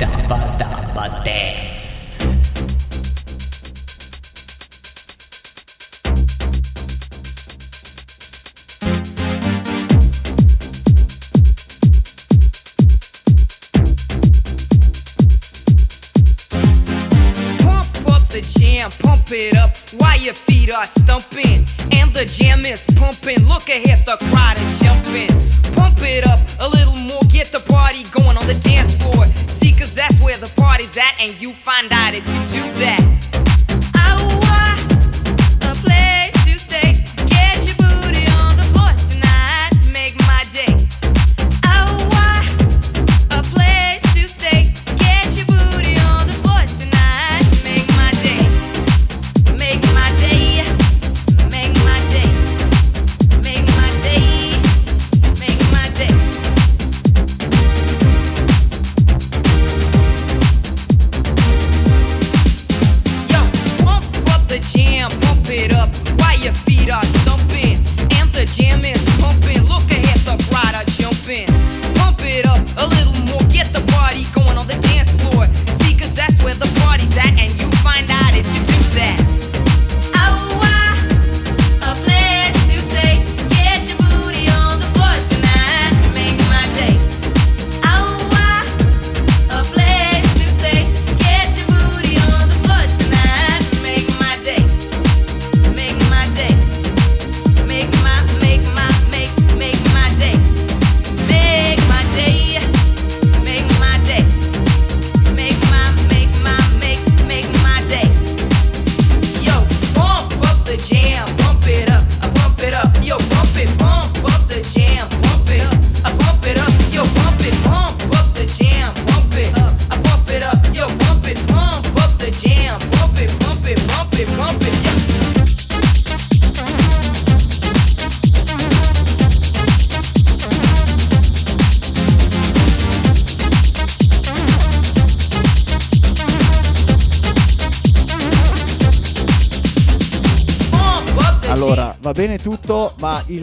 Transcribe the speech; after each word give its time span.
Dabba 0.00 0.56
Dabba 0.56 1.24
Dance. 1.24 1.98
It 19.32 19.56
up 19.56 19.70
while 20.00 20.18
your 20.18 20.34
feet 20.34 20.74
are 20.74 20.84
stumping 20.86 21.64
and 21.92 22.10
the 22.12 22.24
jam 22.26 22.64
is 22.64 22.84
pumping. 22.96 23.46
Look 23.46 23.68
ahead, 23.68 24.02
the 24.04 24.16
crowd 24.32 24.58
is 24.58 24.80
jumping. 24.80 25.30
Pump 25.76 25.98
it 26.02 26.26
up 26.26 26.40
a 26.60 26.68
little 26.68 26.96
more, 27.06 27.22
get 27.28 27.46
the 27.46 27.60
party 27.70 28.02
going 28.10 28.36
on 28.36 28.44
the 28.48 28.58
dance 28.64 28.96
floor. 28.96 29.26
Cause 29.80 29.94
that's 29.94 30.22
where 30.22 30.36
the 30.36 30.52
party's 30.60 30.94
at, 30.98 31.18
and 31.22 31.32
you 31.40 31.54
find 31.54 31.90
out 31.90 32.12
if 32.12 32.26
you 32.28 32.60
do 32.60 32.72
that. 32.80 33.59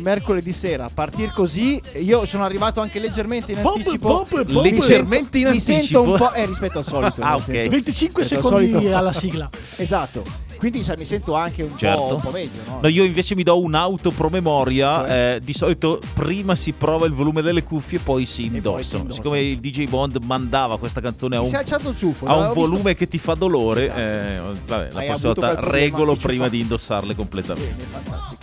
Mercoledì 0.07 0.53
sera 0.53 0.85
a 0.85 0.89
partire 0.93 1.31
così, 1.33 1.81
io 2.01 2.25
sono 2.25 2.45
arrivato 2.45 2.79
anche 2.79 2.99
leggermente 2.99 3.51
in 3.51 3.57
anticipo. 3.57 4.07
pomp, 4.07 4.29
pomp. 4.29 4.45
Mi 4.63 4.71
Leggermente 4.71 5.37
in 5.39 5.49
mi 5.49 5.59
sento 5.59 6.01
un 6.01 6.07
anticipo? 6.11 6.29
po' 6.29 6.33
eh, 6.39 6.45
rispetto 6.45 6.77
al 6.79 6.85
solito. 6.87 7.21
Ah, 7.21 7.31
nel 7.31 7.35
ok. 7.39 7.43
senso- 7.45 7.69
25 7.69 8.21
rispetto 8.21 8.47
al 8.47 8.53
secondi 8.53 8.71
solito. 8.71 8.95
alla 8.97 9.13
sigla. 9.13 9.49
Esatto. 9.75 10.45
Quindi 10.57 10.81
sai, 10.81 10.95
mi 10.97 11.05
sento 11.05 11.35
anche 11.35 11.61
un, 11.61 11.69
po', 11.69 11.77
Certo. 11.77 12.15
un 12.15 12.21
po' 12.21 12.31
meglio, 12.31 12.61
no? 12.65 12.79
No, 12.81 12.87
io 12.87 13.03
invece 13.03 13.35
mi 13.35 13.43
do 13.43 13.59
un'auto 13.59 14.09
promemoria. 14.09 15.05
Cioè? 15.05 15.33
eh, 15.35 15.39
di 15.43 15.53
solito 15.53 15.99
prima 16.15 16.55
si 16.55 16.71
prova 16.71 17.05
il 17.05 17.11
volume 17.13 17.41
delle 17.43 17.61
cuffie 17.63 17.99
e 17.99 18.01
poi 18.01 18.25
si 18.25 18.41
poi 18.43 18.49
si 18.49 18.55
indossa. 18.55 18.97
indossa. 18.97 19.15
Siccome 19.17 19.41
il 19.41 19.59
DJ 19.59 19.87
Bond 19.87 20.17
mandava 20.23 20.79
questa 20.79 20.99
canzone 20.99 21.35
a 21.35 21.39
Mi 21.39 21.43
un, 21.45 21.49
si 21.51 21.55
è 21.57 21.59
alzato 21.59 21.89
il 21.89 21.97
ciuffo. 21.97 22.25
a 22.25 22.33
un 22.33 22.39
l'avevo 22.41 22.53
visto- 22.55 22.69
volume 22.71 22.95
che 22.95 23.07
ti 23.07 23.19
fa 23.19 23.35
dolore, 23.35 23.83
Esatto. 23.83 23.99
eh, 23.99 24.39
vabbè, 24.65 24.89
la 24.93 24.99
Hai 24.99 25.05
prossima 25.07 25.13
avuto 25.13 25.21
volta 25.27 25.47
quel 25.47 25.55
problema 25.59 25.71
regolo 25.83 26.15
prima 26.15 26.47
di 26.47 26.59
indossarle 26.61 27.15
completamente. 27.15 27.73
Bene, 27.75 27.89
fantastico. 27.91 28.36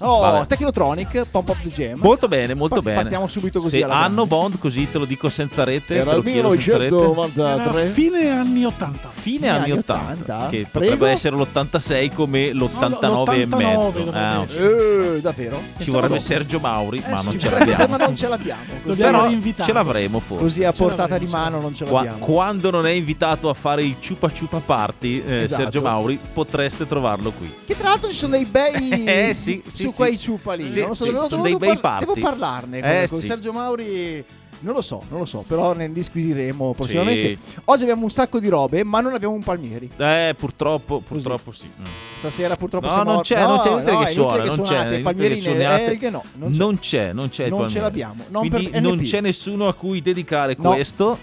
Oh, 0.00 0.20
Vabbè. 0.20 0.46
Technotronic, 0.46 1.26
Pump 1.30 1.48
Up 1.48 1.56
the 1.62 1.68
Jam. 1.70 1.98
Molto 2.00 2.28
bene, 2.28 2.54
molto 2.54 2.76
Part- 2.76 2.86
bene. 2.86 3.00
partiamo 3.02 3.26
subito 3.26 3.60
così 3.60 3.78
Se 3.78 3.84
hanno 3.84 3.92
grande. 3.92 4.24
Bond, 4.26 4.58
così 4.58 4.90
te 4.90 4.98
lo 4.98 5.04
dico 5.04 5.28
senza 5.28 5.64
rete. 5.64 5.94
Era 5.96 6.10
te 6.10 6.16
lo 6.16 6.18
il 6.18 6.22
chiedo 6.24 6.50
senza 6.52 6.76
rete. 6.76 6.94
Era 6.94 7.06
1993. 7.06 7.84
fine 7.86 8.28
anni 8.30 8.64
80. 8.64 9.08
Fine 9.08 9.48
anni 9.48 9.70
80, 9.72 10.10
80, 10.34 10.48
che 10.48 10.66
prego. 10.70 10.70
potrebbe 10.96 11.10
essere 11.10 11.36
l'86 11.36 12.14
come 12.14 12.52
l'89 12.52 13.32
e 13.32 13.44
l'89 13.46 13.56
mezzo. 13.56 13.98
dovrebbe 13.98 14.18
Ah. 14.18 14.44
Eh, 14.48 15.20
davvero? 15.20 15.56
ci 15.56 15.62
Pensavo 15.76 15.92
vorrebbe 15.92 16.14
dopo. 16.14 16.18
Sergio 16.26 16.58
Mauri, 16.60 17.00
ma 17.00 17.06
Eh, 17.20 17.22
non 17.24 17.32
sì. 17.32 17.38
ce 17.38 17.50
ma 17.50 17.58
l'abbiamo. 17.58 17.96
non 17.96 18.16
ce 18.16 18.28
l'abbiamo. 18.28 18.62
Però 18.94 19.28
ce 19.64 19.72
l'avremo 19.72 20.20
forse. 20.20 20.42
così 20.44 20.64
a 20.64 20.72
portata 20.72 21.18
di 21.18 21.26
mano 21.26 21.60
non 21.60 21.74
ce 21.74 21.84
l'abbiamo. 21.84 22.24
quando 22.24 22.70
non 22.70 22.86
è 22.86 22.90
invitato 22.90 23.48
a 23.48 23.54
fare 23.54 23.82
il 23.84 23.96
ciupa 24.00 24.30
ciupa 24.30 24.60
party, 24.64 25.22
eh, 25.24 25.42
Esatto. 25.42 25.62
Sergio 25.62 25.80
Mauri, 25.82 26.18
potreste 26.32 26.86
trovarlo 26.86 27.30
qui. 27.32 27.52
Che 27.66 27.76
tra 27.76 27.88
l'altro 27.90 28.10
ci 28.10 28.16
sono 28.16 28.32
dei 28.32 28.44
bei 28.44 29.04
Eh, 29.08 29.34
sì, 29.34 29.62
sì, 29.66 29.87
su 29.88 29.94
quei 29.94 30.18
ciupa 30.18 30.54
lì. 30.54 30.68
Sì, 30.68 30.82
so, 30.82 30.94
sì, 30.94 31.04
devo, 31.04 31.22
sono 31.24 31.42
devo 31.42 31.58
dei 31.58 31.68
bei 31.68 31.78
par-. 31.78 32.00
Devo 32.00 32.14
parlarne 32.20 32.80
con, 32.80 32.90
Eh, 32.90 33.06
con 33.08 33.18
sì. 33.18 33.26
Sergio 33.26 33.52
Mauri. 33.52 34.24
Non 34.60 34.74
lo 34.74 34.82
so, 34.82 35.00
non 35.08 35.20
lo 35.20 35.24
so, 35.24 35.44
però 35.46 35.72
ne 35.72 35.92
disquisiremo 35.92 36.74
prossimamente. 36.74 37.36
Sì. 37.40 37.60
Oggi 37.66 37.82
abbiamo 37.82 38.02
un 38.02 38.10
sacco 38.10 38.40
di 38.40 38.48
robe, 38.48 38.82
ma 38.82 39.00
non 39.00 39.14
abbiamo 39.14 39.32
un 39.34 39.42
Palmieri. 39.44 39.88
Eh, 39.96 40.34
purtroppo, 40.36 40.98
purtroppo 41.00 41.52
sì. 41.52 41.68
Mm. 41.78 41.84
Stasera 42.18 42.56
purtroppo 42.56 42.86
No, 42.88 42.92
siamo 42.92 43.12
non 43.12 43.20
c'è, 43.22 43.38
non 43.40 43.60
c'è 43.60 43.70
inutile 43.70 43.92
no, 43.92 43.98
che 44.00 44.06
suona, 44.08 44.44
non 44.44 44.60
c'è, 44.62 44.74
inutile 44.74 44.96
che 44.96 45.02
Palmierine, 45.02 45.40
suoniate. 45.40 45.90
eh, 45.92 45.96
che 45.96 46.10
no, 46.10 46.24
non 46.34 46.50
c'è. 46.50 46.56
Non 46.58 46.78
c'è, 46.80 47.12
non 47.12 47.28
c'è 47.28 47.44
il 47.44 47.50
Non 47.50 47.58
ce 47.68 47.78
Palmieri. 47.78 47.80
l'abbiamo, 47.84 48.24
non 48.30 48.48
Quindi 48.48 48.68
per 48.70 48.80
non 48.82 48.98
c'è 49.00 49.20
nessuno 49.20 49.68
a 49.68 49.74
cui 49.74 50.02
dedicare 50.02 50.56
No. 50.58 50.72
questo. 50.72 51.18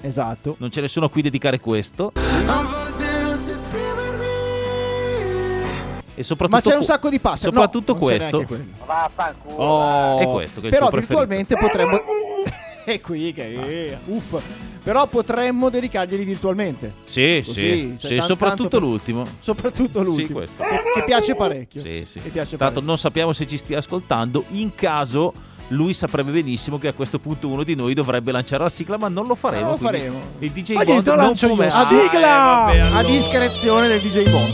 Esatto. 0.00 0.54
Non 0.58 0.68
c'è 0.68 0.80
nessuno 0.80 1.06
a 1.06 1.10
cui 1.10 1.22
dedicare 1.22 1.58
questo. 1.58 2.12
E 6.22 6.24
soprattutto 6.24 6.56
Ma 6.68 6.72
c'è 6.72 6.76
un 6.78 6.84
sacco 6.84 7.10
di 7.10 7.18
passi. 7.18 7.44
No, 7.46 7.50
Soprattutto 7.52 7.94
c'è 7.94 7.98
questo. 8.00 8.46
Oh, 9.56 10.18
È 10.18 10.26
questo 10.28 10.60
che 10.60 10.68
è 10.68 10.70
il 10.70 10.76
Però 10.76 10.88
virtualmente 10.90 11.56
potremmo. 11.56 12.00
È 12.84 13.00
qui 13.00 13.32
che. 13.32 13.96
Uff. 14.06 14.40
Però 14.82 15.06
potremmo 15.06 15.68
dedicarglieli 15.68 16.24
virtualmente. 16.24 16.92
Sì, 17.04 17.40
Così, 17.44 17.52
sì, 17.52 17.94
c'è 17.98 18.06
sì, 18.08 18.16
tan- 18.16 18.26
soprattutto 18.26 18.68
per- 18.70 18.80
l'ultimo. 18.80 19.24
Soprattutto 19.38 20.02
l'ultimo. 20.02 20.38
questo. 20.38 20.62
Che, 20.64 20.80
che 20.94 21.04
piace 21.04 21.36
parecchio. 21.36 21.80
Sì, 21.80 22.02
sì. 22.04 22.20
Che 22.20 22.30
piace 22.30 22.50
Tanto 22.50 22.64
parecchio. 22.64 22.82
non 22.82 22.98
sappiamo 22.98 23.32
se 23.32 23.46
ci 23.46 23.56
stia 23.56 23.78
ascoltando. 23.78 24.44
In 24.50 24.74
caso 24.74 25.32
lui 25.68 25.92
saprebbe 25.92 26.32
benissimo 26.32 26.78
che 26.78 26.88
a 26.88 26.92
questo 26.92 27.20
punto 27.20 27.46
uno 27.46 27.62
di 27.62 27.76
noi 27.76 27.94
dovrebbe 27.94 28.32
lanciare 28.32 28.64
la 28.64 28.68
sigla, 28.68 28.98
ma 28.98 29.06
non 29.08 29.26
lo 29.26 29.36
faremo. 29.36 29.62
Non 29.62 29.70
lo 29.70 29.76
faremo. 29.78 30.18
Il 30.40 30.50
DJ 30.50 30.72
Fa 30.74 30.84
Bond 30.84 31.06
non 31.06 31.34
può 31.34 31.54
mettere- 31.54 31.84
Sigla! 31.84 32.64
Ah, 32.64 32.74
eh, 32.74 32.78
vabbè, 32.78 32.78
A 32.80 32.86
allora. 32.98 33.02
discrezione 33.14 33.86
del 33.86 34.00
DJ 34.00 34.28
Bond. 34.28 34.52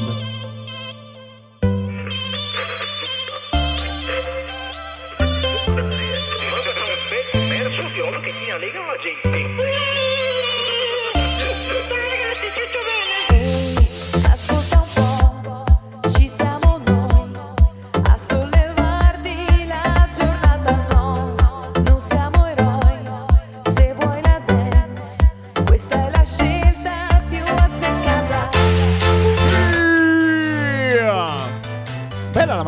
Ascolta 9.08 9.37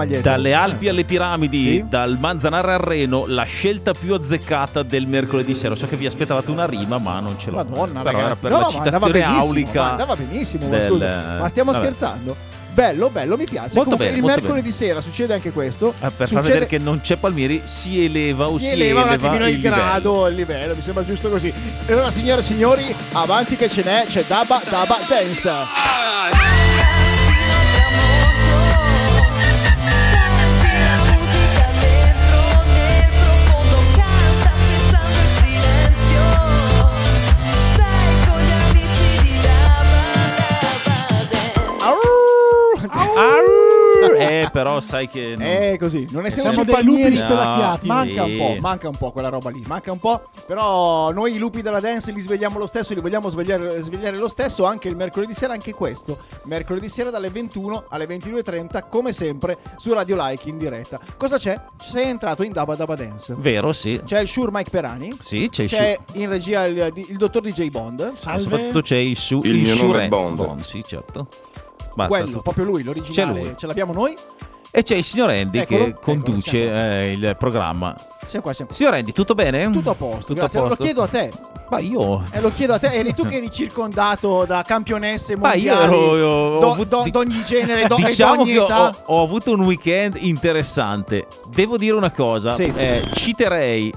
maglietta. 0.05 0.31
Dalle 0.31 0.52
Alpi 0.55 0.88
alle 0.88 1.05
piramidi, 1.05 1.62
Sì. 1.62 1.85
dal 1.88 2.17
Manzanare 2.19 2.73
al 2.73 2.79
Reno, 2.81 3.25
la 3.26 3.44
scelta 3.44 3.93
più 3.93 4.14
azzeccata 4.14 4.82
del 4.82 5.06
mercoledì 5.06 5.55
sera. 5.55 5.75
So 5.75 5.87
che 5.87 5.97
vi 5.97 6.06
aspettavate 6.06 6.50
una 6.50 6.67
rima, 6.67 6.99
ma 6.99 7.20
non 7.20 7.38
ce 7.38 7.50
l'ho. 7.50 7.56
Madonna, 7.56 8.02
Però 8.02 8.19
ragazzi. 8.19 8.25
era 8.25 8.35
per 8.37 8.50
No, 8.50 8.58
la 8.58 8.64
no, 8.67 8.70
ma 8.73 8.79
andava 8.85 9.06
citazione 9.06 9.12
benissimo, 9.12 9.43
aulica. 9.47 9.81
ma 9.82 9.91
andava 9.91 10.17
benissimo, 10.17 10.67
ma 10.69 10.76
del- 10.79 10.88
scusa. 10.91 11.37
Ma 11.38 11.49
stiamo 11.49 11.73
vabbè. 11.73 11.85
scherzando? 11.85 12.37
Bello, 12.73 13.11
bello, 13.11 13.37
mi 13.37 13.44
piace. 13.47 13.75
Molto 13.75 13.81
Comunque 13.82 14.05
bene, 14.06 14.17
il 14.19 14.23
molto 14.23 14.41
mercoledì 14.41 14.70
sera 14.70 15.00
succede 15.00 15.35
anche 15.35 15.50
questo. 15.50 15.88
Eh, 15.88 15.93
per 16.00 16.11
far 16.11 16.26
Succede- 16.29 16.43
vedere 16.47 16.67
che 16.67 16.79
non 16.79 17.00
c'è 17.00 17.17
Palmieri, 17.17 17.61
si 17.64 18.05
eleva 18.05 18.47
o 18.47 18.58
si 18.58 18.67
si, 18.67 18.73
eleva 18.75 19.02
un 19.02 19.08
attimino 19.08 19.47
il, 19.49 19.55
livello. 19.56 19.75
grado, 19.75 20.29
il 20.29 20.35
livello, 20.37 20.75
mi 20.76 20.81
sembra 20.82 21.05
giusto 21.05 21.29
così. 21.29 21.49
E 21.87 21.93
allora, 21.93 22.11
signore 22.12 22.41
e 22.43 22.44
signori, 22.44 22.94
avanti 23.12 23.56
che 23.56 23.69
ce 23.69 23.82
n'è, 23.82 24.05
c'è 24.06 24.25
Daba 24.26 24.61
Daba 24.70 24.97
Dance. 25.08 25.50
Senti 25.50 26.79
però 44.62 44.80
sai 44.80 45.08
che. 45.08 45.34
non- 45.36 45.46
È 45.46 45.76
così, 45.78 46.06
non 46.10 46.26
essendo 46.26 46.52
Siamo 46.52 46.64
dei 46.64 46.84
lupi 46.84 47.16
spelacchiati. 47.16 47.86
Manca 47.86 48.24
Sì. 48.24 48.30
un 48.30 48.36
po', 48.36 48.60
manca 48.60 48.88
un 48.88 48.96
po' 48.96 49.10
quella 49.12 49.28
roba 49.28 49.50
lì, 49.50 49.62
manca 49.66 49.92
un 49.92 49.98
po'. 49.98 50.22
Però 50.46 51.10
noi 51.12 51.34
i 51.34 51.38
lupi 51.38 51.62
della 51.62 51.80
dance 51.80 52.12
li 52.12 52.20
svegliamo 52.20 52.58
lo 52.58 52.66
stesso, 52.66 52.94
li 52.94 53.00
vogliamo 53.00 53.28
svegliare, 53.30 53.80
svegliare 53.82 54.18
lo 54.18 54.28
stesso 54.28 54.64
anche 54.64 54.88
il 54.88 54.96
mercoledì 54.96 55.34
sera, 55.34 55.52
anche 55.52 55.72
questo. 55.72 56.18
Mercoledì 56.44 56.88
sera 56.88 57.10
dalle 57.10 57.30
21 57.30 57.84
alle 57.88 58.06
22.30, 58.06 58.86
come 58.88 59.12
sempre, 59.12 59.58
su 59.76 59.92
Radio 59.92 60.16
Like 60.18 60.48
in 60.48 60.58
diretta. 60.58 61.00
Cosa 61.16 61.38
c'è? 61.38 61.58
Sei 61.76 62.08
entrato 62.08 62.42
in 62.42 62.52
Daba 62.52 62.74
Daba 62.74 62.94
Dance. 62.94 63.34
Vero, 63.38 63.72
sì. 63.72 64.00
C'è 64.04 64.20
il 64.20 64.28
Shure 64.28 64.50
Mike 64.52 64.70
Perani. 64.70 65.10
Sì, 65.20 65.48
c'è 65.50 65.62
il 65.64 65.68
C'è 65.68 65.98
in 66.14 66.28
regia 66.28 66.64
il, 66.66 66.92
il 66.94 67.16
dottor 67.16 67.42
DJ 67.42 67.68
Bond. 67.70 68.12
Salve. 68.14 68.40
Soprattutto 68.40 68.80
c'è 68.82 68.96
il 68.96 69.16
su 69.16 69.38
Il 69.42 69.54
mio 69.56 69.74
nome 69.74 69.88
Shure 69.88 70.04
è 70.04 70.08
Bond. 70.08 70.60
Sì, 70.60 70.82
certo. 70.84 71.26
Basta. 71.94 72.06
Quello, 72.08 72.26
tutto. 72.26 72.42
proprio 72.42 72.64
lui, 72.64 72.82
l'originale. 72.82 73.40
Lui. 73.40 73.54
Ce 73.56 73.66
l'abbiamo 73.66 73.92
noi. 73.92 74.14
E 74.72 74.82
c'è 74.84 74.94
il 74.94 75.02
signor 75.05 75.31
Andy 75.31 75.58
Eccolo, 75.58 75.78
che 75.84 75.88
eccolo, 75.90 76.00
conduce 76.20 76.50
siamo 76.58 76.78
eh, 77.00 77.11
il 77.12 77.37
programma. 77.37 77.94
Siamo 78.26 78.44
qua, 78.44 78.52
siamo 78.52 78.69
qua. 78.69 78.76
Signor 78.78 78.94
Andy, 78.94 79.12
tutto 79.12 79.34
bene? 79.34 79.69
Tutto 79.70 79.90
a 79.90 79.94
posto, 79.94 80.19
Tutto 80.26 80.34
grazie. 80.34 80.58
a 80.58 80.62
Lo 80.62 80.69
posto. 80.69 80.84
chiedo 80.84 81.02
a 81.02 81.06
te. 81.08 81.31
Ma 81.70 81.81
io. 81.81 82.22
Eh, 82.32 82.40
lo 82.40 82.52
chiedo 82.55 82.75
a 82.75 82.78
te, 82.78 82.88
eri 82.93 83.12
tu 83.14 83.26
che 83.26 83.37
eri 83.37 83.50
circondato 83.50 84.44
da 84.44 84.62
campionesse 84.62 85.37
Ma 85.37 85.55
io 85.55 85.75
mondiali 85.75 85.94
ero. 86.05 86.17
io 86.17 86.26
ho 86.28 86.58
do- 86.61 86.70
avuto- 86.72 86.96
do- 86.99 87.02
di- 87.02 87.11
d'ogni 87.11 87.43
genere, 87.44 87.87
do- 87.88 87.96
diciamo 88.02 88.44
che 88.44 88.58
ho, 88.58 88.64
età. 88.64 88.94
ho 89.06 89.22
avuto 89.25 89.52
un 89.52 89.61
weekend 89.62 90.17
interessante. 90.20 91.26
Devo 91.52 91.76
dire 91.76 91.94
una 91.96 92.12
cosa: 92.12 92.55
Sì. 92.55 92.73
eh, 92.76 93.05
citerei 93.12 93.93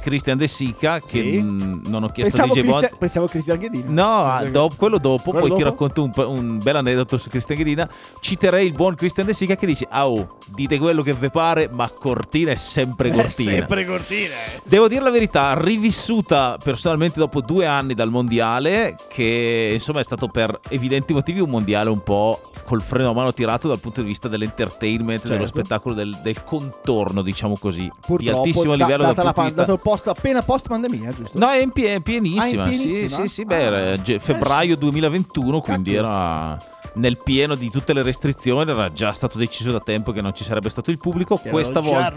Christian 0.00 0.36
De 0.38 0.48
Sica, 0.48 1.00
che 1.00 1.20
Sì. 1.36 1.42
mm, 1.42 1.80
non 1.88 2.04
ho 2.04 2.08
chiesto 2.08 2.36
Pensavo, 2.36 2.52
a 2.52 2.54
DJ 2.54 2.60
Bond. 2.62 2.76
Cristian, 2.78 2.98
pensavo 2.98 3.26
Cristian 3.26 3.58
Ghedini. 3.58 3.84
No, 3.92 4.20
ah, 4.20 4.44
dopo- 4.44 4.74
quello 4.76 4.98
dopo, 4.98 5.30
Quello 5.30 5.46
poi 5.48 5.56
ti 5.56 5.62
dopo? 5.62 5.84
racconto 5.86 6.02
un, 6.02 6.36
un 6.38 6.58
bel 6.62 6.76
aneddoto 6.76 7.18
su 7.18 7.28
Cristian 7.28 7.58
Ghedina. 7.58 7.88
Citerei 8.20 8.66
il 8.66 8.72
buon 8.72 8.94
Christian 8.94 9.26
De 9.26 9.32
Sica 9.32 9.56
che 9.56 9.66
dice: 9.66 9.86
Oh, 9.92 10.36
dite 10.54 10.78
quello 10.78 11.02
che 11.02 11.12
vi 11.12 11.30
pare, 11.30 11.68
ma 11.70 11.88
Cortina 11.88 12.50
è 12.50 12.56
sempre 12.56 13.10
Cortina. 13.10 13.50
Sempre 13.52 13.84
cortina. 13.86 14.28
eh. 14.34 14.60
Devo 14.64 14.88
dire 14.88 15.02
la 15.02 15.10
verità, 15.10 15.54
rivissuta 15.60 16.56
personalmente 16.62 17.18
dopo 17.18 17.40
due 17.40 17.66
anni 17.66 17.94
dal 17.94 18.10
mondiale, 18.10 18.94
che 19.08 19.70
insomma 19.72 20.00
è 20.00 20.04
stato 20.04 20.28
per 20.28 20.58
evidenti 20.68 21.12
motivi 21.12 21.40
un 21.40 21.50
mondiale 21.50 21.90
un 21.90 22.00
po' 22.02 22.38
col 22.64 22.80
freno 22.82 23.10
a 23.10 23.12
mano 23.12 23.32
tirato 23.34 23.66
dal 23.66 23.80
punto 23.80 24.00
di 24.00 24.06
vista 24.06 24.28
dell'entertainment, 24.28 25.22
dello 25.22 25.40
Certo. 25.40 25.46
spettacolo, 25.58 25.94
del, 25.94 26.16
del 26.22 26.44
contorno, 26.44 27.22
diciamo 27.22 27.54
così, 27.58 27.80
di 27.82 27.90
Purtroppo, 28.06 28.38
altissimo 28.38 28.76
da- 28.76 28.84
livello 28.84 29.02
dal 29.04 29.14
data 29.14 29.22
la 29.24 29.32
punto 29.32 29.48
di 29.48 29.54
pan- 29.54 29.64
vista... 29.66 29.82
post 29.90 30.06
appena 30.08 30.42
post 30.42 30.68
pandemia, 30.68 31.12
giusto? 31.12 31.38
No, 31.38 31.50
è, 31.50 31.60
in 31.60 31.70
pie- 31.72 31.94
è 31.96 32.00
pienissima. 32.00 32.64
Ah, 32.64 32.66
in 32.68 32.74
Sì, 32.74 32.86
pienissima? 32.88 33.26
sì, 33.26 33.32
sì, 33.34 33.44
beh, 33.44 33.66
Ah. 33.92 34.02
ge- 34.02 34.14
Eh, 34.14 34.18
febbraio 34.20 34.74
sì. 34.74 34.78
2021, 34.80 35.60
quindi 35.60 35.92
Cacchio. 35.94 36.08
era 36.08 36.56
nel 36.94 37.18
pieno 37.22 37.54
di 37.54 37.70
tutte 37.70 37.92
le 37.92 38.02
restrizioni, 38.02 38.70
era 38.70 38.92
già 38.92 39.12
stato 39.12 39.38
deciso 39.38 39.70
da 39.72 39.80
tempo 39.80 40.10
che 40.12 40.20
non 40.20 40.34
ci 40.34 40.42
sarebbe 40.44 40.68
stato 40.70 40.90
il 40.90 40.98
pubblico. 40.98 41.36
Questa 41.36 41.80
volta, 41.80 42.12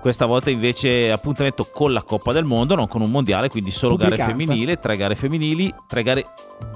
questa 0.00 0.26
volta 0.26 0.50
invece 0.50 1.10
appuntamento 1.10 1.68
con 1.72 1.92
la 1.92 2.02
Coppa 2.02 2.32
del 2.32 2.44
Mondo, 2.44 2.74
non 2.74 2.86
con 2.88 3.00
un 3.02 3.10
mondiale, 3.10 3.48
quindi 3.48 3.70
solo 3.70 3.96
gare 3.96 4.16
Pubblicanza. 4.16 4.36
femminili, 4.46 4.78
tre 4.78 4.96
gare 4.96 5.14
femminili, 5.14 5.74
tre 5.86 6.02
gare 6.02 6.26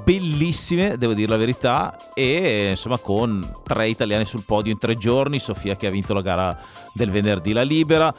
bellissime, 0.05 0.97
devo 0.99 1.15
dire 1.15 1.29
la 1.29 1.37
verità, 1.37 1.97
e 2.15 2.69
insomma 2.71 2.99
con 2.99 3.41
tre 3.65 3.89
italiani 3.89 4.25
sul 4.25 4.43
podio 4.45 4.73
in 4.73 4.79
tre 4.79 4.95
giorni, 4.97 5.39
Sofia 5.39 5.75
che 5.77 5.87
ha 5.87 5.91
vinto 5.91 6.13
la 6.15 6.23
gara 6.23 6.57
del 6.93 7.11
venerdì 7.11 7.53
la 7.53 7.63
libera. 7.63 8.13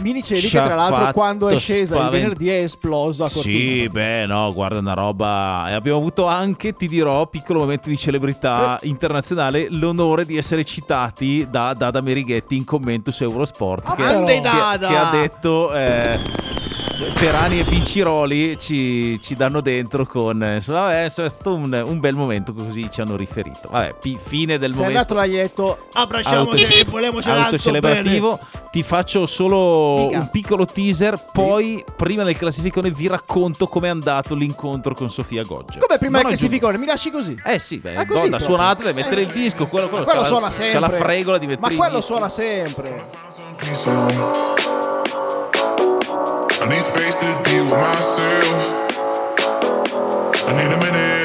Mi 0.00 0.12
dicevi 0.12 0.40
Ci 0.40 0.50
che 0.50 0.62
tra 0.62 0.74
l'altro 0.74 1.12
quando 1.12 1.48
è 1.48 1.58
scesa 1.58 1.94
il 1.94 2.00
spavent- 2.00 2.10
venerdì 2.22 2.48
è 2.48 2.62
esploso 2.64 3.22
a 3.24 3.30
Cortina. 3.30 3.42
Sì, 3.58 3.88
beh, 3.88 4.26
no, 4.26 4.52
guarda 4.52 4.78
una 4.78 4.92
roba. 4.94 5.66
E 5.68 5.72
abbiamo 5.72 5.98
avuto 5.98 6.26
anche, 6.26 6.74
ti 6.74 6.88
dirò, 6.88 7.26
piccolo 7.28 7.60
momento 7.60 7.88
di 7.88 7.96
celebrità 7.96 8.76
internazionale, 8.82 9.68
l'onore 9.70 10.24
di 10.26 10.36
essere 10.36 10.64
citati 10.64 11.46
da 11.48 11.74
Dada 11.74 12.00
Merighetti 12.00 12.56
in 12.56 12.64
commento 12.64 13.12
su 13.12 13.22
Eurosport. 13.22 13.86
Ah, 13.86 13.94
che, 13.94 14.02
che- 14.02 14.40
che 14.42 14.96
ha 14.96 15.10
detto. 15.12 15.72
eh, 15.72 16.18
Perani 17.18 17.58
e 17.60 17.64
Pinciroli 17.64 18.56
ci, 18.58 19.18
ci 19.20 19.34
danno 19.34 19.60
dentro 19.60 20.06
con 20.06 20.40
eh, 20.42 20.60
vabbè, 20.64 21.04
è 21.04 21.08
stato 21.08 21.54
un, 21.54 21.82
un 21.86 21.98
bel 22.00 22.14
momento 22.14 22.52
così 22.52 22.88
ci 22.90 23.00
hanno 23.00 23.16
riferito 23.16 23.68
vabbè 23.70 23.94
pi- 24.00 24.18
fine 24.22 24.58
del 24.58 24.70
Sei 24.74 24.80
momento 24.80 24.98
andato 25.00 25.14
là 25.14 25.24
e 25.24 25.28
gli 25.28 25.36
hai 25.36 25.42
detto 25.42 25.86
abbracciamoci 25.92 26.64
e 26.80 26.84
volemoci 26.84 27.26
l'altro 27.26 27.44
autocelebrativo. 27.46 28.38
Ti 28.74 28.82
faccio 28.82 29.24
solo 29.24 30.06
Dica. 30.08 30.18
un 30.18 30.30
piccolo 30.30 30.64
teaser. 30.64 31.26
Poi, 31.32 31.84
prima 31.94 32.24
del 32.24 32.36
classificone, 32.36 32.90
vi 32.90 33.06
racconto 33.06 33.68
com'è 33.68 33.86
andato 33.88 34.34
l'incontro 34.34 34.94
con 34.94 35.08
Sofia 35.10 35.42
Goggia. 35.42 35.78
Come 35.78 35.96
prima 35.96 36.18
del 36.18 36.26
classificone, 36.26 36.76
mi 36.78 36.86
lasci 36.86 37.12
così? 37.12 37.40
Eh 37.44 37.60
sì, 37.60 37.78
beh, 37.78 37.94
Ah, 37.94 38.04
così 38.04 38.22
donna 38.22 38.40
suonata, 38.40 38.82
deve 38.82 39.00
mettere 39.00 39.20
Eh, 39.20 39.24
il 39.26 39.30
disco. 39.30 39.66
Quello, 39.66 39.86
quello, 39.88 40.02
quello 40.02 40.22
c'ha 40.22 40.24
la- 40.28 40.34
suona 40.34 40.50
sempre. 40.50 40.72
C'ha 40.72 40.80
la 40.80 40.90
fregola 40.90 41.38
di 41.38 41.46
Ma 41.46 41.52
mettere 41.52 41.74
quello 41.76 41.98
il 41.98 42.02
suona 42.02 42.28
sempre. 42.28 43.04
I 46.60 46.68
need 46.68 46.82
space 46.82 47.16
to 47.20 47.50
deal 47.50 47.64
with 47.64 47.74
myself. 47.74 48.62
I 50.46 50.52
need 50.56 50.72
a 50.72 50.78
minute 50.78 51.23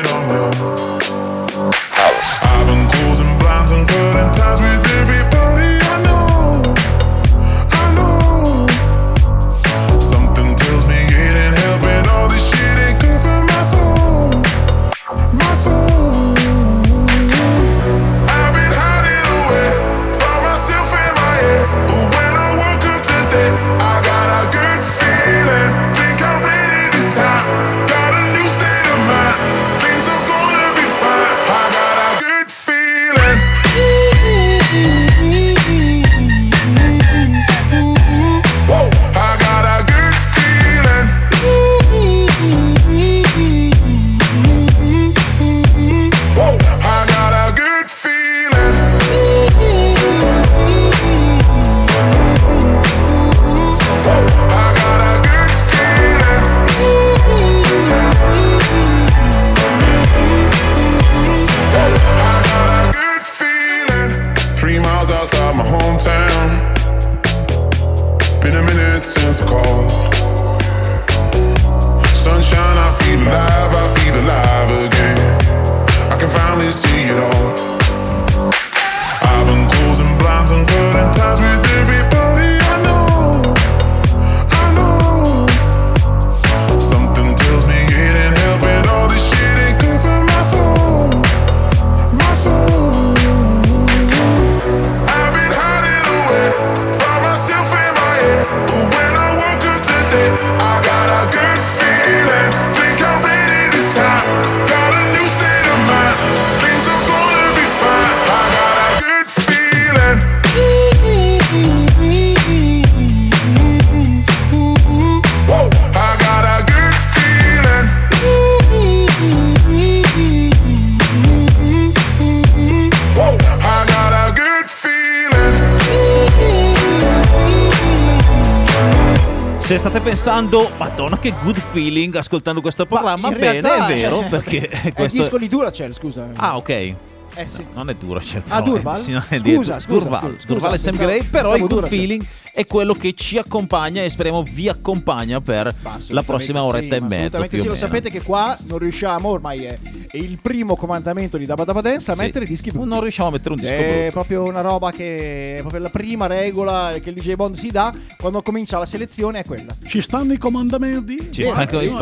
pensando, 130.30 130.70
madonna 130.78 131.18
che 131.18 131.34
good 131.42 131.58
feeling 131.58 132.16
ascoltando 132.16 132.62
questo 132.62 132.86
programma, 132.86 133.32
bene, 133.32 133.58
è 133.58 133.88
vero, 133.88 134.22
è- 134.22 134.26
perché 134.30 134.68
È 134.70 134.88
il 134.88 134.94
questo 134.94 135.18
disco 135.18 135.38
di 135.38 135.48
Duracell, 135.48 135.92
scusa. 135.94 136.30
Ah, 136.36 136.56
ok. 136.58 136.70
Eh 136.70 137.48
sì. 137.48 137.66
Non 137.74 137.90
è 137.90 137.96
Duracell. 137.96 138.44
Ah, 138.48 138.62
però, 138.62 138.76
Durval? 138.76 138.96
eh, 138.96 139.00
sì, 139.00 139.12
non 139.12 139.24
è 139.28 139.38
Scusa, 139.40 139.80
scusa, 139.80 139.88
Durval, 139.88 140.32
scusa, 140.34 140.46
Durval 140.46 140.74
e 140.74 140.78
Sam 140.78 140.96
Gray, 140.96 141.24
però 141.24 141.54
il 141.54 141.60
good 141.62 141.70
Duracell. 141.70 141.98
feeling 141.98 142.26
è 142.54 142.66
quello 142.66 142.94
che 142.94 143.14
ci 143.14 143.38
accompagna 143.38 144.04
e 144.04 144.10
speriamo 144.10 144.44
vi 144.44 144.68
accompagna 144.68 145.40
per 145.40 145.74
la 146.10 146.24
prossima 146.24 146.60
sì, 146.62 146.66
oretta 146.68 146.96
e 146.96 147.00
ma 147.00 147.08
mezzo. 147.08 147.38
Assolutamente 147.38 147.50
Più 147.56 147.62
sì, 147.62 147.68
o 147.68 147.70
lo 147.72 147.76
sapete 147.78 148.10
che 148.12 148.22
qua 148.22 148.58
non 148.66 148.78
riusciamo, 148.80 149.30
ormai 149.30 149.64
è 149.64 149.78
il 150.14 150.40
primo 150.42 150.76
comandamento 150.76 151.38
di 151.38 151.46
Dabba 151.46 151.64
Dabba 151.66 151.82
Dance 151.82 152.12
a 152.12 152.16
Sì. 152.16 152.22
mettere 152.22 152.46
dischi 152.46 152.72
brutti. 152.72 152.88
Non 152.90 153.02
riusciamo 153.02 153.30
a 153.30 153.32
mettere 153.32 153.54
un 153.54 153.60
disco 153.60 153.74
È 153.74 153.94
brutto. 153.98 154.12
proprio 154.12 154.44
una 154.44 154.62
roba 154.62 154.92
che 154.92 155.58
è 155.58 155.60
proprio 155.62 155.82
la 155.82 155.90
prima 155.90 156.26
regola 156.28 156.94
che 157.02 157.10
il 157.10 157.16
DJ 157.16 157.34
Bond 157.36 157.56
si 157.56 157.70
dà 157.70 157.94
quando 158.18 158.42
comincia 158.42 158.80
la 158.80 158.86
selezione 158.86 159.40
è 159.40 159.46
quella. 159.46 159.76
Ci 159.86 160.02
stanno 160.02 160.34
i 160.34 160.38
comandamenti? 160.38 161.32
Ci 161.32 161.44
sta 161.44 161.54
anche 161.60 161.76
il 161.78 161.90
Uno- 161.90 162.00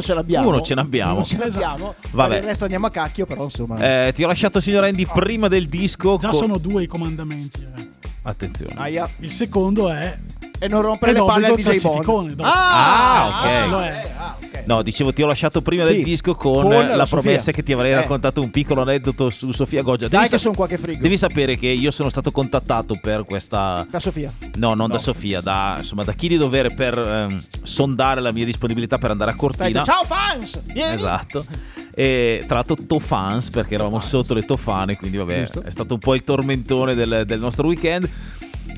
ce 0.00 0.14
l'abbiamo. 0.14 0.48
Uno 0.48 0.60
ce 0.60 0.74
n'abbiamo. 0.74 1.14
Uno 1.16 1.24
ce 1.24 1.36
l'abbiamo. 1.38 1.94
Vabbè. 2.10 2.28
Per 2.34 2.38
il 2.42 2.48
resto 2.48 2.64
andiamo 2.64 2.86
a 2.86 2.90
cacchio, 2.90 3.26
però 3.26 3.44
insomma. 3.44 3.78
Eh, 4.06 4.12
ti 4.14 4.22
ho 4.22 4.26
lasciato, 4.26 4.60
signor 4.60 4.84
Andy, 4.84 5.06
prima 5.06 5.48
del 5.48 5.66
disco. 5.66 6.16
Già 6.18 6.28
con- 6.28 6.36
sono 6.38 6.58
due 6.58 6.82
i 6.84 6.86
comandamenti. 6.86 7.60
eh. 7.76 7.88
Attenzione. 8.22 8.72
Aia. 8.76 9.08
Il 9.18 9.30
secondo 9.30 9.90
è 9.90 10.16
E 10.60 10.68
non 10.68 10.80
rompere 10.82 11.10
È 11.10 11.14
le 11.14 11.24
palle 11.24 11.46
al 11.48 11.56
DJ 11.56 11.80
Bond. 12.02 12.40
Ah, 12.40 13.26
ok. 13.26 13.44
ah, 13.44 13.84
è. 13.84 14.04
eh, 14.04 14.10
ah, 14.16 14.36
ok. 14.38 14.43
No, 14.66 14.82
dicevo, 14.82 15.12
ti 15.12 15.22
ho 15.22 15.26
lasciato 15.26 15.60
prima 15.60 15.84
Sì, 15.86 15.94
del 15.94 16.04
disco 16.04 16.34
con, 16.34 16.62
con 16.62 16.70
la, 16.70 16.96
la 16.96 17.06
promessa 17.06 17.52
che 17.52 17.62
ti 17.62 17.72
avrei 17.72 17.92
Eh. 17.92 17.96
raccontato 17.96 18.40
un 18.40 18.50
piccolo 18.50 18.80
aneddoto 18.82 19.28
su 19.30 19.50
Sofia 19.52 19.82
Goggia. 19.82 20.08
Dai 20.08 20.20
Devi 20.20 20.30
che 20.32 20.38
sono 20.38 20.54
qua 20.54 20.66
che 20.66 20.78
frigo. 20.78 21.02
Devi 21.02 21.16
sapere 21.16 21.58
che 21.58 21.66
io 21.68 21.90
sono 21.90 22.08
stato 22.08 22.30
contattato 22.30 22.98
per 23.00 23.24
questa. 23.24 23.86
Da 23.90 24.00
Sofia. 24.00 24.32
No, 24.56 24.74
non 24.74 24.88
da 24.90 24.98
Sofia, 24.98 25.40
da, 25.40 25.74
insomma, 25.78 26.04
da 26.04 26.12
chi 26.12 26.28
di 26.28 26.36
dovere 26.36 26.72
per 26.72 26.98
ehm, 26.98 27.42
sondare 27.62 28.20
la 28.20 28.32
mia 28.32 28.44
disponibilità 28.44 28.98
per 28.98 29.10
andare 29.10 29.32
a 29.32 29.34
Cortina. 29.34 29.82
ciao 29.84 30.04
fans! 30.04 30.60
Vieni! 30.72 30.94
Esatto. 30.94 31.44
E 31.94 32.42
tra 32.46 32.56
l'altro 32.56 32.76
Tofans, 32.86 33.50
perché 33.50 33.74
eravamo 33.74 34.00
sotto 34.00 34.34
le 34.34 34.44
Tofane, 34.44 34.96
quindi 34.96 35.16
vabbè, 35.16 35.40
Giusto. 35.42 35.62
è 35.62 35.70
stato 35.70 35.94
un 35.94 36.00
po' 36.00 36.14
il 36.14 36.24
tormentone 36.24 36.94
del, 36.94 37.22
del 37.26 37.38
nostro 37.38 37.66
weekend. 37.68 38.08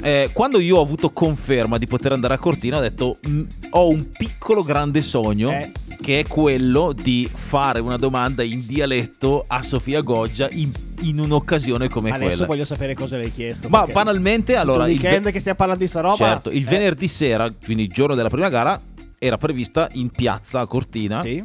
Eh, 0.03 0.31
quando 0.33 0.59
io 0.61 0.77
ho 0.77 0.83
avuto 0.83 1.11
conferma 1.11 1.79
di 1.79 1.87
poter 1.87 2.13
andare 2.13 2.35
a 2.35 2.39
Cortina, 2.39 2.79
ho 2.79 2.81
detto: 2.81 3.19
"Mm, 3.29 3.43
ho 3.71 3.89
un 3.89 4.11
piccolo 4.11 4.63
grande 4.63 5.03
sogno. 5.03 5.51
Eh. 5.51 5.73
Che 5.99 6.19
è 6.21 6.27
quello 6.27 6.93
di 6.93 7.29
fare 7.33 7.81
una 7.81 7.97
domanda 7.97 8.43
in 8.43 8.65
dialetto 8.67 9.45
a 9.49 9.63
Sofia 9.63 10.03
Goggia 10.03 10.47
in, 10.53 10.71
in 11.01 11.19
un'occasione 11.19 11.89
come 11.89 12.11
Adesso 12.11 12.29
quella. 12.31 12.47
voglio 12.47 12.65
sapere 12.67 12.95
cosa 12.95 13.17
le 13.17 13.25
hai 13.25 13.33
chiesto. 13.33 13.69
Ma 13.71 13.87
banalmente, 13.87 14.57
allora. 14.57 14.87
il 14.87 14.93
il 14.93 15.01
ve- 15.01 15.07
weekend 15.09 15.33
che 15.33 15.39
stiamo 15.41 15.57
parlando 15.57 15.83
di 15.83 15.89
sta 15.89 16.01
roba. 16.01 16.15
Certo, 16.17 16.51
il 16.51 16.63
eh, 16.65 16.69
venerdì 16.69 17.09
sera, 17.09 17.51
quindi 17.65 17.85
il 17.85 17.89
giorno 17.89 18.15
della 18.15 18.29
prima 18.29 18.51
gara, 18.51 18.79
era 19.19 19.39
prevista 19.39 19.89
in 19.95 20.11
piazza 20.11 20.61
a 20.61 20.67
Cortina 20.67 21.23
Sì. 21.23 21.43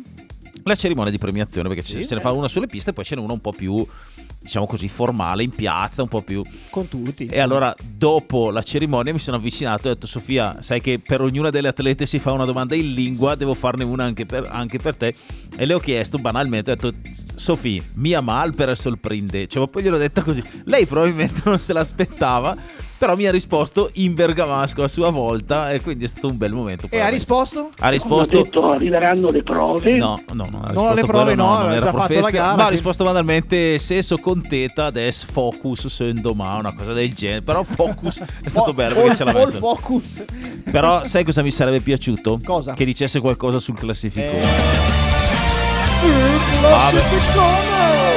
la 0.66 0.76
cerimonia 0.76 1.12
di 1.12 1.18
premiazione 1.18 1.70
perché 1.70 1.84
ce- 1.84 2.02
Sì, 2.02 2.08
se 2.08 2.16
ne 2.16 2.22
fa 2.22 2.32
una 2.32 2.50
sulle 2.50 2.68
piste 2.68 2.90
e 2.90 2.94
poi 2.94 3.06
ce 3.06 3.16
n'è 3.16 3.22
una 3.22 3.34
un 3.34 3.40
po' 3.42 3.54
più 3.54 3.84
diciamo 4.42 4.66
così 4.66 4.88
formale 4.88 5.44
in 5.44 5.52
piazza 5.52 6.02
un 6.02 6.08
po' 6.08 6.22
più 6.24 6.44
Con 6.72 6.88
tutti. 6.88 7.28
e 7.28 7.40
allora 7.40 7.76
dopo 7.80 8.50
la 8.50 8.64
cerimonia 8.64 9.14
mi 9.14 9.20
sono 9.20 9.38
avvicinato 9.38 9.88
e 9.88 9.92
ho 9.92 9.94
detto 9.94 10.08
Sofia 10.08 10.58
sai 10.62 10.82
che 10.82 11.00
per 11.00 11.22
ognuna 11.22 11.52
delle 11.52 11.68
atlete 11.68 12.08
si 12.08 12.18
fa 12.18 12.32
una 12.32 12.46
domanda 12.46 12.74
in 12.74 12.94
lingua 12.94 13.36
devo 13.36 13.54
farne 13.54 13.84
una 13.84 14.04
anche 14.04 14.26
per, 14.26 14.48
anche 14.50 14.80
per 14.80 14.96
te 14.96 15.14
e 15.56 15.66
le 15.66 15.74
ho 15.76 15.80
chiesto 15.80 16.18
banalmente 16.18 16.72
ho 16.72 16.76
detto 16.76 16.94
Sofia 17.36 17.82
mia 17.96 18.22
mal 18.22 18.54
per 18.56 18.76
sorprende 18.78 19.48
cioè 19.48 19.68
poi 19.68 19.84
gliel'ho 19.84 19.98
detta 19.98 20.22
così 20.24 20.44
lei 20.66 20.86
probabilmente 20.86 21.42
non 21.50 21.60
se 21.60 21.74
l'aspettava 21.74 22.56
però 23.02 23.16
mi 23.16 23.26
ha 23.26 23.32
risposto 23.32 23.90
in 23.94 24.14
bergamasco 24.14 24.84
a 24.84 24.88
sua 24.88 25.10
volta 25.10 25.72
e 25.72 25.82
quindi 25.82 26.04
è 26.06 26.08
stato 26.08 26.28
un 26.28 26.38
bel 26.38 26.52
momento 26.52 26.86
E 26.92 27.00
ha 27.00 27.08
risposto? 27.10 27.70
ha 27.80 27.90
risposto 27.90 28.36
Hanno 28.36 28.44
detto 28.44 28.70
arriveranno 28.72 29.32
le 29.32 29.42
prove. 29.42 29.94
No, 29.98 30.22
no, 30.34 30.48
no, 30.52 30.62
ha 30.62 30.72
No, 30.72 30.94
le 30.94 31.02
prove 31.04 31.24
quello, 31.34 31.44
no, 31.44 31.58
non 31.64 31.72
era 31.72 31.86
già 31.86 31.92
fatto 31.94 31.98
profezia. 31.98 32.22
la 32.22 32.30
gara, 32.30 32.44
Ma 32.46 32.52
ha 32.52 32.56
quindi- 32.58 32.72
risposto 32.74 33.04
banalmente 33.04 33.80
se 33.80 34.04
so 34.04 34.18
contenta 34.20 34.92
des 34.92 35.26
focus 35.26 35.88
su 35.88 36.04
Endoma, 36.04 36.56
una 36.58 36.76
cosa 36.76 36.94
del 36.94 37.12
genere. 37.16 37.42
Però 37.42 37.64
focus 37.64 38.22
è 38.22 38.26
stato 38.50 38.72
bello 38.72 38.94
perché 38.94 39.16
ce 39.16 39.24
l'ha 39.24 39.34
messo. 39.34 39.58
focus. 39.58 40.24
Però 40.70 41.04
sai 41.04 41.24
cosa 41.24 41.42
mi 41.42 41.50
sarebbe 41.50 41.80
piaciuto? 41.80 42.40
Cosa? 42.46 42.76
Che 42.76 42.86
dicesse 42.86 43.20
qualcosa 43.20 43.58
sul 43.58 43.80
classificone. 43.80 44.44
Eh. 44.44 45.21
Utlöser 46.04 47.22
Corner! 47.34 48.11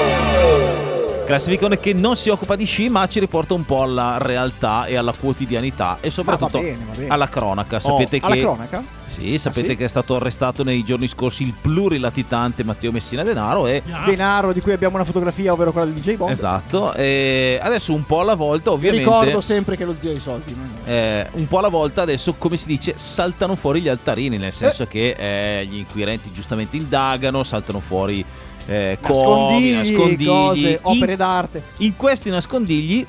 Classificone 1.25 1.79
che 1.81 1.95
non 1.95 2.17
si 2.17 2.29
occupa 2.29 2.55
di 2.55 2.67
sci, 2.67 2.91
ma 2.91 3.07
ci 3.07 3.19
riporta 3.19 3.55
un 3.55 3.65
po' 3.65 3.83
alla 3.83 4.19
realtà 4.19 4.85
e 4.85 4.97
alla 4.97 5.13
quotidianità 5.19 5.97
e 6.03 6.11
soprattutto 6.11 6.59
Ah, 6.59 6.61
va 6.61 6.67
bene, 6.67 6.85
va 6.85 6.93
bene. 6.93 7.09
alla 7.09 7.29
cronaca. 7.31 7.81
Sapete 7.81 8.17
Oh, 8.23 8.27
alla 8.27 8.35
che 8.35 8.41
cronaca? 8.43 8.85
Sì, 9.07 9.39
sapete 9.39 9.71
sì? 9.71 9.77
che 9.77 9.85
è 9.85 9.89
stato 9.89 10.17
arrestato 10.17 10.63
nei 10.65 10.85
giorni 10.85 11.07
scorsi 11.09 11.45
il 11.45 11.55
plurilatitante 11.59 12.63
Matteo 12.65 12.93
Messina 12.93 13.23
Denaro 13.23 13.67
e 13.67 13.83
Denaro 14.05 14.53
di 14.53 14.61
cui 14.61 14.73
abbiamo 14.73 14.97
una 14.97 15.05
fotografia, 15.05 15.53
ovvero 15.53 15.73
quella 15.73 15.87
di 15.91 15.99
DJ 15.99 16.17
Bond. 16.17 16.31
Esatto, 16.33 16.93
e 16.95 17.59
adesso 17.63 17.95
un 17.95 18.05
po' 18.05 18.21
alla 18.21 18.35
volta 18.35 18.71
Vi 18.71 18.77
ovviamente 18.77 19.05
ricordo 19.11 19.41
sempre 19.41 19.77
che 19.79 19.85
lo 19.87 19.95
zio 19.99 20.11
ha 20.11 20.15
i 20.15 20.21
soldi. 20.21 20.55
eh, 20.85 21.27
un 21.33 21.47
po' 21.49 21.59
alla 21.59 21.69
volta 21.69 22.03
adesso 22.03 22.35
come 22.37 22.57
si 22.59 22.67
dice 22.67 22.93
saltano 22.97 23.57
fuori 23.57 23.81
gli 23.81 23.89
altarini 23.89 24.37
nel 24.37 24.53
senso 24.53 24.83
Eh. 24.83 24.89
che 24.89 25.15
eh, 25.17 25.65
gli 25.67 25.77
inquirenti 25.79 26.31
giustamente 26.33 26.77
indagano 26.77 27.45
saltano 27.45 27.81
fuori 27.81 28.23
eh, 28.67 28.99
covi, 29.01 29.73
Nascondigli, 29.73 30.27
cose, 30.27 30.69
in, 30.71 30.79
opere 30.83 31.17
d'arte. 31.17 31.63
in 31.79 31.97
questi 31.97 32.31
nascondigli 32.31 33.07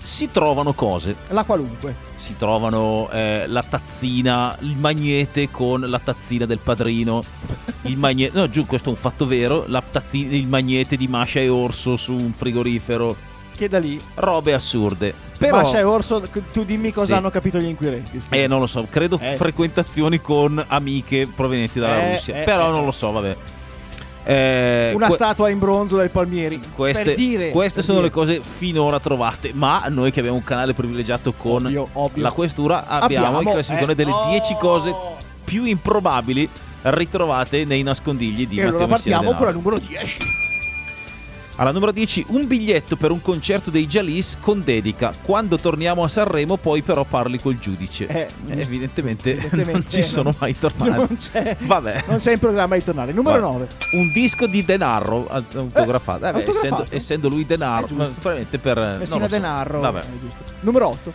si 0.00 0.30
trovano 0.30 0.72
cose 0.72 1.14
La 1.30 1.44
qualunque. 1.44 1.94
si 2.14 2.36
trovano 2.36 3.10
eh, 3.10 3.44
la 3.46 3.62
tazzina, 3.62 4.56
il 4.60 4.76
magnete 4.76 5.50
con 5.50 5.80
la 5.80 5.98
tazzina 5.98 6.46
del 6.46 6.58
padrino. 6.58 7.22
Il 7.82 7.96
magnete, 7.98 8.36
no, 8.38 8.48
giù, 8.48 8.64
questo 8.66 8.88
è 8.88 8.92
un 8.92 8.98
fatto 8.98 9.26
vero. 9.26 9.64
La 9.68 9.82
tazzina, 9.82 10.34
il 10.34 10.46
magnete 10.46 10.96
di 10.96 11.08
Masha 11.08 11.40
e 11.40 11.48
Orso 11.48 11.96
su 11.96 12.12
un 12.14 12.32
frigorifero. 12.32 13.16
Che 13.54 13.68
da 13.68 13.78
lì. 13.78 14.00
Robe 14.14 14.52
assurde. 14.52 15.12
Però, 15.36 15.56
Masha 15.62 15.78
e 15.78 15.82
Orso, 15.82 16.22
tu 16.52 16.64
dimmi 16.64 16.90
cosa 16.92 17.06
Sì. 17.06 17.12
hanno 17.12 17.30
capito 17.30 17.58
gli 17.58 17.66
inquirenti. 17.66 18.20
eh, 18.30 18.46
non 18.46 18.60
lo 18.60 18.66
so, 18.66 18.86
credo 18.88 19.18
Eh. 19.20 19.36
frequentazioni 19.36 20.20
con 20.20 20.62
amiche 20.68 21.26
provenienti 21.32 21.78
dalla 21.80 22.02
Eh, 22.02 22.12
Russia. 22.12 22.40
eh, 22.40 22.44
Però 22.44 22.68
eh, 22.68 22.70
non 22.70 22.82
eh. 22.82 22.84
lo 22.86 22.92
so, 22.92 23.10
vabbè. 23.12 23.36
Eh, 24.30 24.92
Una 24.94 25.06
que- 25.06 25.14
statua 25.14 25.48
in 25.48 25.58
bronzo 25.58 25.96
del 25.96 26.10
Palmieri. 26.10 26.60
queste, 26.74 27.02
per 27.02 27.14
dire, 27.14 27.50
queste 27.50 27.76
per 27.76 27.84
sono 27.84 28.00
dire. 28.00 28.10
le 28.10 28.14
cose 28.14 28.40
finora 28.42 29.00
trovate, 29.00 29.52
ma 29.54 29.84
noi 29.88 30.10
che 30.10 30.18
abbiamo 30.20 30.36
un 30.36 30.44
canale 30.44 30.74
privilegiato 30.74 31.32
con 31.32 31.64
Ovvio, 31.64 31.88
ovvio. 31.94 32.22
la 32.22 32.30
questura 32.32 32.86
abbiamo, 32.86 33.26
Abbiamo, 33.38 33.40
il 33.40 33.48
classicone 33.48 33.92
eh, 33.92 33.94
delle 33.94 34.10
oh. 34.10 34.28
10 34.28 34.56
cose 34.56 34.94
più 35.42 35.64
improbabili 35.64 36.46
ritrovate 36.82 37.64
nei 37.64 37.82
nascondigli 37.82 38.46
di 38.46 38.58
E 38.58 38.62
allora 38.64 38.86
Matteo 38.86 38.88
Messina 38.88 39.16
partiamo 39.16 39.38
con 39.38 39.46
la 39.46 39.52
numero 39.52 39.78
10. 39.78 40.16
Alla 41.60 41.72
numero 41.72 41.90
10 41.90 42.26
un 42.28 42.46
biglietto 42.46 42.94
per 42.94 43.10
un 43.10 43.20
concerto 43.20 43.70
dei 43.70 43.86
Jalis 43.88 44.36
con 44.40 44.62
dedica. 44.62 45.12
Quando 45.22 45.58
torniamo 45.58 46.04
a 46.04 46.08
Sanremo 46.08 46.56
poi 46.56 46.82
però 46.82 47.02
parli 47.02 47.40
col 47.40 47.58
giudice. 47.58 48.06
Eh, 48.06 48.28
Eh, 48.48 48.60
evidentemente, 48.60 49.32
evidentemente 49.32 49.72
non 49.72 49.84
ci 49.88 50.02
sono 50.02 50.32
mai 50.38 50.56
tornati. 50.56 50.90
Non 50.90 51.16
c'è, 51.16 51.56
Vabbè. 51.58 52.04
non 52.06 52.18
c'è 52.18 52.32
in 52.34 52.38
programma 52.38 52.76
di 52.76 52.84
tornare. 52.84 53.12
Numero 53.12 53.40
Vabbè. 53.40 53.52
9. 53.52 53.68
Un 53.94 54.12
disco 54.12 54.46
di 54.46 54.64
Denaro 54.64 55.26
autografato. 55.28 56.26
Eh, 56.26 56.30
beh, 56.30 56.38
autografato. 56.38 56.82
Essendo, 56.82 56.86
essendo 56.90 57.28
lui 57.28 57.44
Denaro, 57.44 57.86
probabilmente 57.86 58.58
per 58.58 58.76
non 58.76 58.98
Messina 59.00 59.24
so. 59.24 59.26
Denaro. 59.26 59.80
Vabbè. 59.80 60.02
Numero 60.60 60.88
8. 60.90 61.12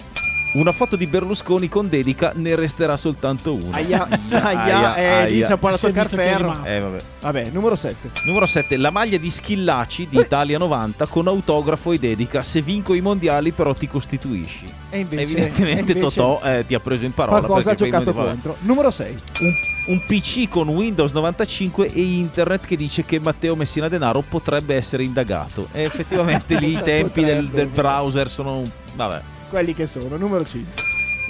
Una 0.53 0.71
foto 0.71 0.95
di 0.95 1.07
Berlusconi 1.07 1.67
con 1.67 1.89
dedica 1.89 2.31
ne 2.35 2.53
resterà 2.53 2.95
soltanto 2.95 3.55
una. 3.55 3.75
Aia, 3.75 4.07
aia, 4.29 4.95
eh, 4.95 5.29
lì 5.31 5.43
si 5.43 5.49
è 5.49 5.53
un 5.53 5.59
po' 5.59 5.69
è 5.71 5.77
toccare 5.77 6.09
ferro. 6.09 6.63
Eh, 6.63 6.79
vabbè. 6.79 7.01
Vabbè, 7.21 7.49
numero 7.51 7.75
7. 7.75 8.11
Numero 8.27 8.45
7, 8.45 8.77
la 8.77 8.91
maglia 8.91 9.17
di 9.17 9.31
Schillaci 9.31 10.07
di 10.07 10.17
Eh. 10.17 10.21
Italia 10.21 10.59
90 10.59 11.07
con 11.07 11.27
autografo 11.27 11.91
e 11.91 11.97
dedica. 11.97 12.43
Se 12.43 12.61
vinco 12.61 12.93
i 12.93 13.01
mondiali, 13.01 13.51
però 13.51 13.73
ti 13.73 13.87
costituisci. 13.87 14.71
E 14.91 14.99
invece, 14.99 15.21
Evidentemente 15.23 15.93
e 15.93 15.95
invece 15.95 15.99
Totò 15.99 16.39
eh, 16.43 16.63
ti 16.67 16.75
ha 16.75 16.79
preso 16.79 17.05
in 17.05 17.13
parola. 17.13 17.39
Qualcosa 17.39 17.71
ha 17.71 17.75
giocato 17.75 18.13
contro. 18.13 18.55
Numero 18.59 18.91
6. 18.91 19.17
Un, 19.39 19.93
un 19.95 20.05
PC 20.05 20.49
con 20.49 20.67
Windows 20.67 21.13
95 21.13 21.91
e 21.91 21.99
internet 21.99 22.67
che 22.67 22.75
dice 22.75 23.03
che 23.05 23.19
Matteo 23.19 23.55
Messina 23.55 23.87
Denaro 23.87 24.21
potrebbe 24.21 24.75
essere 24.75 25.03
indagato. 25.03 25.67
E 25.71 25.81
effettivamente 25.81 26.55
lì 26.61 26.73
i 26.73 26.81
tempi 26.83 27.23
del, 27.23 27.49
del 27.49 27.67
browser 27.69 28.29
sono. 28.29 28.61
Vabbè. 28.93 29.32
Quelli 29.53 29.75
che 29.75 29.85
sono. 29.85 30.17
Numero 30.17 30.43
5. 30.43 30.73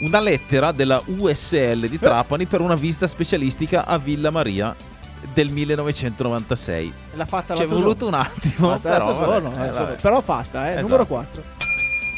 Una 0.04 0.22
lettera 0.22 0.72
della 0.72 1.02
USL 1.06 1.90
di 1.90 2.00
Trapani 2.00 2.46
per 2.46 2.62
una 2.62 2.76
visita 2.76 3.06
specialistica 3.06 3.86
a 3.86 3.98
Villa 3.98 4.30
Maria 4.30 4.74
del 5.34 5.50
1996. 5.50 6.94
L'ha 7.16 7.26
fatta 7.26 7.54
Ci 7.54 7.64
è 7.64 7.68
voluto 7.68 8.06
giorno. 8.10 8.16
un 8.18 8.24
attimo, 8.24 8.70
Fatta 8.70 8.90
però, 8.92 9.14
vabbè, 9.14 9.26
giorno, 9.26 9.62
eh, 9.62 9.68
eh, 9.68 9.72
vabbè. 9.72 9.96
Però 9.96 10.22
fatta, 10.22 10.68
eh. 10.68 10.72
Esatto. 10.72 10.84
Numero 10.88 11.06
4. 11.06 11.44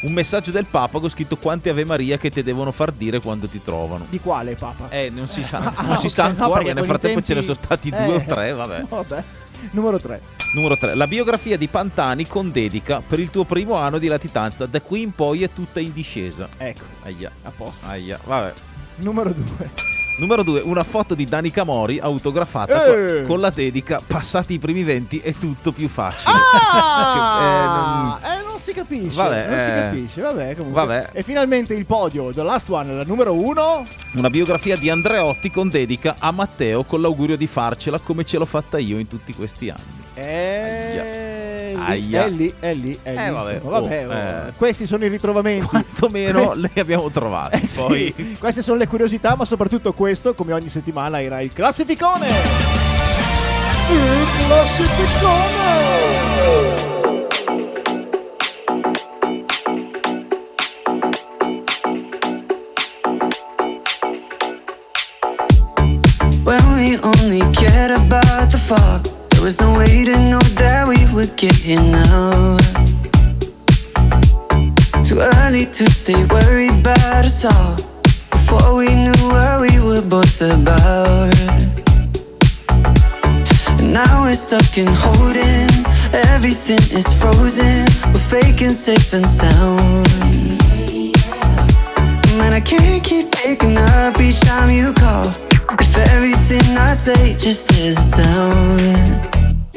Un 0.03 0.11
messaggio 0.13 0.51
del 0.51 0.65
Papa 0.69 0.99
con 0.99 1.09
scritto 1.09 1.37
quante 1.37 1.69
Ave 1.71 1.85
Maria 1.85 2.19
che 2.19 2.29
ti 2.29 2.43
devono 2.43 2.71
far 2.71 2.91
dire 2.91 3.19
quando 3.19 3.47
ti 3.47 3.59
trovano. 3.63 4.05
Di 4.07 4.19
quale 4.19 4.53
Papa? 4.53 4.89
Eh, 4.89 5.09
non 5.09 5.25
si 5.27 5.41
sa, 5.41 5.57
Ah, 5.75 5.81
non 5.87 5.97
si 5.97 6.05
ok, 6.05 6.11
sa 6.11 6.23
no, 6.25 6.29
ancora, 6.29 6.57
perché 6.59 6.73
nel 6.73 6.85
frattempo 6.85 7.19
tempi- 7.21 7.27
ce 7.29 7.33
ne 7.33 7.41
sono 7.41 7.55
stati 7.55 7.89
due 7.89 7.97
Eh, 8.05 8.15
o 8.17 8.23
tre, 8.27 8.53
vabbè. 8.53 8.83
Vabbè. 8.87 9.23
Numero 9.71 9.99
3. 9.99 10.21
Numero 10.55 10.77
3. 10.77 10.95
La 10.95 11.07
biografia 11.07 11.57
di 11.57 11.67
Pantani 11.67 12.27
con 12.27 12.51
dedica 12.51 13.01
per 13.05 13.19
il 13.19 13.29
tuo 13.29 13.43
primo 13.43 13.75
anno 13.75 13.97
di 13.97 14.07
latitanza. 14.07 14.65
Da 14.65 14.81
qui 14.81 15.01
in 15.01 15.11
poi 15.11 15.43
è 15.43 15.51
tutta 15.51 15.79
in 15.79 15.91
discesa. 15.93 16.47
Ecco, 16.57 16.83
Aia. 17.03 17.31
a 17.43 17.51
posto. 17.51 17.85
Aia. 17.87 18.19
Vabbè. 18.23 18.53
Numero 18.97 19.31
2. 19.31 19.94
Numero 20.17 20.43
2, 20.43 20.61
una 20.61 20.85
foto 20.85 21.13
di 21.13 21.25
Danica 21.25 21.65
Mori 21.65 21.99
autografata 21.99 22.85
Eh. 22.85 23.23
con, 23.23 23.41
la 23.41 23.49
dedica 23.49 24.01
Passati 24.05 24.53
i 24.53 24.59
primi 24.59 24.83
venti 24.83 25.19
è 25.19 25.33
tutto 25.33 25.73
più 25.73 25.89
facile. 25.89 26.33
Ah! 26.33 28.17
Che- 28.21 28.25
eh, 28.31 28.31
eh, 28.31 28.43
non 28.43 28.57
si 28.59 28.71
capisce. 28.71 29.15
Vabbè, 29.15 29.47
non 29.49 29.59
si 29.59 29.65
eh. 29.69 29.73
capisce. 29.73 30.21
Vabbè, 30.21 30.55
comunque. 30.55 30.85
Vabbè. 30.85 31.09
E 31.11 31.21
finalmente 31.21 31.73
il 31.73 31.85
podio, 31.85 32.31
The 32.31 32.43
Last 32.43 32.69
One, 32.69 32.93
la 32.93 33.03
numero 33.03 33.33
1. 33.33 33.83
Una 34.15 34.29
biografia 34.29 34.77
di 34.77 34.89
Andreotti 34.89 35.51
con 35.51 35.67
dedica 35.69 36.15
a 36.17 36.31
Matteo 36.31 36.85
con 36.85 37.01
l'augurio 37.01 37.35
di 37.35 37.47
farcela 37.47 37.99
come 37.99 38.23
ce 38.23 38.37
l'ho 38.37 38.45
fatta 38.45 38.77
io 38.77 38.97
in 38.97 39.09
tutti 39.09 39.33
questi 39.33 39.69
anni. 39.69 40.03
È 40.13 40.91
lì, 40.93 40.97
Aia. 41.85 42.25
è 42.25 42.29
lì, 42.29 42.53
è 42.59 42.73
lì, 42.73 42.99
è 43.01 43.11
lì. 43.11 43.19
Eh, 43.21 43.29
vabbè, 43.29 43.53
insomma, 43.55 43.79
vabbè, 43.79 44.07
oh, 44.07 44.09
oh, 44.09 44.13
eh. 44.13 44.53
Questi 44.57 44.85
sono 44.85 45.05
i 45.05 45.07
ritrovamenti. 45.07 45.65
Quantomeno 45.65 46.53
le 46.57 46.71
abbiamo 46.75 47.09
trovate. 47.09 47.61
Eh 47.61 47.65
sì, 47.65 47.81
Poi 47.81 48.37
Queste 48.39 48.61
sono 48.61 48.77
le 48.77 48.87
curiosità, 48.87 49.35
ma 49.35 49.45
soprattutto 49.45 49.93
questo, 49.93 50.33
come 50.33 50.53
ogni 50.53 50.69
settimana, 50.69 51.21
era 51.21 51.41
il 51.41 51.53
classificone. 51.53 52.27
Il 53.89 54.27
classificone! 54.47 55.73
When 66.43 66.73
we 66.75 66.97
only 67.01 67.41
cared 67.53 67.91
about 67.91 68.51
the 68.51 68.57
fall, 68.57 68.99
there 68.99 69.24
was 69.45 69.61
no 69.61 69.77
way 69.77 70.03
to 70.03 70.17
know 70.31 70.41
that 70.57 70.87
we 70.87 71.05
would 71.13 71.35
get 71.35 71.53
here 71.53 71.79
now. 71.79 72.57
Too 75.03 75.19
early 75.19 75.67
to 75.67 75.85
stay 75.91 76.25
worried 76.25 76.79
about 76.79 77.25
us 77.25 77.45
all. 77.45 77.75
Before 78.31 78.75
we 78.75 78.87
knew 78.87 79.21
what 79.29 79.61
we 79.61 79.77
were 79.79 80.01
both 80.01 80.41
about. 80.41 81.37
And 83.77 83.93
now 83.93 84.23
we're 84.23 84.33
stuck 84.33 84.79
in 84.79 84.87
holding. 84.89 85.69
Everything 86.33 86.81
is 86.97 87.05
frozen. 87.19 87.85
We're 88.11 88.27
faking 88.41 88.73
safe 88.73 89.13
and 89.13 89.29
sound. 89.29 90.09
Man, 92.39 92.51
I 92.51 92.61
can't 92.61 93.03
keep 93.03 93.31
picking 93.31 93.77
up 93.77 94.19
each 94.19 94.39
time 94.39 94.71
you 94.71 94.91
call. 94.91 95.35
If 95.79 95.95
everything 96.13 96.65
I 96.77 96.93
say 96.93 97.35
just 97.37 97.71
is 97.73 98.09
down. 98.09 99.34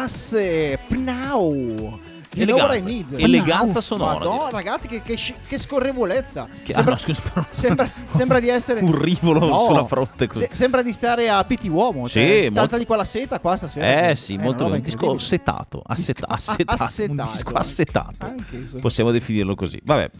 Classe! 0.00 0.78
Pnau! 0.88 1.98
What 2.36 2.38
I 2.38 2.42
eleganza, 2.42 3.16
eleganza 3.16 3.70
Pnau. 3.72 3.80
sonora. 3.80 4.18
Direi. 4.18 4.50
ragazzi, 4.52 4.88
che, 4.88 5.00
che, 5.02 5.18
che 5.48 5.58
scorrevolezza! 5.58 6.46
Che- 6.64 6.72
ah, 6.72 6.74
sembra, 6.74 6.92
no, 6.92 6.98
scusa, 6.98 7.20
però- 7.22 7.46
sembra, 7.50 7.90
sembra 8.12 8.40
di 8.40 8.48
essere 8.50 8.80
Un 8.80 9.00
rivolo 9.00 9.38
No. 9.46 9.58
sulla 9.64 9.86
fronte 9.86 10.26
così. 10.26 10.44
Se- 10.50 10.54
sembra 10.54 10.82
di 10.82 10.92
stare 10.92 11.30
a 11.30 11.42
Piti 11.44 11.68
Uomo. 11.68 12.06
Sì, 12.08 12.20
Cioè, 12.20 12.50
molto- 12.50 12.76
di 12.76 12.84
quella 12.84 13.04
seta 13.06 13.40
qua 13.40 13.56
stasera. 13.56 14.10
Eh 14.10 14.14
sì, 14.16 14.34
una 14.34 14.42
molto 14.44 14.64
bene. 14.64 14.76
Un 14.76 14.82
disco 14.82 15.16
setato, 15.16 15.82
asseta- 15.86 16.26
assetato, 16.28 16.76
un 16.82 16.86
assetato. 16.88 17.30
disco 17.30 17.52
assetato. 17.54 18.26
Anche. 18.26 18.56
Possiamo 18.80 19.10
definirlo 19.12 19.54
così. 19.54 19.80
Vabbè. 19.82 20.10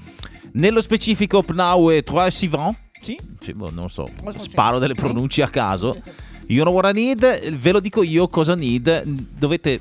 Nello 0.53 0.81
specifico 0.81 1.43
Pnau 1.43 1.91
e 1.91 2.03
Trois 2.03 2.35
Sivan, 2.35 2.75
Sì? 3.03 3.19
sì, 3.41 3.53
boh, 3.53 3.71
non 3.71 3.91
so, 3.91 4.09
Ma 4.23 4.33
cosa 4.33 4.39
sparo 4.39 4.79
delle 4.79 4.95
pronunce 4.95 5.43
a 5.43 5.51
caso. 5.51 6.01
You 6.49 6.63
know 6.63 6.73
what 6.73 6.87
I 6.87 6.93
need? 6.93 7.25
Ve 7.57 7.73
lo 7.73 7.81
dico 7.81 8.03
io 8.03 8.29
cosa 8.29 8.55
need. 8.55 9.03
Dovete 9.05 9.81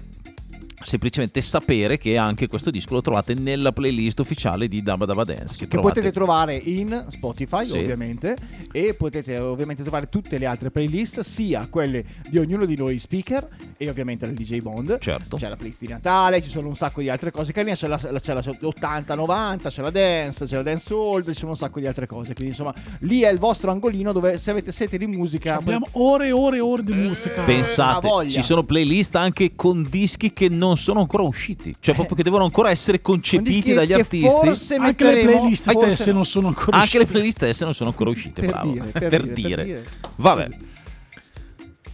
semplicemente 0.81 1.41
sapere 1.41 1.97
che 1.97 2.17
anche 2.17 2.47
questo 2.47 2.69
disco 2.69 2.93
lo 2.95 3.01
trovate 3.01 3.33
nella 3.33 3.71
playlist 3.71 4.19
ufficiale 4.19 4.67
di 4.67 4.81
Dabba 4.83 5.05
Dabba 5.05 5.23
Dance. 5.23 5.57
Che, 5.57 5.63
Che 5.63 5.67
trovate 5.67 5.93
potete 5.95 6.11
trovare 6.13 6.55
in 6.55 7.05
Spotify, 7.09 7.65
Sì. 7.65 7.77
ovviamente, 7.77 8.35
e 8.71 8.93
potete 8.93 9.37
ovviamente 9.37 9.81
trovare 9.81 10.09
tutte 10.09 10.37
le 10.37 10.45
altre 10.45 10.71
playlist, 10.71 11.21
sia 11.21 11.67
quelle 11.69 12.03
di 12.29 12.37
ognuno 12.37 12.65
di 12.65 12.75
noi 12.75 12.99
speaker 12.99 13.47
e 13.77 13.89
ovviamente 13.89 14.25
del 14.25 14.35
DJ 14.35 14.59
Bond. 14.61 14.99
Certo. 14.99 15.37
C'è 15.37 15.49
la 15.49 15.55
playlist 15.55 15.79
di 15.81 15.87
Natale, 15.87 16.41
ci 16.41 16.49
sono 16.49 16.67
un 16.67 16.75
sacco 16.75 17.01
di 17.01 17.09
altre 17.09 17.31
cose 17.31 17.51
carine, 17.53 17.75
c'è 17.75 17.87
la, 17.87 17.99
la- 18.11 18.19
c'è 18.19 18.33
la 18.33 18.41
80-90, 18.41 19.69
c'è 19.69 19.81
la 19.81 19.89
dance, 19.91 20.45
c'è 20.45 20.55
la 20.57 20.63
dance 20.63 20.93
old, 20.93 21.27
ci 21.29 21.39
sono 21.39 21.51
un 21.51 21.57
sacco 21.57 21.79
di 21.79 21.87
altre 21.87 22.05
cose. 22.05 22.33
Quindi 22.33 22.49
insomma, 22.53 22.73
lì 22.99 23.21
è 23.21 23.31
il 23.31 23.39
vostro 23.39 23.71
angolino 23.71 24.11
dove 24.11 24.37
se 24.37 24.51
avete 24.51 24.71
sete 24.71 24.97
di 24.97 25.07
musica... 25.07 25.55
Abbiamo 25.55 25.87
ore 25.93 26.27
e 26.27 26.31
ore 26.31 26.57
e 26.57 26.61
ore 26.61 26.83
di 26.83 26.93
musica. 26.93 27.43
Pensate, 27.43 28.07
voglia. 28.07 28.29
ci 28.29 28.41
sono 28.43 28.63
playlist 28.63 29.15
anche 29.15 29.53
con 29.55 29.87
dischi 29.89 30.33
che 30.33 30.49
non 30.49 30.64
sono 30.75 31.01
ancora 31.01 31.23
usciti, 31.23 31.73
cioè 31.79 31.93
proprio 31.95 32.15
che 32.17 32.23
devono 32.23 32.43
ancora 32.45 32.69
essere 32.71 33.01
con 33.01 33.15
concepiti 33.15 33.73
dagli 33.73 33.87
che 33.87 33.93
artisti. 33.93 34.27
Forse 34.29 34.75
Anche 34.75 35.03
le 35.13 35.21
playlist 35.23 35.71
forse 35.71 35.93
stesse 35.95 36.09
no. 36.09 36.15
non 36.15 36.25
sono 36.25 36.47
ancora 36.47 36.77
Anche 36.77 36.97
le 36.97 37.03
uscite. 37.03 37.11
playlist 37.11 37.37
stesse 37.37 37.63
non 37.63 37.73
sono 37.73 37.89
ancora 37.91 38.09
uscite, 38.09 38.41
Per 38.41 38.49
bravo. 38.49 38.71
dire, 38.71 38.85
per 38.85 39.09
dire, 39.27 39.55
per 39.55 39.65
dire. 39.65 39.85
Vabbè. 40.15 40.47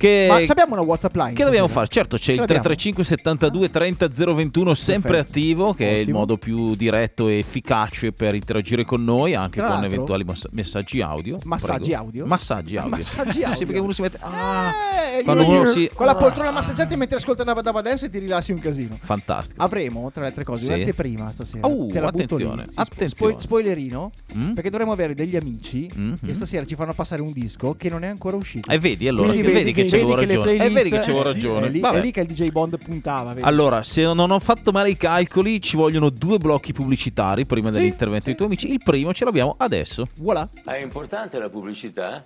Che, 0.01 0.25
Ma 0.27 0.37
abbiamo 0.37 0.73
una 0.73 0.81
WhatsApp 0.81 1.15
line. 1.15 1.33
che 1.33 1.43
dobbiamo 1.43 1.67
fare? 1.67 1.85
Certo, 1.87 2.17
c'è 2.17 2.23
Ce 2.23 2.31
il 2.31 2.39
l'abbiamo. 2.39 2.61
335 2.63 3.03
72 3.03 3.69
30 3.69 4.07
021 4.33 4.73
sempre 4.73 5.09
Perfetto. 5.11 5.29
attivo, 5.29 5.73
che 5.75 5.87
è 5.89 5.93
il 5.93 6.01
Ottimo. 6.01 6.17
modo 6.17 6.37
più 6.37 6.73
diretto 6.75 7.27
e 7.27 7.37
efficace 7.37 8.11
per 8.11 8.33
interagire 8.33 8.83
con 8.83 9.03
noi, 9.03 9.35
anche 9.35 9.59
Tra 9.59 9.75
con 9.75 9.83
eventuali 9.83 10.23
mos- 10.23 10.47
messaggi 10.53 11.01
audio. 11.01 11.37
Massaggi 11.43 11.89
Prego. 11.89 11.97
audio? 12.01 12.25
Massaggi 12.25 12.77
audio. 12.77 12.95
Massaggi 12.97 13.31
Sì, 13.37 13.43
audio. 13.43 13.65
perché 13.67 13.79
uno 13.79 13.91
si 13.91 14.01
mette... 14.01 14.17
Ah, 14.21 14.73
Eh, 15.19 15.23
quando 15.23 15.47
uno 15.47 15.65
si... 15.67 15.87
Con 15.93 16.07
la 16.07 16.15
poltrona 16.15 16.49
massaggiata 16.49 16.95
mentre 16.95 17.17
ascolta 17.17 17.43
Dava 17.43 17.61
Dava 17.61 17.81
Dance 17.81 18.07
e 18.07 18.09
ti 18.09 18.17
rilassi 18.17 18.51
un 18.51 18.57
casino. 18.59 18.97
Fantastico. 18.99 19.61
Avremo, 19.61 20.09
tra 20.11 20.21
le 20.21 20.27
altre 20.29 20.43
cose, 20.43 20.65
Sì. 20.65 20.71
un'anteprima 20.73 21.31
stasera. 21.31 21.67
Uh, 21.67 21.91
la 21.93 21.99
butto 22.09 22.23
attenzione. 22.23 22.65
Sì, 22.69 22.79
attenzione. 22.79 23.33
spo- 23.33 23.41
spoilerino, 23.41 24.11
Mm? 24.35 24.53
perché 24.53 24.71
dovremo 24.71 24.93
avere 24.93 25.13
degli 25.13 25.35
amici 25.35 25.87
Mhm. 25.93 26.17
che 26.25 26.33
stasera 26.33 26.65
ci 26.65 26.73
fanno 26.73 26.93
passare 26.93 27.21
un 27.21 27.31
disco 27.31 27.75
che 27.77 27.87
non 27.89 28.03
è 28.03 28.07
ancora 28.07 28.35
uscito. 28.35 28.67
E 28.71 28.79
vedi 28.79 29.07
allora, 29.07 29.27
Quindi 29.27 29.45
che 29.47 29.53
vedi 29.53 29.65
vedi 29.71 29.81
che 29.83 29.89
che 29.97 30.05
le 30.05 30.15
ragione. 30.15 30.51
E 30.51 30.55
playlist- 30.57 30.73
vedi 30.73 30.89
che 30.89 30.97
c'avevo 30.99 31.19
eh 31.19 31.23
sì, 31.23 31.33
ragione. 31.33 31.67
È 31.67 31.69
lì, 31.69 31.79
Vabbè. 31.79 31.97
è 31.97 32.01
lì 32.01 32.11
che 32.11 32.21
il 32.21 32.27
DJ 32.27 32.49
Bond 32.49 32.77
puntava. 32.83 33.33
vedi? 33.33 33.45
Allora, 33.47 33.83
se 33.83 34.03
non 34.03 34.31
ho 34.31 34.39
fatto 34.39 34.71
male 34.71 34.89
i 34.89 34.97
calcoli, 34.97 35.61
ci 35.61 35.75
vogliono 35.77 36.09
due 36.09 36.37
blocchi 36.37 36.73
pubblicitari 36.73 37.45
prima 37.45 37.67
Sì, 37.71 37.77
dell'intervento 37.77 38.25
dei 38.25 38.35
tuoi 38.35 38.47
amici. 38.47 38.71
Il 38.71 38.81
primo 38.83 39.13
ce 39.13 39.25
l'abbiamo 39.25 39.55
adesso. 39.57 40.07
Voilà. 40.15 40.47
È 40.65 40.77
importante 40.81 41.39
la 41.39 41.49
pubblicità? 41.49 42.25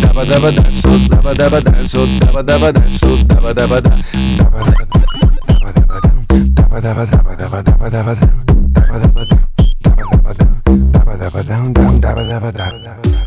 Dabba 0.00 0.24
da, 0.50 0.70
so 0.70 0.96
dabba 1.08 1.32
dabba 1.34 1.60
da, 1.60 1.86
so 1.86 2.04
dabba 2.18 2.42
dabba 2.42 2.70
da, 2.70 2.82
so 2.88 3.16
dabba 3.24 3.52
dabba 3.52 3.80
da, 3.80 3.90
dabba 4.36 4.60
dabba 4.62 4.84
da, 4.84 5.00
dabba 5.52 5.72
dabba 5.72 6.00
da, 6.00 6.10
dabba 6.54 6.80
dabba 6.80 7.04
dabba 7.04 7.34
dabba 7.34 7.62
dabba 7.62 7.90
dabba 7.90 8.14
da, 8.14 8.26
dabba 8.72 8.98
dabba 8.98 9.24
da, 9.24 9.42
dabba 10.90 11.16
dabba 11.16 11.42
da, 11.42 12.00
dabba 12.00 12.52
dabba 12.52 13.25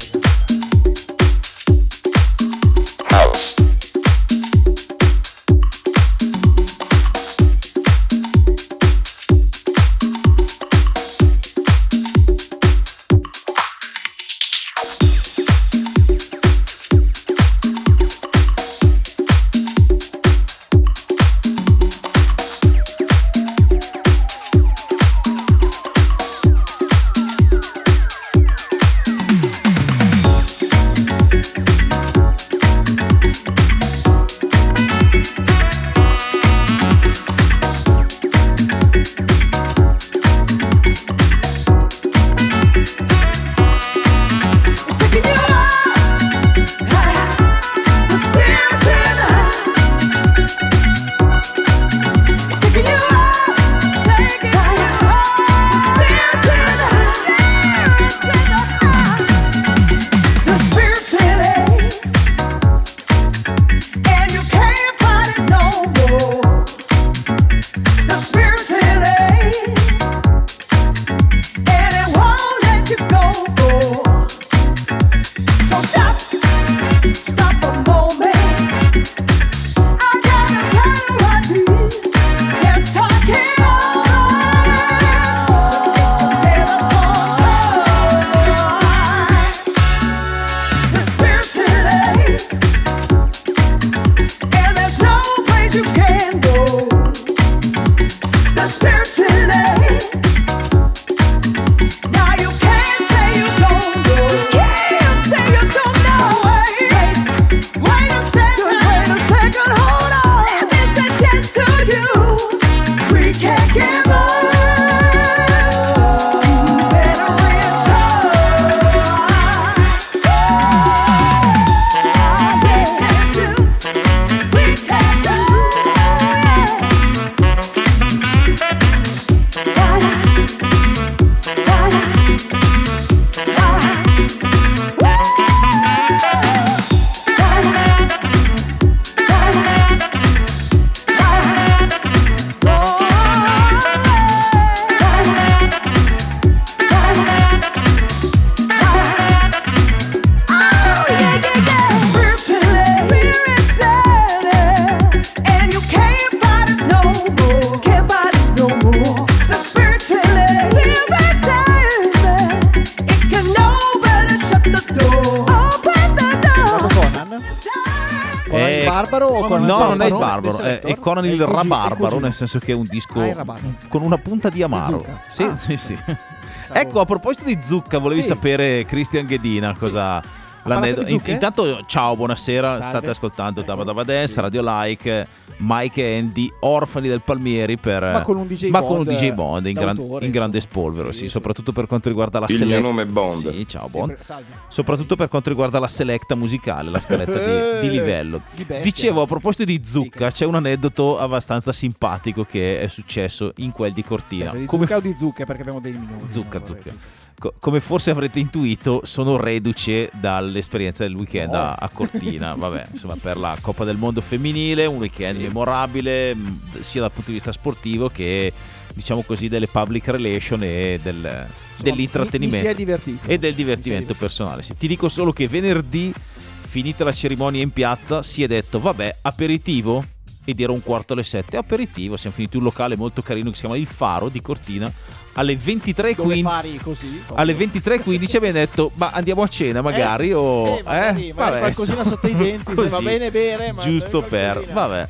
il 171.32 171.46
Rabarbaro, 171.46 172.20
nel 172.20 172.34
senso 172.34 172.60
che 172.60 172.72
è 172.72 172.76
un 172.76 172.86
disco 172.88 173.20
Ah, 173.20 173.46
con 173.88 174.02
una 174.02 174.18
punta 174.18 174.50
di 174.50 174.62
amaro. 174.64 175.06
Sì, 175.30 175.44
Ah. 175.44 175.56
sì, 175.56 175.78
sì. 175.78 175.98
Ecco, 176.72 177.00
a 177.00 177.06
proposito 177.06 177.46
di 177.46 177.58
zucca, 177.64 177.98
volevi 177.98 178.22
Sì. 178.22 178.28
sapere 178.28 178.86
Christian 178.86 179.26
Ghedina 179.26 179.76
cosa 179.78 180.22
l'aneddoto. 180.64 181.08
intanto, 181.26 181.84
ciao, 181.86 182.16
buonasera. 182.16 182.74
Salve. 182.76 182.84
State 182.84 183.10
ascoltando 183.10 183.62
Ecco. 183.62 183.70
Dava 183.70 183.84
Dava 183.84 184.04
Dance, 184.04 184.40
Radio 184.42 184.62
Like, 184.64 185.28
Mike 185.62 186.02
e 186.02 186.18
Andy, 186.18 186.52
orfani 186.62 187.08
del 187.08 187.22
Palmieri 187.22 187.78
per 187.78 188.02
Ma 188.02 188.22
con 188.22 188.38
un 188.38 188.48
DJ 188.48 188.70
ma 188.70 188.80
con 188.82 188.98
un 189.00 189.04
Bond, 189.04 189.18
DJ 189.18 189.32
Bond 189.34 189.66
in, 189.66 189.74
gran- 189.74 189.98
in 190.22 190.32
grande 190.32 190.62
spolvero, 190.62 191.12
sì, 191.12 191.20
Sì, 191.20 191.28
soprattutto 191.30 191.72
per 191.72 191.86
quanto 191.86 192.08
riguarda 192.10 192.40
la 192.40 192.46
Il 192.48 192.56
select- 192.56 192.80
mio 192.80 192.88
nome 192.90 193.02
è 193.04 193.06
Bond. 193.06 193.54
Sì, 193.54 193.68
ciao 193.68 193.90
Bond. 193.90 194.18
Sempre-. 194.22 194.46
Soprattutto 194.70 195.16
per 195.16 195.28
quanto 195.28 195.50
riguarda 195.50 195.80
la 195.80 195.88
selecta 195.88 196.36
musicale, 196.36 196.90
la 196.90 197.00
scaletta 197.00 197.38
di, 197.80 197.88
di 197.88 197.90
livello. 197.92 198.42
Di 198.52 198.64
bestia. 198.64 198.84
Dicevo, 198.84 199.22
a 199.24 199.26
proposito 199.26 199.66
di 199.66 199.82
zucca, 199.84 200.32
c'è 200.32 200.46
un 200.46 200.56
aneddoto 200.56 201.18
abbastanza 201.18 201.72
simpatico 201.72 202.46
che 202.46 202.80
è 202.80 202.88
successo 202.88 203.52
in 203.58 203.72
quel 203.72 203.92
di 203.92 204.04
Cortina. 204.04 204.52
Di 204.52 204.66
Come 204.66 204.86
zucca 204.86 204.98
o 204.98 205.02
di 205.02 205.16
zucche 205.18 205.46
perché 205.46 205.62
abbiamo 205.62 205.80
dei 205.82 205.92
minuti. 205.92 206.32
Zucca, 206.32 206.60
vorrei 206.60 206.66
zucca. 206.66 206.82
dire. 206.90 207.19
Co- 207.40 207.54
come 207.58 207.80
forse 207.80 208.12
avrete 208.12 208.38
intuito, 208.40 209.02
sono 209.06 209.38
reduce 209.38 210.10
dall'esperienza 210.20 211.04
del 211.06 211.16
weekend 211.16 211.54
a, 211.54 211.74
a 211.76 211.90
Cortina. 211.90 212.54
Vabbè, 212.60 212.88
insomma, 212.92 213.16
per 213.20 213.38
la 213.38 213.58
Coppa 213.62 213.86
del 213.86 213.96
Mondo 213.98 214.20
femminile, 214.22 214.86
un 214.86 214.98
weekend 214.98 215.40
memorabile, 215.40 216.36
mh, 216.36 216.82
sia 216.82 217.02
dal 217.02 217.12
punto 217.12 217.28
di 217.30 217.36
vista 217.38 217.52
sportivo 217.54 218.10
che, 218.10 218.52
diciamo 218.94 219.22
così, 219.24 219.48
delle 219.48 219.68
public 219.68 220.08
relation 220.10 220.62
e 220.64 221.00
del- 221.02 221.16
Insomma, 221.16 221.48
dell'intrattenimento. 221.78 222.56
Mi, 222.58 222.62
mi 222.62 222.68
si 222.68 222.74
è 222.74 222.76
divertito. 222.76 223.28
e 223.28 223.38
del 223.40 223.54
divertimento 223.54 224.14
personale. 224.14 224.62
Sì, 224.62 224.76
ti 224.76 224.88
dico 224.88 225.08
solo 225.08 225.32
che 225.32 225.48
venerdì, 225.48 226.14
finita 226.62 227.04
la 227.06 227.14
cerimonia 227.14 227.64
in 227.64 227.72
piazza, 227.72 228.22
si 228.22 228.44
è 228.44 228.48
detto, 228.48 228.80
vabbè, 228.82 229.20
aperitivo? 229.22 230.04
Ed 230.50 230.60
era 230.60 230.72
un 230.72 230.82
quarto 230.82 231.14
alle 231.14 231.24
sette. 231.24 231.58
Aperitivo, 231.58 232.18
siamo 232.18 232.36
finiti 232.36 232.58
in 232.58 232.64
un 232.64 232.70
locale 232.70 232.96
molto 232.96 233.22
carino 233.22 233.50
che 233.50 233.56
si 233.56 233.62
chiama 233.62 233.78
Il 233.78 233.86
Faro 233.86 234.30
di 234.30 234.42
Cortina. 234.42 234.92
Alle 235.34 235.54
23.15 235.56 236.16
Dove 236.16 236.42
fari 236.42 236.78
così? 236.78 237.22
alle 237.36 237.54
23.15 237.54 238.36
abbiamo 238.38 238.52
detto 238.54 238.92
ma 238.96 239.12
andiamo 239.12 239.44
a 239.44 239.48
cena 239.48 239.82
magari 239.82 240.34
o 240.34 240.78
eh, 240.80 240.84
magari, 240.84 241.34
magari 241.34 241.60
qualcosina 241.60 242.04
sotto 242.04 242.28
i 242.28 242.36
denti, 242.36 242.74
se 242.76 242.88
va 242.90 243.00
bene 243.02 243.32
bere, 243.32 243.72
ma 243.72 243.82
giusto 243.82 244.22
per 244.22 244.66
vabbè 244.74 245.08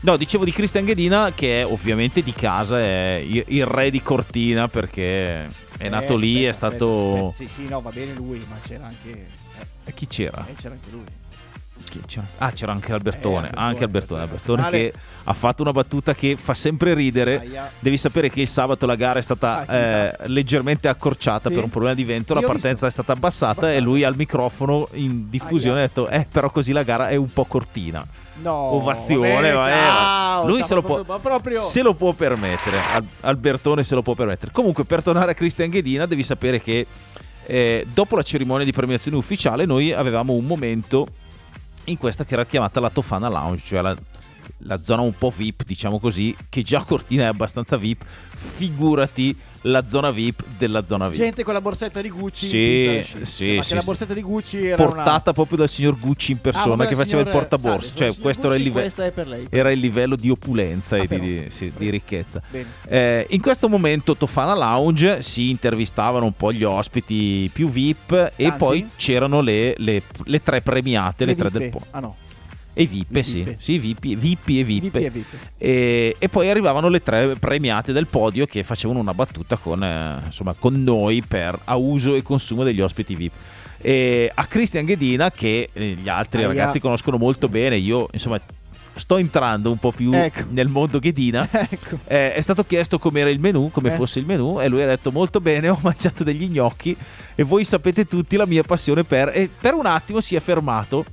no 0.00 0.16
dicevo 0.16 0.44
di 0.44 0.52
Christian 0.52 0.84
Ghedina 0.84 1.32
che 1.34 1.62
è 1.62 1.66
ovviamente 1.66 2.22
di 2.22 2.32
casa 2.32 2.78
è 2.78 3.24
il, 3.26 3.64
re 3.66 3.90
di 3.90 4.02
Cortina 4.02 4.68
perché 4.68 5.46
è 5.46 5.48
Eh, 5.78 5.88
nato 5.88 6.16
lì 6.16 6.46
aspetta, 6.46 6.66
è 6.66 6.70
stato 6.76 7.26
aspetta. 7.28 7.42
Eh, 7.42 7.46
sì, 7.48 7.62
sì, 7.62 7.68
no, 7.68 7.80
va 7.80 7.90
bene 7.90 8.12
lui, 8.12 8.44
ma 8.48 8.56
c'era 8.64 8.86
anche. 8.86 9.26
Eh, 9.84 9.94
chi 9.94 10.06
c'era? 10.06 10.46
eh, 10.48 10.54
c'era 10.54 10.74
anche 10.74 10.90
lui. 10.90 11.04
C'era? 12.06 12.26
Ah, 12.38 12.50
c'era 12.52 12.72
anche 12.72 12.92
Albertone. 12.92 13.34
Eh, 13.34 13.50
Albertone, 13.54 13.66
anche 13.66 13.84
Albertone. 13.84 14.22
Albertone 14.22 14.68
che 14.70 14.92
ha 15.24 15.32
fatto 15.32 15.62
una 15.62 15.72
battuta 15.72 16.14
che 16.14 16.36
fa 16.36 16.54
sempre 16.54 16.94
ridere. 16.94 17.40
Aia. 17.40 17.70
Devi 17.78 17.96
sapere 17.96 18.30
che 18.30 18.40
il 18.40 18.48
sabato 18.48 18.86
la 18.86 18.94
gara 18.94 19.18
è 19.18 19.22
stata 19.22 19.64
Ah, 19.66 19.74
eh, 19.76 20.16
leggermente 20.26 20.88
accorciata 20.88 21.48
Sì. 21.48 21.54
per 21.54 21.64
un 21.64 21.70
problema 21.70 21.94
di 21.94 22.04
vento. 22.04 22.34
Sì, 22.34 22.40
la 22.40 22.46
partenza 22.46 22.86
è 22.86 22.90
stata 22.90 23.12
abbassata, 23.12 23.50
Abbassata. 23.52 23.72
e 23.74 23.80
lui 23.80 24.04
al 24.04 24.16
microfono 24.16 24.88
in 24.92 25.28
diffusione 25.28 25.76
Aia. 25.80 25.84
ha 25.84 25.88
detto: 25.88 26.08
Eh, 26.08 26.26
però 26.30 26.50
così 26.50 26.72
la 26.72 26.82
gara 26.82 27.08
è 27.08 27.16
un 27.16 27.30
po' 27.32 27.44
cortina. 27.44 28.04
No, 28.42 28.52
Ovazione, 28.52 29.52
ma, 29.52 29.68
eh, 29.68 29.72
ciao, 29.72 30.46
lui 30.46 30.62
se 30.62 30.74
lo, 30.74 30.82
può, 30.82 31.02
proprio- 31.04 31.60
se 31.60 31.82
lo 31.82 31.94
può 31.94 32.12
permettere. 32.12 32.78
Al- 32.94 33.04
Albertone 33.20 33.82
se 33.84 33.94
lo 33.94 34.02
può 34.02 34.14
permettere. 34.14 34.50
Comunque, 34.52 34.84
per 34.84 35.02
tornare 35.02 35.32
a 35.32 35.34
Cristian 35.34 35.68
Ghedina, 35.68 36.06
devi 36.06 36.22
sapere 36.22 36.60
che 36.60 36.86
eh, 37.44 37.86
dopo 37.92 38.16
la 38.16 38.22
cerimonia 38.22 38.64
di 38.64 38.72
premiazione 38.72 39.16
ufficiale, 39.16 39.64
noi 39.66 39.92
avevamo 39.92 40.32
un 40.32 40.46
momento 40.46 41.06
in 41.84 41.98
questa 41.98 42.24
che 42.24 42.34
era 42.34 42.44
chiamata 42.44 42.80
la 42.80 42.90
Tofana 42.90 43.28
Lounge, 43.28 43.64
cioè 43.64 43.80
la, 43.80 43.96
la 44.58 44.82
zona 44.82 45.02
un 45.02 45.14
po' 45.14 45.30
VIP, 45.30 45.64
diciamo 45.64 45.98
così, 45.98 46.36
che 46.48 46.62
già 46.62 46.84
Cortina 46.84 47.24
è 47.24 47.26
abbastanza 47.26 47.76
VIP. 47.76 48.04
Figurati 48.04 49.36
la 49.62 49.86
zona 49.86 50.10
VIP 50.10 50.42
della 50.58 50.84
zona 50.84 51.08
VIP. 51.08 51.20
Gente 51.20 51.44
con 51.44 51.54
la 51.54 51.60
borsetta 51.60 52.00
di 52.00 52.10
Gucci. 52.10 52.46
Sì, 52.46 52.56
pista 53.02 53.18
da 53.18 53.24
sci. 53.24 53.32
sì, 53.32 53.54
Ma 53.56 53.62
sì, 53.62 53.74
la 53.74 53.80
sì. 53.80 53.86
borsetta 53.86 54.14
di 54.14 54.22
Gucci 54.22 54.66
era 54.66 54.76
portata 54.84 55.10
una... 55.24 55.32
proprio 55.32 55.56
dal 55.58 55.68
signor 55.68 55.98
Gucci 55.98 56.32
in 56.32 56.40
persona 56.40 56.84
Ah, 56.84 56.86
che 56.86 56.94
faceva 56.94 57.20
il 57.22 57.26
signor- 57.28 57.32
portaborse. 57.48 57.88
sa, 57.88 57.94
Cioè, 57.94 58.04
del 58.06 58.14
signor 58.14 58.20
questo 58.22 58.46
era 58.46 58.54
il, 58.56 58.60
Gucci, 58.62 58.68
live- 58.74 58.80
questa 58.82 59.04
è 59.04 59.10
per 59.12 59.28
lei. 59.28 59.46
era 59.50 59.70
il 59.70 59.78
livello 59.78 60.16
di 60.16 60.30
opulenza 60.30 60.96
e 60.96 61.00
Ah, 61.00 61.02
di, 61.02 61.06
però. 61.08 61.22
di- 61.22 61.44
sì, 61.48 61.72
di 61.76 61.90
ricchezza. 61.90 62.42
Eh, 62.88 63.26
in 63.30 63.40
questo 63.40 63.68
momento 63.68 64.16
Tofana 64.16 64.54
Lounge 64.54 65.22
si 65.22 65.50
intervistavano 65.50 66.24
un 66.24 66.34
po' 66.36 66.52
gli 66.52 66.64
ospiti 66.64 67.48
più 67.52 67.68
VIP 67.68 68.12
e 68.12 68.32
Tanti? 68.44 68.58
poi 68.58 68.88
c'erano 68.96 69.40
le, 69.40 69.74
le- 69.78 70.02
le 70.24 70.42
tre 70.42 70.60
premiate, 70.60 71.24
le, 71.24 71.34
tre 71.34 71.48
vippe. 71.48 71.58
del 71.58 71.70
po'. 71.70 71.80
Ah 71.90 72.00
no. 72.00 72.16
E 72.74 72.86
VIP, 72.86 73.20
sì, 73.20 73.42
vippe. 73.42 73.56
sì, 73.58 73.78
VIP, 73.78 74.14
VIP 74.16 74.48
e 74.48 74.64
VIP. 74.64 74.82
VIP 74.82 74.96
e 74.96 75.10
VIP. 75.10 75.26
E, 75.58 76.16
e 76.18 76.28
poi 76.28 76.48
arrivavano 76.48 76.88
le 76.88 77.02
tre 77.02 77.36
premiate 77.38 77.92
del 77.92 78.06
podio 78.06 78.46
che 78.46 78.62
facevano 78.62 78.98
una 78.98 79.12
battuta 79.12 79.56
con, 79.58 79.82
eh, 79.84 80.20
insomma, 80.24 80.54
con 80.58 80.82
noi 80.82 81.22
per 81.26 81.58
a 81.64 81.76
uso 81.76 82.14
e 82.14 82.22
consumo 82.22 82.64
degli 82.64 82.80
ospiti 82.80 83.14
VIP. 83.14 83.32
E 83.82 84.30
a 84.32 84.46
Christian 84.46 84.84
Ghedina, 84.86 85.30
che 85.30 85.68
eh, 85.72 85.84
gli 86.00 86.08
altri 86.08 86.38
Aia. 86.38 86.48
ragazzi 86.48 86.80
conoscono 86.80 87.18
molto 87.18 87.48
bene, 87.48 87.76
io 87.76 88.08
insomma 88.12 88.40
sto 88.94 89.16
entrando 89.16 89.70
un 89.70 89.78
po' 89.78 89.90
più 89.90 90.12
Ecco. 90.12 90.44
nel 90.50 90.68
mondo 90.68 90.98
Ghedina. 90.98 91.46
Ecco. 91.52 91.98
Eh, 92.06 92.32
è 92.34 92.40
stato 92.40 92.64
chiesto 92.64 92.98
com'era 92.98 93.28
il 93.28 93.40
menù, 93.40 93.70
come 93.70 93.88
Eh. 93.90 93.94
fosse 93.94 94.18
il 94.18 94.24
menù, 94.26 94.60
e 94.62 94.68
lui 94.68 94.82
ha 94.82 94.86
detto 94.86 95.10
molto 95.12 95.40
bene, 95.40 95.68
ho 95.70 95.78
mangiato 95.82 96.24
degli 96.24 96.48
gnocchi 96.48 96.96
e 97.34 97.42
voi 97.42 97.64
sapete 97.64 98.06
tutti 98.06 98.36
la 98.36 98.46
mia 98.46 98.62
passione 98.62 99.04
per... 99.04 99.30
E 99.34 99.50
per 99.60 99.74
un 99.74 99.84
attimo 99.86 100.20
si 100.20 100.36
è 100.36 100.40
fermato 100.40 101.04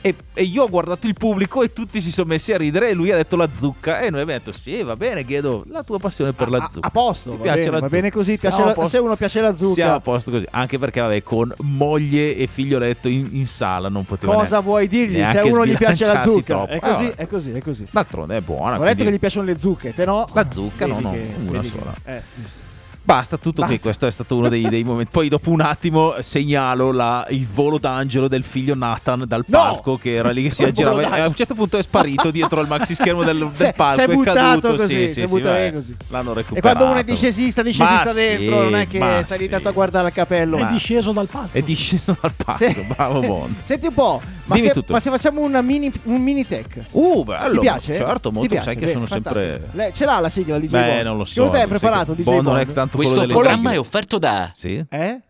e, 0.00 0.14
e 0.34 0.42
io 0.44 0.62
ho 0.64 0.68
guardato 0.68 1.06
il 1.06 1.14
pubblico 1.14 1.62
e 1.62 1.72
tutti 1.72 2.00
si 2.00 2.12
sono 2.12 2.28
messi 2.28 2.52
a 2.52 2.56
ridere 2.56 2.90
e 2.90 2.92
lui 2.94 3.10
ha 3.10 3.16
detto 3.16 3.34
la 3.36 3.48
zucca 3.52 4.00
e 4.00 4.10
noi 4.10 4.20
abbiamo 4.20 4.38
detto 4.38 4.52
sì 4.52 4.82
va 4.82 4.94
bene 4.96 5.24
Ghedo, 5.24 5.64
la 5.68 5.82
tua 5.82 5.98
passione 5.98 6.32
per 6.32 6.48
la 6.50 6.58
A- 6.58 6.68
zucca. 6.68 6.86
A 6.86 6.90
posto, 6.90 7.30
Ti 7.32 7.36
piace 7.38 7.58
bene, 7.58 7.64
la 7.64 7.70
va 7.72 7.78
zucca? 7.78 7.96
bene 7.96 8.10
così. 8.10 8.38
A 8.42 8.48
la- 8.64 8.72
posto. 8.72 8.88
se 8.88 8.98
uno 8.98 9.16
piace 9.16 9.40
la 9.40 9.56
zucca, 9.56 9.72
Siamo 9.72 9.94
a 9.94 10.00
posto 10.00 10.30
così, 10.30 10.46
anche 10.50 10.78
perché 10.78 11.00
vabbè 11.00 11.22
con 11.22 11.52
moglie 11.62 12.36
e 12.36 12.46
figlioletto 12.46 13.08
in, 13.08 13.28
in 13.32 13.46
sala 13.46 13.88
non 13.88 14.04
poteva 14.04 14.34
cosa 14.34 14.48
neanche- 14.48 14.64
vuoi 14.66 14.88
dirgli? 14.88 15.16
Se 15.16 15.38
a 15.38 15.44
uno 15.44 15.66
gli 15.66 15.76
piace 15.76 16.04
la 16.06 16.22
zucca, 16.22 16.66
è 16.66 16.78
così, 16.80 17.12
è 17.16 17.26
così, 17.26 17.50
è 17.52 17.60
così. 17.62 17.84
D'altronde 17.90 18.36
è 18.36 18.40
buona. 18.40 18.76
Ho 18.76 18.78
detto 18.78 18.84
quindi- 18.84 19.04
che 19.04 19.10
gli 19.10 19.18
piacciono 19.18 19.46
le 19.46 19.58
zucche, 19.58 19.94
te 19.94 20.04
no? 20.04 20.26
La 20.32 20.48
zucca, 20.50 20.86
Vedi 20.86 21.02
no, 21.02 21.08
no, 21.08 21.14
che- 21.14 21.34
una 21.42 21.50
vedi 21.60 21.70
che- 21.70 21.78
sola. 21.78 21.94
eh. 22.04 22.22
Basta 23.08 23.38
tutto 23.38 23.62
qui, 23.62 23.70
Basta. 23.76 23.80
questo 23.84 24.06
è 24.06 24.10
stato 24.10 24.36
uno 24.36 24.50
dei, 24.50 24.68
dei 24.68 24.84
momenti. 24.84 25.10
Poi 25.10 25.30
dopo 25.30 25.48
un 25.48 25.62
attimo 25.62 26.16
segnalo 26.20 26.92
la- 26.92 27.26
il 27.30 27.46
volo 27.46 27.78
d'angelo 27.78 28.28
del 28.28 28.44
figlio 28.44 28.74
Nathan 28.74 29.24
dal 29.26 29.44
No! 29.46 29.58
palco 29.58 29.96
che 29.96 30.12
era 30.12 30.28
lì 30.28 30.42
che 30.42 30.50
si 30.50 30.62
aggirava 30.68 31.16
e 31.16 31.20
a 31.22 31.26
un 31.26 31.34
certo 31.34 31.54
punto 31.54 31.78
è 31.78 31.82
sparito 31.82 32.30
dietro 32.30 32.60
al 32.60 32.66
maxi 32.68 32.94
schermo 32.94 33.24
del, 33.24 33.38
del 33.56 33.68
è- 33.68 33.72
palco, 33.72 34.00
è 34.02 34.04
è 34.04 34.20
caduto, 34.20 34.74
così, 34.74 34.86
sì, 34.86 35.08
si 35.08 35.08
sì, 35.08 35.20
è 35.22 35.26
sì, 35.26 35.40
vabbè, 35.40 35.72
così. 35.72 35.96
l'hanno 36.08 36.32
E 36.32 36.34
recuperato. 36.34 36.68
quando 36.76 36.92
uno 36.92 37.00
è 37.00 37.04
discesista, 37.04 37.62
discesista 37.62 38.04
Ma 38.04 38.12
dentro, 38.12 38.62
non 38.64 38.76
è 38.76 38.80
sì, 38.82 38.86
che 38.88 39.22
stai 39.24 39.38
lì 39.38 39.44
sì. 39.44 39.50
tanto 39.50 39.68
a 39.68 39.72
guardare 39.72 40.08
il 40.08 40.12
capello. 40.12 40.56
È 40.58 40.66
disceso 40.66 41.12
dal 41.12 41.28
palco. 41.28 41.56
È 41.56 41.62
disceso 41.62 42.14
dal 42.20 42.32
palco, 42.36 42.58
Se- 42.62 42.86
bravo 42.94 43.20
Bond. 43.24 43.54
Senti 43.64 43.86
un 43.86 43.94
po', 43.94 44.20
ma 44.44 44.54
Dimmi 44.54 44.66
se, 44.66 44.72
tutto. 44.74 44.92
ma 44.92 45.00
se 45.00 45.08
facciamo 45.08 45.40
una 45.40 45.62
mini, 45.62 45.90
un 46.02 46.20
mini 46.22 46.46
tech? 46.46 46.84
Uh, 46.90 47.24
bello, 47.24 47.54
Ti 47.54 47.60
piace? 47.60 47.94
certo, 47.94 48.28
Ti 48.28 48.34
molto, 48.34 48.50
piace? 48.50 48.64
sai 48.66 48.76
che 48.76 48.90
sono 48.92 49.06
sempre... 49.06 49.70
Ce 49.94 50.04
l'ha 50.04 50.20
la 50.20 50.28
sigla 50.28 50.58
di 50.58 50.66
DJ 50.66 50.72
Beh, 50.72 51.02
non 51.04 51.16
lo 51.16 51.24
so. 51.24 51.32
Secondo 51.32 51.52
te 51.54 51.62
hai 51.62 51.68
sai 51.68 51.78
preparato 51.78 52.12
DJ 52.12 52.22
Bond 52.22 52.42
non 52.46 52.58
è 52.58 52.66
tanto 52.66 52.96
Questo 52.98 53.26
programma 53.26 53.56
sigle. 53.70 53.74
è 53.74 53.78
offerto 53.78 54.18
da 54.18 54.50
Sì? 54.52 54.84
Eh? 54.88 55.20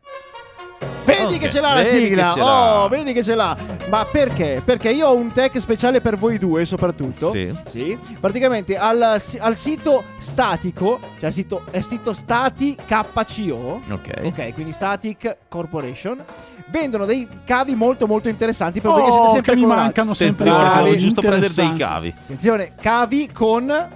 Vedi 1.05 1.35
Ok, 1.35 1.39
che 1.39 1.49
ce 1.49 1.61
l'ha 1.61 1.73
la 1.75 1.83
vedi 1.83 2.05
sigla. 2.07 2.27
che 2.27 2.33
ce 2.33 2.39
l'ha. 2.41 2.83
Oh, 2.85 2.89
vedi 2.89 3.13
che 3.15 3.23
ce 3.23 3.35
l'ha. 3.35 3.57
Ma 3.89 4.05
perché? 4.05 4.61
Perché 4.63 4.91
io 4.91 5.09
ho 5.09 5.15
un 5.17 5.33
tech 5.33 5.59
speciale 5.59 6.03
per 6.03 6.19
voi 6.19 6.37
due, 6.39 6.67
soprattutto. 6.67 7.29
Sì. 7.31 7.51
Sì. 7.67 7.99
Praticamente 8.21 8.77
al, 8.77 9.01
al 9.39 9.57
sito 9.57 10.05
statico, 10.19 11.01
cioè 11.19 11.31
sito, 11.31 11.63
è 11.71 11.81
sito 11.81 12.13
Stati 12.13 12.77
KCO. 12.77 13.81
Ok. 13.91 14.21
Ok, 14.25 14.53
quindi 14.53 14.73
Static 14.73 15.37
Corporation. 15.49 16.23
Vendono 16.67 17.07
dei 17.07 17.27
cavi 17.47 17.75
molto 17.75 18.07
molto 18.07 18.29
interessanti 18.29 18.83
per 18.83 18.91
voi 18.91 19.05
che 19.05 19.11
siete 19.11 19.27
Oh, 19.27 19.33
sempre 19.33 19.55
che 19.55 19.59
mi 19.61 19.65
mancano 19.67 20.13
sempre 20.13 20.51
Attenzione, 20.51 20.83
devo 20.85 20.97
giusto 20.97 21.21
prendere 21.23 21.53
dei 21.55 21.73
cavi. 21.75 22.09
Attenzione, 22.15 22.73
cavi 22.79 23.31
con 23.33 23.89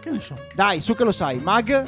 Che 0.00 0.10
ne 0.10 0.20
so. 0.20 0.36
dai, 0.54 0.80
su 0.80 0.94
che 0.94 1.02
lo 1.02 1.10
sai, 1.10 1.40
mag 1.40 1.84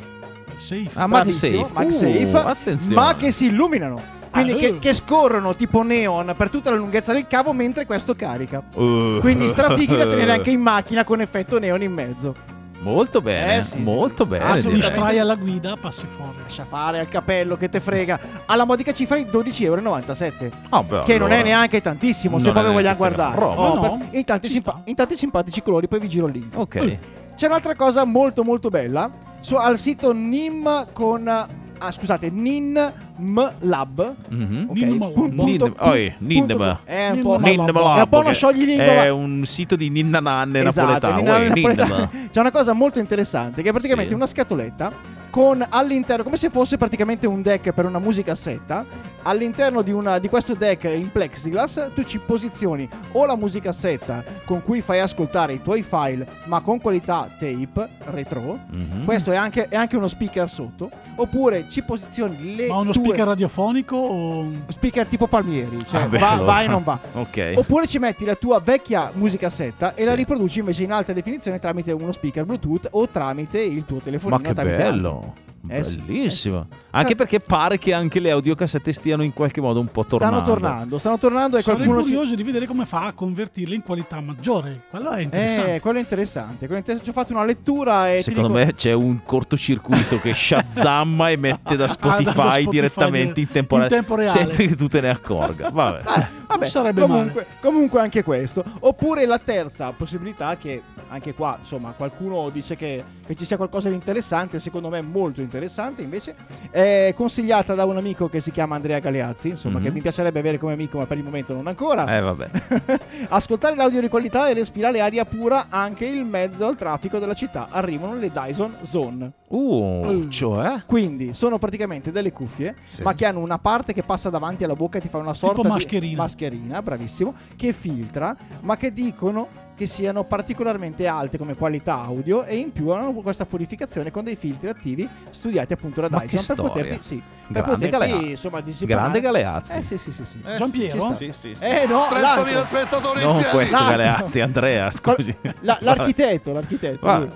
Safe. 0.57 0.91
Ah, 0.95 1.07
Bravissimo, 1.09 1.69
MagSafe. 1.73 2.07
Uh, 2.07 2.09
MagSafe, 2.31 2.49
attenzione. 2.49 2.95
ma 2.95 3.15
che 3.17 3.31
si 3.31 3.47
illuminano. 3.47 4.15
Quindi 4.31 4.53
Ah, 4.53 4.57
che, 4.57 4.67
eh. 4.67 4.79
che 4.79 4.93
scorrono 4.95 5.55
tipo 5.57 5.83
neon 5.83 6.35
per 6.37 6.51
tutta 6.51 6.71
la 6.71 6.77
lunghezza 6.77 7.13
del 7.13 7.27
cavo 7.27 7.53
mentre 7.53 7.87
questo 7.87 8.15
carica. 8.15 8.63
Uh. 8.75 9.19
Quindi 9.21 9.49
strafighi 9.49 9.97
da 9.97 10.07
tenere 10.07 10.33
anche 10.33 10.51
in 10.51 10.61
macchina 10.61 11.05
con 11.05 11.21
effetto 11.23 11.59
neon 11.59 11.81
in 11.83 11.93
mezzo. 11.93 12.35
Molto 12.81 13.23
bene, 13.23 13.57
Eh, 13.59 13.63
sì, 13.63 13.79
molto 13.81 14.25
sì. 14.25 14.29
bene. 14.31 14.61
Direi. 14.61 14.75
Distrai 14.75 15.19
alla 15.19 15.35
guida, 15.35 15.77
passi 15.81 16.05
fuori. 16.07 16.37
Lascia 16.43 16.67
fare 16.69 16.99
al 17.01 17.09
capello 17.09 17.57
che 17.57 17.71
te 17.71 17.81
frega. 17.81 18.21
Alla 18.45 18.65
modica 18.65 18.93
cifra 18.93 19.17
di 19.17 19.25
12,97 19.25 20.51
Ah, 20.69 20.83
beh, 20.83 21.03
Che 21.05 21.13
non 21.19 21.27
allora. 21.29 21.41
è 21.41 21.43
neanche 21.43 21.81
tantissimo 21.81 22.37
se 22.39 22.43
Non 22.45 22.51
è 22.51 22.55
proprio 22.55 22.75
vogliamo 22.75 22.97
guardare. 22.97 23.41
Oh, 23.43 23.75
no? 23.75 23.81
per- 23.81 24.19
in, 24.19 24.25
tanti 24.25 24.49
simpa- 24.49 24.83
in 24.85 24.95
tanti 24.95 25.17
simpatici 25.17 25.63
colori, 25.63 25.89
poi 25.89 25.99
vi 26.01 26.09
giro 26.09 26.27
il 26.27 26.33
link. 26.33 26.57
Ok. 26.59 26.99
C'è 27.37 27.47
un'altra 27.47 27.75
cosa 27.75 28.05
molto 28.05 28.45
molto 28.45 28.69
bella. 28.69 29.11
Su- 29.47 29.55
al 29.55 29.79
sito 29.79 30.13
NIM 30.13 30.89
con. 30.93 31.29
Ah, 31.29 31.93
scusate, 31.93 32.31
NINM 32.31 33.53
Lab. 33.61 34.15
Mhm. 34.29 34.67
Ok, 34.71 34.77
NINM 34.77 35.73
oi, 35.79 36.15
NINM. 36.19 36.79
È 36.83 37.11
un 37.11 37.21
po'. 37.23 37.39
NINM 37.39 37.61
Ninna 37.61 37.67
Lab. 37.67 37.75
Lab, 37.85 37.97
È 37.99 38.03
un 38.03 38.09
po' 38.09 38.23
che 38.23 38.35
scioglilingua, 38.35 39.05
È 39.05 39.09
un 39.09 39.45
sito 39.45 39.77
di 39.77 39.89
ninna 39.89 40.19
nanne 40.19 40.67
Esatto, 40.67 40.87
napoletano. 41.09 41.17
Ninna- 41.19 41.37
uè, 41.37 41.49
napoletano. 41.49 41.95
Ninna. 42.11 42.11
C'è 42.33 42.41
una 42.41 42.51
cosa 42.51 42.73
molto 42.73 42.99
interessante 42.99 43.63
che 43.63 43.69
è 43.69 43.73
praticamente 43.73 44.11
Sì. 44.11 44.17
una 44.17 44.27
scatoletta 44.27 44.93
con 45.37 45.63
all'interno, 45.69 46.25
come 46.25 46.39
se 46.39 46.49
fosse 46.49 46.79
praticamente 46.79 47.27
un 47.27 47.43
deck 47.43 47.71
per 47.73 47.85
una 47.85 47.99
musicassetta. 47.99 49.15
All'interno 49.29 49.83
di, 49.83 49.91
una, 49.91 50.19
di 50.19 50.29
questo 50.29 50.55
deck 50.55 50.85
in 50.85 51.11
plexiglass 51.11 51.89
tu 51.95 52.05
ci 52.05 52.19
posizioni 52.21 52.89
o 53.13 53.27
la 53.27 53.35
musicassetta 53.37 54.23
con 54.45 54.63
cui 54.63 54.81
fai 54.81 55.01
ascoltare 55.01 55.53
i 55.55 55.61
tuoi 55.63 55.83
file 55.83 56.25
ma 56.45 56.61
con 56.61 56.81
qualità 56.81 57.29
tape 57.39 57.89
retro. 58.13 58.57
Mhm. 58.71 59.05
Questo 59.05 59.33
è 59.33 59.37
anche, 59.37 59.67
è 59.69 59.75
anche 59.77 59.97
uno 59.97 60.07
speaker 60.09 60.49
sotto. 60.49 60.89
Oppure 61.17 61.67
ci 61.69 61.83
posizioni 61.83 62.55
le 62.55 62.69
Ma 62.69 62.77
uno 62.79 62.93
tue- 62.93 63.03
speaker 63.03 63.27
radiofonico 63.27 63.97
o. 63.97 64.47
speaker 64.69 65.07
tipo 65.07 65.27
palmieri, 65.27 65.85
cioè 65.87 66.03
Ah, 66.03 66.07
va, 66.07 66.37
va 66.37 66.63
e 66.63 66.67
non 66.69 66.83
va. 66.85 66.99
Ok. 67.15 67.55
Oppure 67.57 67.87
ci 67.89 67.99
metti 67.99 68.25
la 68.25 68.37
tua 68.37 68.61
vecchia 68.61 69.11
musicassetta 69.13 69.93
e 69.95 70.03
Sì. 70.03 70.07
la 70.07 70.15
riproduci 70.15 70.61
invece 70.61 70.85
in 70.85 70.93
alta 70.93 71.13
definizione 71.13 71.59
tramite 71.59 71.91
uno 71.93 72.13
speaker 72.13 72.45
Bluetooth 72.45 72.89
o 72.93 73.09
tramite 73.09 73.61
il 73.61 73.85
tuo 73.85 73.99
telefonino. 73.99 74.41
Ma 74.41 74.49
che 74.49 74.55
bello. 74.77 75.26
Eh 75.69 75.85
sì. 75.85 75.97
Bellissimo. 75.97 76.67
Anche 76.91 77.15
perché 77.15 77.41
pare 77.41 77.79
che 77.79 77.93
anche 77.93 78.21
le 78.21 78.31
audiocassette 78.31 78.91
stiano 78.93 79.23
in 79.23 79.33
qualche 79.33 79.61
modo 79.61 79.81
un 79.81 79.89
po' 79.91 80.05
tornando. 80.05 80.37
Stanno 80.39 80.51
tornando, 80.53 80.99
stanno 80.99 81.19
tornando 81.19 81.57
e 81.59 81.63
Sarei 81.63 81.85
qualcuno 81.85 82.03
ci- 82.07 82.13
curioso 82.13 82.35
di 82.35 82.43
vedere 82.43 82.67
come 82.67 82.85
fa 82.87 83.05
a 83.07 83.13
convertirle 83.13 83.75
in 83.75 83.83
qualità 83.83 84.21
maggiore. 84.21 84.83
Quello 84.91 85.11
è 85.11 85.21
interessante. 85.21 85.75
Eh, 85.75 85.81
quello 85.81 85.99
è 85.99 86.01
interessante. 86.01 86.57
quello 86.67 86.75
è 86.75 86.79
interessante. 86.79 87.05
Ci 87.05 87.11
ho 87.11 87.13
fatto 87.21 87.33
una 87.35 87.45
lettura 87.45 88.13
e 88.15 88.23
Secondo 88.23 88.49
dico- 88.49 88.61
me 88.65 88.75
c'è 88.75 88.93
un 88.93 89.19
cortocircuito 89.25 90.19
che 90.21 90.35
shazzamma 90.35 91.29
e 91.31 91.37
mette 91.37 91.77
da 91.77 91.89
Spotify, 91.89 92.31
Spotify 92.31 92.69
direttamente 92.69 93.41
in 93.41 93.49
tempo, 93.49 93.79
in 93.81 93.89
tempo 93.89 94.15
reale. 94.15 94.39
senza 94.41 94.63
che 94.63 94.75
tu 94.75 94.87
te 94.87 95.01
ne 95.01 95.11
accorga. 95.11 95.69
Vabbè. 95.77 96.03
Vabbè, 96.03 96.29
Non 96.61 96.67
sarebbe 96.69 97.01
comunque, 97.03 97.47
comunque 97.61 98.01
anche 98.01 98.23
questo. 98.23 98.65
Oppure 98.81 99.27
la 99.27 99.39
terza 99.39 99.91
possibilità 99.93 100.57
che 100.57 100.81
anche 101.09 101.35
qua, 101.35 101.59
insomma, 101.61 101.91
qualcuno 101.91 102.49
dice 102.51 102.75
che, 102.77 103.05
che 103.27 103.35
ci 103.35 103.45
sia 103.45 103.57
qualcosa 103.57 103.89
di 103.89 103.95
interessante, 103.95 104.61
secondo 104.61 104.89
me 104.89 105.01
molto 105.03 105.41
interessante 105.41 105.56
invece, 106.03 106.35
è 106.71 107.13
consigliata 107.17 107.75
da 107.75 107.85
un 107.85 107.97
amico 107.97 108.29
che 108.29 108.41
si 108.41 108.51
chiama 108.51 108.75
Andrea 108.77 108.99
Galeazzi, 108.99 109.49
insomma, 109.51 109.79
Mhm. 109.79 109.85
che 109.85 109.91
mi 109.91 110.01
piacerebbe 110.01 110.39
avere 110.39 110.59
come 110.59 110.73
amico, 110.75 110.99
ma 110.99 111.07
per 111.07 111.19
il 111.19 111.25
momento 111.25 111.53
non 111.55 111.67
ancora. 111.67 112.17
Eh 112.17 112.21
vabbè. 112.21 112.51
Ascoltare 113.29 113.75
l'audio 113.77 114.01
di 114.01 114.09
qualità 114.09 114.49
e 114.49 114.55
respirare 114.55 115.01
aria 115.01 115.25
pura 115.25 115.67
anche 115.69 116.05
in 116.07 116.29
mezzo 116.29 116.67
al 116.67 116.77
traffico 116.77 117.19
della 117.19 117.35
città. 117.35 117.69
Arrivano 117.71 118.15
le 118.17 118.31
Dyson 118.31 118.75
Zone. 118.83 119.33
Uh, 119.49 120.27
cioè? 120.29 120.83
Quindi 120.87 121.33
sono 121.35 121.59
praticamente 121.59 122.11
delle 122.13 122.33
cuffie, 122.33 122.75
Sì. 122.83 123.03
ma 123.03 123.15
che 123.15 123.27
hanno 123.27 123.39
una 123.41 123.59
parte 123.59 123.93
che 123.93 124.03
passa 124.03 124.29
davanti 124.31 124.65
alla 124.65 124.75
bocca 124.75 124.99
e 124.99 125.01
ti 125.01 125.09
fa 125.09 125.19
una 125.19 125.35
sorta 125.35 125.63
mascherina. 125.67 126.11
di 126.11 126.17
mascherina, 126.17 126.83
bravissimo, 126.83 127.35
che 127.57 127.73
filtra, 127.73 128.37
ma 128.63 128.77
che 128.77 128.93
dicono 128.93 129.65
che 129.77 129.87
siano 129.87 130.25
particolarmente 130.25 131.07
alte 131.07 131.37
come 131.37 131.55
qualità 131.55 131.95
audio 132.01 132.45
e 132.45 132.57
in 132.57 132.73
più 132.73 132.89
hanno 132.89 133.13
questa 133.13 133.45
purificazione 133.45 134.11
con 134.11 134.25
dei 134.25 134.35
filtri 134.35 134.69
attivi 134.71 135.07
studiati 135.31 135.75
appunto 135.75 136.01
da 136.01 136.09
Dyson 136.09 136.57
per 136.57 136.65
poterti, 136.65 137.03
sì, 137.03 137.23
per 137.53 137.63
Grande 137.63 137.89
poterti 137.89 137.91
Galea- 138.13 138.31
insomma 138.31 138.61
dissipare. 138.63 138.99
Grande 138.99 139.21
Galeazzi. 139.21 139.79
Eh 139.79 139.83
sì 139.83 139.99
sì 139.99 140.13
sì, 140.13 140.25
sì. 140.25 140.41
Eh, 140.47 140.55
Giampiero? 140.57 141.13
sì, 141.13 141.31
sì, 141.33 141.55
sì. 141.55 141.65
Eh 141.65 141.87
no, 141.87 142.07
30.000 142.11 142.21
l'altro. 142.21 142.65
spettatori 142.65 143.23
Non 143.23 143.45
questo 143.51 143.77
L'altro. 143.77 143.91
Galeazzi, 143.97 144.41
Andrea, 144.41 144.91
scusi. 144.91 145.37
La- 145.61 145.77
l'architetto, 145.83 146.53
l'architetto. 146.53 147.05
Vabbè. 147.07 147.29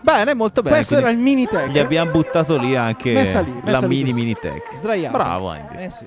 Bene, 0.00 0.34
molto 0.34 0.62
bene. 0.62 0.76
Questo 0.76 0.96
era 0.96 1.10
il 1.10 1.18
mini 1.18 1.46
tech. 1.46 1.68
Gli 1.68 1.78
abbiamo 1.78 2.10
buttato 2.10 2.56
lì 2.56 2.74
anche 2.76 3.12
Messa 3.12 3.40
lì, 3.40 3.52
la 3.52 3.60
messa 3.64 3.80
lì 3.80 3.86
mini 3.88 4.02
così. 4.10 4.12
mini 4.14 4.34
tech. 4.40 4.76
Sdraiato. 4.76 5.16
Bravo 5.16 5.50
Andy. 5.50 5.76
Eh 5.84 5.90
sì. 5.90 6.06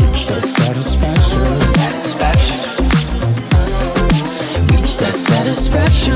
Reach 0.00 0.26
that 0.26 0.44
satisfaction. 0.46 1.44
Satisfaction. 1.74 2.60
Reach 4.70 4.96
that 4.98 5.16
satisfaction. 5.16 6.14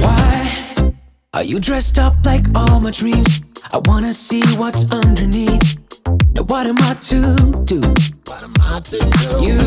Why? 0.00 0.92
Are 1.32 1.44
you 1.44 1.58
dressed 1.60 1.98
up 1.98 2.14
like 2.24 2.46
all 2.54 2.80
my 2.80 2.90
dreams? 2.90 3.42
I 3.72 3.80
wanna 3.86 4.12
see 4.12 4.42
what's 4.56 4.90
underneath. 4.92 5.78
Now 6.34 6.42
what 6.42 6.66
am 6.66 6.76
I 6.78 6.94
to 7.10 7.36
do? 7.64 7.80
You, 9.40 9.60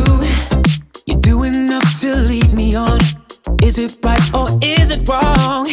you 1.08 1.16
do 1.20 1.44
enough 1.44 2.00
to 2.02 2.16
lead 2.16 2.54
me 2.54 2.76
on. 2.76 3.00
Is 3.64 3.78
it 3.80 3.98
right 4.04 4.34
or 4.34 4.48
is 4.62 4.92
it 4.92 5.08
wrong? 5.10 5.68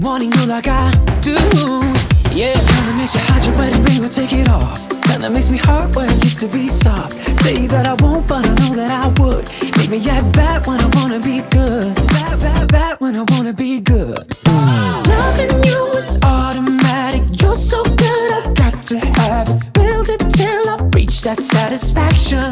Wanting 0.00 0.32
you 0.32 0.46
like 0.46 0.66
I 0.68 0.90
do. 1.20 2.17
Yeah, 2.34 2.54
kinda 2.54 2.92
makes 2.96 3.14
you 3.14 3.20
hide 3.20 3.44
your 3.44 3.56
wedding 3.56 3.82
ring 3.84 4.04
or 4.04 4.08
take 4.08 4.32
it 4.32 4.48
off. 4.48 4.80
Kinda 5.08 5.30
makes 5.30 5.50
me 5.50 5.58
hurt 5.58 5.96
where 5.96 6.06
it 6.06 6.22
used 6.22 6.40
to 6.40 6.48
be 6.48 6.68
soft. 6.68 7.12
Say 7.42 7.66
that 7.66 7.86
I 7.86 7.94
won't, 8.02 8.26
but 8.26 8.46
I 8.46 8.54
know 8.60 8.74
that 8.76 8.90
I 8.90 9.08
would. 9.20 9.48
Make 9.76 9.90
me 9.90 10.08
act 10.08 10.32
bad 10.32 10.66
when 10.66 10.80
I 10.80 10.88
wanna 10.96 11.18
be 11.18 11.40
good. 11.50 11.94
Bad, 12.08 12.38
bad, 12.40 12.72
bad 12.72 12.96
when 13.00 13.16
I 13.16 13.24
wanna 13.32 13.52
be 13.52 13.80
good. 13.80 14.24
Loving 14.46 15.64
you 15.64 15.80
is 15.96 16.18
automatic. 16.22 17.22
You're 17.40 17.56
so 17.56 17.82
good, 17.82 18.32
I've 18.38 18.54
got 18.54 18.82
to 18.90 18.98
have 18.98 19.48
it. 19.48 19.72
Build 19.72 20.08
it 20.08 20.22
till 20.36 20.57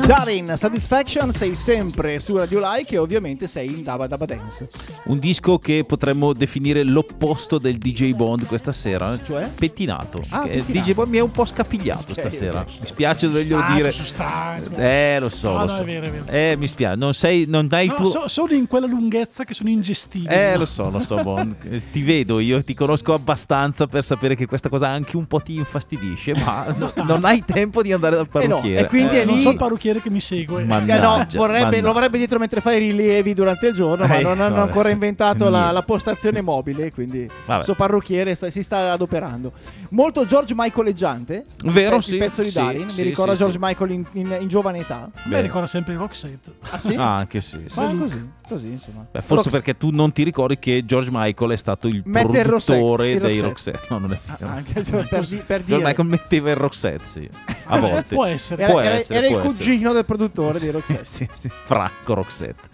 Darin, 0.06 0.52
Satisfaction, 0.54 1.32
sei 1.32 1.54
sempre 1.54 2.20
su 2.20 2.36
Radio 2.36 2.60
Like 2.60 2.94
e 2.94 2.98
ovviamente 2.98 3.46
sei 3.46 3.68
in 3.68 3.82
Daba 3.82 4.06
Daba 4.06 4.26
Dance. 4.26 4.68
Un 5.06 5.18
disco 5.18 5.56
che 5.58 5.82
potremmo 5.86 6.34
definire 6.34 6.82
l'opposto 6.82 7.56
del 7.56 7.78
DJ 7.78 8.12
Bond 8.14 8.44
questa 8.44 8.72
sera. 8.72 9.18
Cioè? 9.24 9.48
Pettinato. 9.48 10.22
Ah, 10.28 10.40
pettinato. 10.42 10.72
DJ 10.90 10.92
Bond 10.92 11.08
mi 11.08 11.16
è 11.16 11.20
un 11.22 11.30
po' 11.30 11.46
scapigliato 11.46 12.12
Ok, 12.12 12.20
stasera. 12.20 12.60
ok. 12.60 12.66
Mi 12.80 12.86
spiace 12.86 13.26
doverglielo 13.28 13.64
dire. 13.74 13.90
stanco. 13.90 14.74
Eh, 14.76 15.16
lo 15.20 15.30
so, 15.30 15.50
Ah, 15.56 15.60
lo 15.60 15.60
no, 15.60 15.68
so. 15.68 15.82
è 15.82 15.84
vero, 15.86 16.04
è 16.06 16.10
vero. 16.10 16.24
Eh, 16.28 16.56
mi 16.58 16.66
spiace. 16.68 16.96
Non 16.96 17.14
sei. 17.14 17.46
Non 17.48 17.68
hai 17.70 17.86
il 17.86 17.90
No, 17.92 17.96
tuo. 17.96 18.04
so- 18.10 18.28
sono 18.28 18.52
in 18.52 18.66
quella 18.66 18.86
lunghezza 18.86 19.44
che 19.44 19.54
sono 19.54 19.70
ingestibili. 19.70 20.34
Eh, 20.34 20.58
lo 20.58 20.66
so, 20.66 20.90
lo 20.90 21.00
so, 21.00 21.16
Bond. 21.22 21.56
Ti 21.90 22.02
vedo, 22.02 22.40
io 22.40 22.62
ti 22.62 22.74
conosco 22.74 23.14
abbastanza 23.14 23.86
per 23.86 24.04
sapere 24.04 24.34
che 24.34 24.44
questa 24.44 24.68
cosa 24.68 24.88
anche 24.88 25.16
un 25.16 25.26
po' 25.26 25.40
ti 25.40 25.54
infastidisce, 25.54 26.34
ma 26.34 26.66
non 27.06 27.24
hai 27.24 27.42
tempo 27.42 27.80
di 27.80 27.92
andare 27.92 28.16
dal 28.16 28.28
Eh 28.42 28.46
no, 28.46 28.60
parrucchiere. 28.74 28.86
e 28.86 28.88
quindi 28.88 29.16
Eh, 29.16 29.22
è 29.22 29.24
Non 29.24 29.34
lì- 29.36 29.40
so 29.40 29.50
il 29.50 29.56
parrucchiere 29.56 30.00
che 30.02 30.10
mi 30.10 30.20
segue. 30.20 30.64
Mannaggia, 30.64 30.94
Eh 30.96 31.00
no, 31.00 31.26
vorrebbe, 31.38 31.64
mannaggia. 31.64 31.80
lo 31.86 31.92
vorrebbe 31.92 32.18
dietro 32.18 32.38
mentre 32.38 32.60
fa 32.60 32.72
i 32.72 32.78
rilievi 32.78 33.34
durante 33.34 33.66
il 33.68 33.74
giorno, 33.74 34.06
ma 34.06 34.18
Eh, 34.18 34.22
non 34.22 34.40
hanno 34.40 34.62
ancora 34.62 34.90
inventato 34.90 35.48
la, 35.48 35.70
la 35.70 35.82
postazione 35.82 36.40
mobile, 36.40 36.92
quindi 36.92 37.18
il 37.20 37.60
suo 37.62 37.74
parrucchiere 37.74 38.34
sta- 38.34 38.50
si 38.50 38.62
sta 38.62 38.92
adoperando. 38.92 39.52
Molto 39.90 40.24
George 40.26 40.54
Michaeleggiante, 40.56 41.44
Vero, 41.64 41.96
il 41.96 42.02
sì, 42.02 42.16
pezzo 42.16 42.42
di 42.42 42.50
sì, 42.50 42.58
Darin, 42.58 42.88
sì, 42.88 43.02
mi 43.02 43.08
ricorda 43.08 43.32
sì, 43.32 43.38
George 43.38 43.58
sì. 43.58 43.64
Michael 43.64 43.90
in, 43.90 44.04
in- 44.12 44.36
in 44.40 44.48
giovane 44.48 44.78
età. 44.80 45.08
Beh, 45.24 45.30
Beh, 45.30 45.40
ricorda 45.42 45.66
sempre 45.66 45.92
il 45.94 45.98
Roxette. 45.98 46.50
Ah 46.70 46.78
sì? 46.78 46.94
Ah, 46.94 47.16
anche 47.16 47.40
sì. 47.40 47.56
Ah, 47.64 47.68
sì. 47.68 47.98
così, 47.98 48.30
così 48.48 48.66
insomma. 48.72 49.06
Beh, 49.10 49.20
forse 49.20 49.44
Rox- 49.44 49.50
perché 49.50 49.76
tu 49.76 49.90
non 49.90 50.12
ti 50.12 50.22
ricordi 50.22 50.58
che 50.58 50.84
George 50.84 51.10
Michael 51.12 51.50
è 51.52 51.56
stato 51.56 51.86
il 51.88 52.02
Mette 52.06 52.38
il 52.38 52.44
Roxette, 52.44 52.78
produttore 52.78 53.10
il 53.12 53.20
dei 53.20 53.40
Roxette. 53.40 53.78
Roxette. 53.78 53.86
No, 53.90 53.98
non 53.98 54.12
è 54.12 54.18
vero. 54.24 54.52
Ah, 54.52 54.54
anche 54.56 54.72
per, 54.82 55.08
per 55.08 55.20
di- 55.26 55.36
per 55.36 55.56
George 55.58 55.64
dire. 55.64 55.82
Michael 55.84 56.08
metteva 56.08 56.50
il 56.50 56.56
Roxette, 56.56 57.04
sì. 57.04 57.30
A 57.66 57.76
volte. 57.78 58.14
Può 58.14 58.24
essere. 58.24 58.62
Era, 58.62 58.72
può 58.72 58.80
era- 58.80 58.94
essere, 58.94 59.18
era 59.18 59.26
il 59.28 59.32
può 59.34 59.42
essere. 59.44 59.64
cugino 59.70 59.92
del 59.92 60.04
produttore 60.04 60.58
di 60.60 60.70
Roxette. 60.70 61.04
sì, 61.04 61.28
sì, 61.32 61.50
Franco 61.64 62.14
Roxette. 62.14 62.68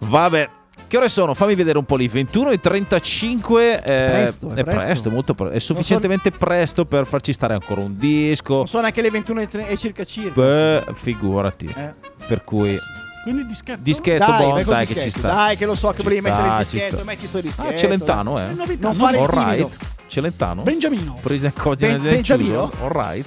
Vabbè. 0.00 0.50
Che 0.88 0.96
ore 0.98 1.08
sono? 1.08 1.34
Fammi 1.34 1.56
vedere 1.56 1.78
un 1.78 1.84
po' 1.84 1.96
lì. 1.96 2.06
21 2.06 2.50
e 2.50 2.60
35. 2.60 3.76
eh, 3.78 3.80
Presto, 3.82 4.50
è 4.50 4.52
è 4.52 4.62
presto. 4.62 4.80
presto, 4.84 5.10
molto 5.10 5.34
presto. 5.34 5.54
È 5.56 5.58
sufficientemente 5.58 6.30
presto 6.30 6.84
per 6.84 7.06
farci 7.06 7.32
stare 7.32 7.54
ancora 7.54 7.80
un 7.80 7.96
disco. 7.98 8.56
Non 8.58 8.68
sono 8.68 8.82
neanche 8.82 9.02
le 9.02 9.10
21 9.10 9.40
e 9.40 9.48
tre- 9.48 9.68
e 9.68 9.76
circa 9.76 10.04
circa. 10.04 10.40
Beh, 10.40 10.84
figurati. 10.94 11.72
Eh. 11.74 11.94
Per 12.28 12.44
cui. 12.44 12.78
Quindi 13.26 13.44
dischetto. 13.44 13.80
Dischetto 13.82 14.24
Dai, 14.24 14.50
col 14.52 14.64
dai 14.64 14.86
che 14.86 15.00
ci 15.00 15.10
sta. 15.10 15.32
Dai, 15.32 15.56
che 15.56 15.66
lo 15.66 15.74
so 15.74 15.90
che 15.90 16.04
volevi 16.04 16.20
mettere 16.20 16.46
il 16.46 16.56
dischetto, 16.58 17.02
metti 17.02 17.26
sto 17.26 17.40
dischetto. 17.40 17.68
Ah, 17.68 17.74
Celentano, 17.74 18.38
eh. 18.38 18.52
Novità, 18.54 18.86
Non 18.86 18.94
fare 18.94 19.18
il 19.18 19.26
right. 19.26 19.76
Celentano. 20.06 20.62
Benjamino. 20.62 21.18
Presa 21.20 21.46
in 21.46 21.52
cogine 21.52 21.90
Ben- 21.94 22.02
del 22.02 22.12
Benjamino? 22.12 22.68
chiuso. 22.68 22.84
All 22.84 22.90
right. 22.92 23.26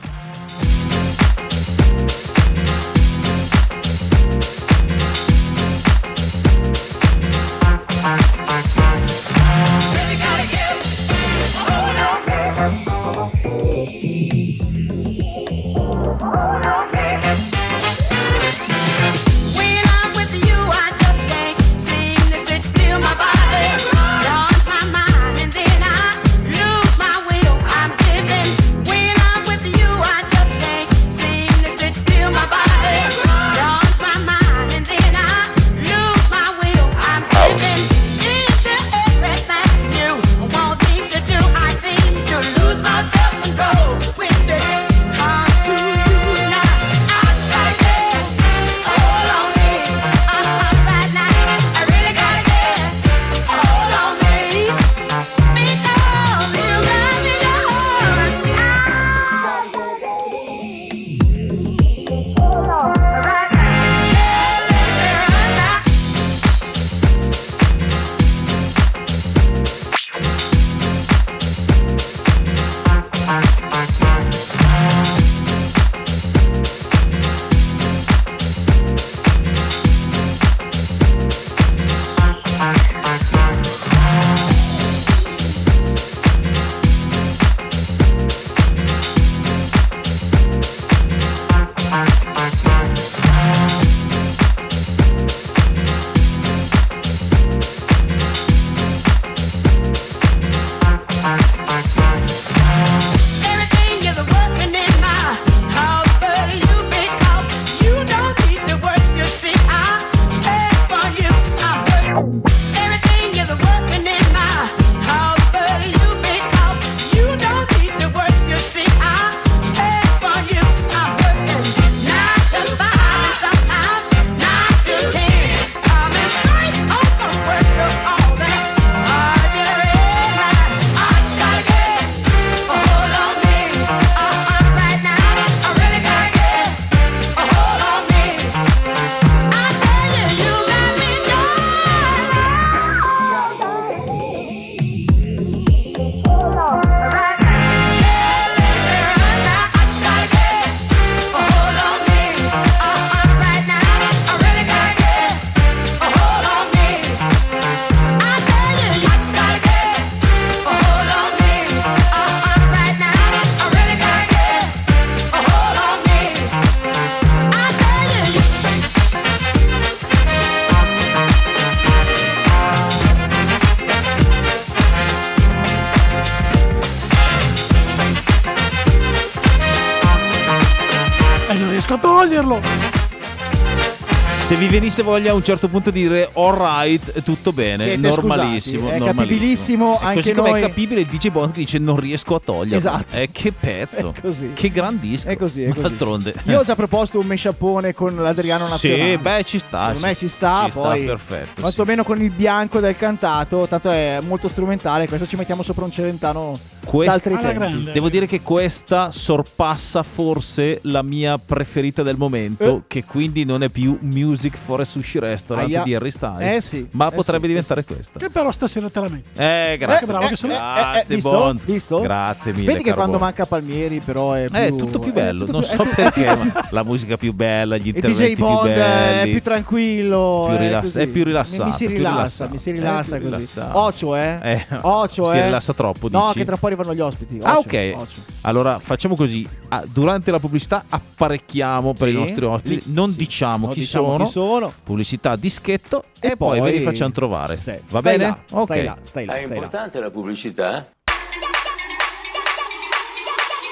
Se 185.00 185.06
vi 185.06 185.12
venisse 185.12 185.20
voglia 185.20 185.32
a 185.32 185.34
un 185.36 185.44
certo 185.44 185.68
punto 185.70 185.92
di 185.92 186.02
dire 186.02 186.30
alright, 186.34 187.24
tutto 187.24 187.54
bene, 187.54 187.84
Siete 187.84 187.98
normalissimo. 188.10 188.82
scusati, 188.84 188.96
è 188.96 189.00
normalissimo. 189.00 189.12
capibilissimo 189.14 189.94
E 190.02 190.04
anche 190.06 190.16
così 190.16 190.34
come 190.34 190.50
noi. 190.50 190.60
è 190.60 190.64
capibile 190.64 191.00
il 191.02 191.08
DJ 191.08 191.30
Bond 191.30 191.52
che 191.54 191.60
dice 191.60 191.78
non 191.80 192.00
riesco 192.00 192.36
a 192.36 192.42
toglierlo. 192.44 192.76
Esatto. 192.78 193.16
Eh, 193.16 193.30
che 193.32 193.52
pezzo. 193.52 194.14
È. 194.22 194.54
Che 194.54 194.70
gran 194.70 195.00
disco. 195.00 195.28
È 195.28 195.38
così, 195.38 195.64
è 195.64 195.70
così. 195.70 195.82
D'altronde. 195.82 196.34
Io 196.46 196.60
ho 196.60 196.64
già 196.64 196.76
proposto 196.76 197.20
un 197.20 197.26
mesciapone 197.28 197.94
con 197.94 198.16
l'Adriano 198.16 198.68
Nazionale. 198.68 199.12
Sì, 199.12 199.18
beh, 199.18 199.44
ci 199.46 199.60
sta. 199.60 199.86
Secondo 199.88 200.08
me 200.08 200.16
ci 200.16 200.28
sta, 200.28 200.66
ci 200.70 200.78
poi 200.78 201.06
perfetto. 201.06 201.62
quantomeno 201.62 202.04
con 202.04 202.22
il 202.22 202.32
bianco 202.32 202.80
del 202.80 202.96
cantato, 202.98 203.68
tanto 203.68 203.90
è 203.90 204.20
molto 204.28 204.48
strumentale, 204.50 205.08
questo 205.08 205.28
ci 205.28 205.36
mettiamo 205.38 205.64
sopra 205.64 205.86
un 205.86 205.92
celentano 205.92 206.60
Questa-. 206.90 207.92
Devo 207.94 208.10
dire 208.10 208.26
che 208.26 208.42
questa 208.42 209.12
sorpassa 209.12 210.02
forse 210.02 210.80
la 210.84 211.04
mia 211.04 211.38
preferita 211.38 212.02
del 212.02 212.18
momento, 212.18 212.78
Eh. 212.78 212.82
che 212.88 213.04
quindi 213.04 213.46
non 213.46 213.62
è 213.62 213.70
più 213.70 213.98
Music 214.02 214.58
for 214.58 214.80
a 214.80 214.84
Sushi 214.86 215.20
Restaurant 215.20 215.68
Aia. 215.68 215.84
di 215.84 215.94
Harry 215.94 216.10
Styles, 216.10 216.56
Eh 216.56 216.62
sì, 216.62 216.88
ma 216.92 217.10
eh 217.10 217.12
potrebbe 217.16 217.42
sì, 217.44 217.48
diventare 217.50 217.84
questa. 217.84 218.18
Che 218.20 218.30
però 218.32 218.52
stasera 218.52 218.90
te 218.90 219.00
la 219.02 219.08
metti. 219.10 219.40
Eh, 219.40 219.76
grazie. 219.80 220.08
bravo 220.08 220.28
che 220.28 220.36
sono. 220.36 220.54
eh, 220.54 220.58
Grazie, 220.58 221.16
visto? 221.16 221.30
Bond. 221.30 221.64
Visto? 221.66 222.00
Grazie 222.00 222.54
mille. 222.54 222.66
Vedi 222.72 222.84
che 222.84 222.94
quando 222.94 223.12
Bond. 223.18 223.24
manca 223.24 223.46
Palmieri 223.46 224.00
però 224.00 224.34
è 224.34 224.46
più... 224.46 224.56
È 224.58 224.76
tutto 224.76 224.98
più 225.00 225.14
bello, 225.14 225.46
tutto 225.46 225.60
non 225.60 225.62
più- 225.68 225.78
so 225.78 225.86
perché, 225.96 226.26
ma 226.36 226.68
la 226.72 226.84
musica 226.84 227.18
più 227.18 227.34
bella, 227.34 227.78
gli 227.78 227.88
interventi 227.90 228.24
DJ 228.32 228.34
più 228.36 228.44
Bond 228.46 228.64
belli. 228.74 229.30
è 229.30 229.32
più 229.32 229.42
tranquillo, 229.44 230.46
Più 230.48 230.56
è 230.56 230.60
rilass- 230.60 230.98
è 230.98 231.08
più 231.08 231.24
rilassato, 231.24 231.64
Mi, 231.66 231.70
mi 231.70 231.76
si 231.78 231.86
rilassa, 231.88 232.48
mi 232.50 232.58
si 232.58 232.72
rilassa 232.72 233.20
così. 233.20 233.60
Ocio, 233.74 234.16
eh? 234.16 234.40
Eh, 234.42 234.66
Ocio, 234.82 235.30
si 235.30 235.38
eh? 235.38 235.44
rilassa 235.46 235.74
troppo, 235.74 236.08
No, 236.10 236.28
dici? 236.28 236.40
che 236.40 236.46
tra 236.46 236.58
poco 236.58 236.78
arrivano 236.82 236.94
gli 236.94 237.00
ospiti. 237.02 237.40
Ah, 237.42 237.58
ok. 237.58 237.94
ocio. 237.96 238.22
Allora 238.42 238.80
facciamo 238.80 239.16
così: 239.16 239.48
Ah, 239.70 239.84
durante 239.86 240.32
la 240.32 240.40
pubblicità 240.40 240.84
apparecchiamo 240.90 241.94
per 241.94 242.08
Sì. 242.10 242.14
i 242.14 242.18
nostri 242.18 242.46
ospiti, 242.46 242.82
non 242.92 243.12
sì. 243.12 243.18
diciamo, 243.18 243.66
Non 243.66 243.74
chi, 243.74 243.80
diciamo 243.82 244.06
sono, 244.12 244.26
chi 244.26 244.32
sono. 244.32 244.74
pubblicità 244.84 245.36
dischetto 245.36 246.04
e, 246.20 246.30
E 246.30 246.38
poi, 246.38 246.60
poi- 246.60 246.72
ve 246.72 246.78
li 246.78 246.84
facciamo 246.84 247.12
trovare. 247.12 247.58
Sì. 247.58 247.78
Va 247.90 248.00
Stai 248.00 248.18
bene? 248.18 248.24
là, 248.30 248.40
ok. 248.60 248.64
Stai 248.66 248.84
là, 248.84 248.98
stai 249.04 249.26
là, 249.26 249.34
È 249.34 249.38
stai 249.38 249.48
là. 249.50 249.56
importante 249.56 250.00
la 250.00 250.10
pubblicità? 250.10 250.88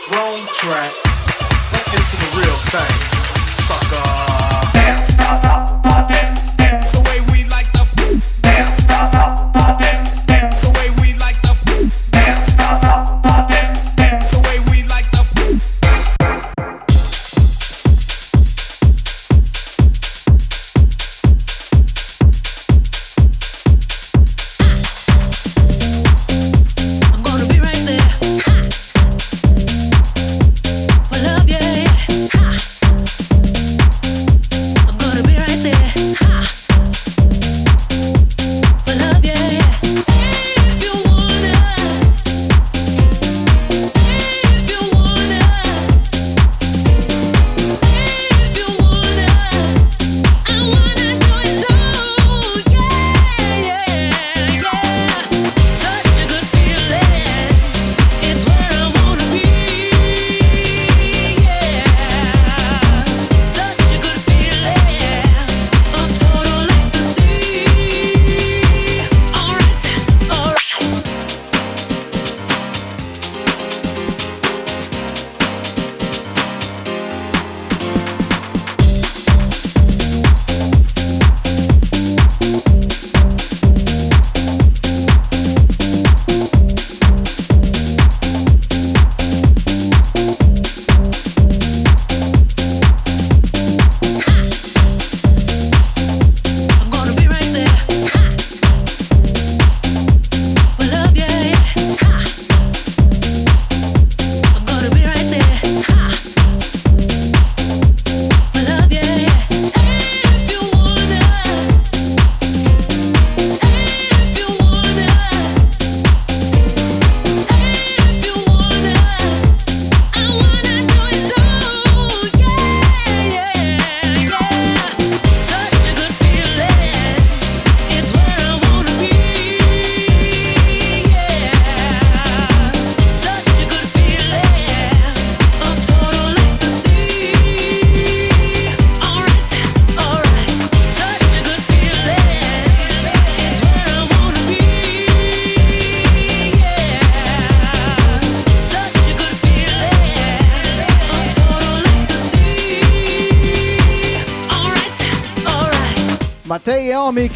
Wrong 0.09 0.39
track. 0.59 0.93
Let's 1.71 1.89
get 1.91 2.01
to 2.09 2.17
the 2.17 2.29
real 2.39 2.57
thing. 2.71 2.95
Sucker. 3.67 4.71
Dance, 4.73 5.15
dance, 5.15 6.55
dance. 6.55 6.91
The 7.01 7.09
way 7.09 7.19
we 7.31 7.43
like 7.49 7.67
the 7.73 7.83
dance, 7.99 8.39
dance, 8.41 8.85
dance. 8.85 9.96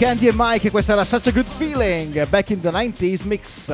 Candy 0.02 0.30
e 0.30 0.32
Mike, 0.36 0.72
questa 0.72 0.94
era 0.94 1.06
Such 1.06 1.28
a 1.28 1.32
Good 1.32 1.46
Feeling, 1.58 2.26
back 2.28 2.50
in 2.50 2.60
the 2.60 2.72
90s 2.72 3.22
mix. 3.24 3.72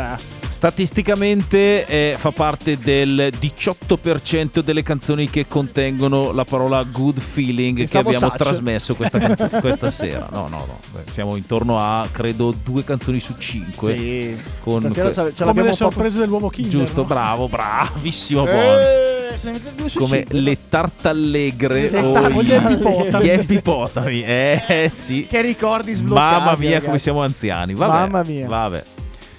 Statisticamente 0.49 1.85
eh, 1.85 2.15
fa 2.17 2.31
parte 2.31 2.77
del 2.77 3.31
18% 3.39 4.59
delle 4.59 4.83
canzoni 4.83 5.29
che 5.29 5.47
contengono 5.47 6.33
la 6.33 6.43
parola 6.43 6.83
good 6.83 7.17
feeling 7.19 7.77
che 7.77 7.83
Pensavo 7.83 8.09
abbiamo 8.09 8.27
such. 8.27 8.37
trasmesso 8.39 8.95
questa, 8.95 9.19
canzo- 9.19 9.47
questa 9.61 9.89
sera. 9.89 10.27
No, 10.29 10.49
no, 10.49 10.65
no. 10.67 10.79
Beh, 10.91 11.09
siamo 11.09 11.37
intorno 11.37 11.79
a 11.79 12.05
credo 12.11 12.53
due 12.61 12.83
canzoni 12.83 13.21
su 13.21 13.33
cinque. 13.37 13.95
Sì. 13.97 14.37
Con 14.63 14.81
que- 14.91 15.13
ce- 15.13 15.33
Come 15.37 15.53
le 15.53 15.61
un 15.61 15.67
po' 15.69 15.73
sorprese 15.73 16.19
dell'uomo 16.19 16.49
Kinder. 16.49 16.71
Giusto, 16.71 17.01
no? 17.03 17.07
bravo, 17.07 17.47
bravissimo 17.47 18.43
Bond. 18.43 18.96
Eh, 19.43 19.91
Come 19.93 20.25
le 20.29 20.57
tartallegre 20.69 21.85
o 21.99 22.11
tartallegre. 22.11 22.43
gli 22.43 22.51
epipotami. 22.53 23.23
Gli 23.25 23.29
epipotami, 23.29 24.23
eh 24.23 24.87
sì. 24.89 25.27
Che 25.29 25.41
ricordi 25.41 25.93
sbloccati. 25.93 26.35
Mamma 26.39 26.55
mia, 26.57 26.67
ragazzi. 26.69 26.85
come 26.85 26.97
siamo 26.99 27.21
anziani. 27.21 27.73
Vabbè, 27.73 27.93
Mamma 28.09 28.21
mia. 28.25 28.47
Vabbè. 28.47 28.83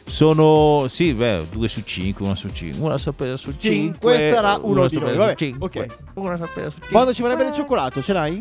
Sono, 0.06 0.86
sì, 0.88 1.12
beh, 1.12 1.48
due 1.50 1.68
su 1.68 1.82
cinque, 1.82 2.24
una 2.24 2.34
su 2.34 2.48
cinque, 2.50 2.80
una 2.80 2.96
sorpresa 2.96 3.36
su 3.36 3.50
cinque. 3.58 3.70
Cinque 4.16 4.32
sarà 4.34 4.58
uno 4.62 4.86
di 4.86 4.98
noi. 4.98 5.14
Vabbè, 5.16 5.30
su 5.32 5.36
cinque, 5.36 5.66
ok. 5.80 5.96
Una 6.14 6.36
sorpresa 6.36 6.68
su 6.70 6.74
cinque. 6.76 6.92
Quando 6.92 7.12
ci 7.12 7.20
vorrebbe 7.22 7.44
del 7.44 7.52
cioccolato, 7.52 8.02
ce 8.02 8.12
l'hai? 8.14 8.36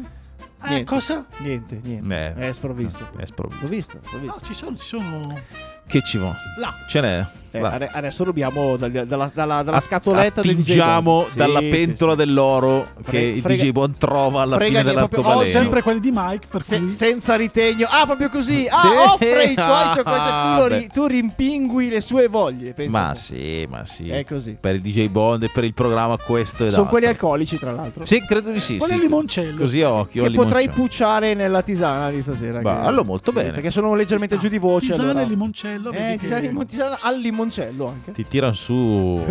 Eh, 0.63 0.67
Niente. 0.69 0.85
cosa? 0.85 1.25
Niente, 1.39 1.79
niente. 1.83 2.33
Eh, 2.37 2.47
È 2.49 2.53
sprovvisto. 2.53 3.09
È 3.17 3.25
sprovvisto. 3.25 3.65
L'ho 3.65 3.69
visto, 3.69 3.99
l'ho 4.11 4.19
visto. 4.19 4.35
No, 4.35 4.41
ci 4.45 4.53
sono, 4.53 4.77
ci 4.77 4.85
sono. 4.85 5.39
Che 5.85 6.01
ci 6.03 6.17
vuole? 6.17 6.37
Là. 6.57 6.73
Ce 6.87 7.01
n'è? 7.01 7.25
Eh, 7.51 7.89
adesso 7.91 8.23
dobbiamo 8.23 8.75
dal- 8.77 8.91
dalla, 8.91 9.31
dalla- 9.33 9.63
dalla 9.63 9.79
scatoletta 9.79 10.41
del 10.41 10.55
DJ. 10.55 10.71
Sì, 10.71 11.35
dalla 11.37 11.59
sì, 11.59 11.67
pentola 11.69 12.11
sì. 12.11 12.17
dell'oro 12.17 12.85
Frega- 13.01 13.09
che 13.09 13.17
il 13.19 13.41
frega- 13.41 13.63
DJ 13.63 13.71
Bon 13.71 13.97
trova 13.97 14.41
alla 14.41 14.59
fine 14.59 14.83
dell'arcobaleno. 14.83 15.39
oh, 15.41 15.45
Sempre 15.45 15.81
quelli 15.81 15.99
di 15.99 16.11
Mike, 16.13 16.47
per 16.49 16.61
Se- 16.63 16.79
senza 16.89 17.35
ritegno. 17.35 17.87
Ah, 17.89 18.05
proprio 18.05 18.29
così. 18.29 18.67
Ah, 18.69 18.75
Sì. 18.79 18.87
offre 18.87 19.43
i 19.45 19.53
tuoi 19.55 19.93
cioccolati. 19.93 20.89
Tu, 20.93 21.05
rimpingui 21.05 21.89
le 21.89 22.01
sue 22.01 22.27
voglie. 22.27 22.73
pensa 22.73 22.99
Ma 22.99 23.13
sì, 23.15 23.65
ma 23.69 23.85
sì. 23.85 24.09
È 24.09 24.25
così. 24.25 24.57
Per 24.59 24.75
il 24.75 24.81
DJ 24.81 25.07
Bond 25.07 25.43
e 25.43 25.49
per 25.49 25.63
il 25.63 25.73
programma 25.73 26.17
questo 26.17 26.65
e 26.65 26.69
Sono 26.69 26.83
l'altro. 26.83 26.85
quelli 26.89 27.05
alcolici, 27.07 27.57
tra 27.57 27.71
l'altro. 27.71 28.05
Sì, 28.05 28.23
credo 28.25 28.51
di 28.51 28.59
sì. 28.59 28.77
Quelli 28.77 28.93
sì. 28.93 28.99
al 28.99 29.03
limoncello. 29.05 29.57
Così 29.57 29.81
a 29.81 29.91
occhio. 29.91 30.23
Che 30.23 30.31
potrei 30.31 30.69
pucciare 30.69 31.33
nella 31.33 31.61
tisana 31.61 32.09
di 32.09 32.21
stasera. 32.21 32.59
Che- 32.61 32.67
allora, 32.67 33.03
molto 33.03 33.31
sì, 33.31 33.37
bene. 33.37 33.51
Perché 33.51 33.71
sono 33.71 33.93
leggermente 33.95 34.37
giù 34.37 34.47
di 34.47 34.57
voce. 34.57 34.87
Tisana 34.91 35.21
e 35.21 35.25
limoncello. 35.25 35.91
Eh, 35.91 36.17
tisana 36.19 36.97
al 37.01 37.19
limoncello 37.19 37.46
anche. 37.87 38.11
Ti 38.11 38.25
tirano 38.27 38.53
su 38.53 39.21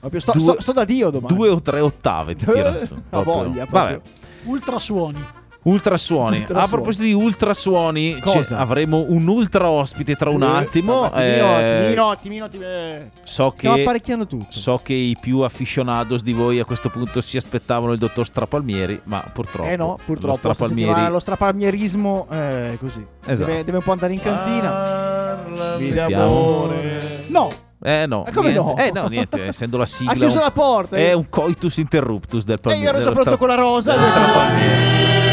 Proprio 0.00 0.20
sto, 0.20 0.32
Due- 0.32 0.40
sto- 0.52 0.60
sto 0.60 0.72
da 0.72 0.84
Dio 0.84 1.10
domani. 1.10 1.34
due 1.34 1.48
o 1.48 1.60
tre 1.62 1.80
ottave. 1.80 2.34
Ti 2.34 2.44
tirano 2.44 2.78
su. 2.78 2.94
Proprio. 3.08 3.32
voglia, 3.34 3.66
Vabbè. 3.68 4.00
Ultrasuoni. 4.44 5.24
Ultrasuoni. 5.64 6.38
Ultrasuoni. 6.38 6.64
A 6.66 6.68
proposito 6.68 7.02
di 7.04 7.12
ultrasuoni, 7.14 8.18
avremo 8.50 9.04
un 9.08 9.26
ultra 9.28 9.70
ospite 9.70 10.14
tra 10.14 10.28
un 10.30 10.42
Eh, 10.42 10.46
attimo. 10.46 11.10
eh, 11.14 11.34
Timino, 11.36 11.56
Timino, 11.56 12.16
Timino, 12.20 12.48
Timino, 12.48 12.68
eh. 12.70 13.10
so 13.22 13.52
Stiamo 13.56 13.76
che 13.76 13.82
apparecchiando 13.82 14.26
tutto. 14.26 14.46
So 14.50 14.80
che 14.82 14.92
i 14.92 15.16
più 15.18 15.40
aficionados 15.40 16.22
di 16.22 16.32
voi 16.34 16.58
a 16.60 16.64
questo 16.66 16.90
punto 16.90 17.20
si 17.22 17.36
aspettavano 17.38 17.92
il 17.92 17.98
dottor 17.98 18.26
Strapalmieri, 18.26 19.00
ma 19.04 19.24
purtroppo. 19.32 19.68
Eh 19.68 19.76
no, 19.76 19.86
lo 19.86 19.98
purtroppo 20.04 20.36
sta 20.36 20.52
Strapalmieri. 20.52 21.08
lo 21.10 21.18
strapalmierismo 21.18 22.26
è 22.28 22.76
così. 22.78 23.06
Esatto. 23.26 23.50
Deve, 23.50 23.64
deve 23.64 23.76
un 23.78 23.82
po' 23.82 23.92
andare 23.92 24.12
in 24.12 24.20
cantina. 24.20 25.42
Mi 25.76 25.80
Sentiamo. 25.80 26.08
d'amore. 26.16 27.24
No, 27.28 27.48
Eh 27.86 28.06
no, 28.06 28.22
Ma 28.24 28.32
come 28.32 28.50
niente. 28.50 28.72
no? 28.74 28.76
Eh 28.82 28.90
no, 28.94 29.08
niente, 29.08 29.46
essendo 29.46 29.76
la 29.76 29.84
sigla. 29.86 30.12
ha 30.12 30.14
chiuso 30.14 30.36
un- 30.36 30.42
la 30.42 30.50
porta. 30.50 30.96
È 30.96 31.12
un 31.12 31.28
coitus 31.28 31.76
interruptus 31.78 32.44
del 32.44 32.56
e 32.56 32.60
Palmieri. 32.60 32.84
io 32.84 32.88
ero 32.90 32.98
già 32.98 33.12
pronto 33.12 33.22
Stra- 33.22 33.36
con 33.36 33.48
la 33.48 33.54
rosa. 33.54 33.92
Strapalmieri. 33.96 35.23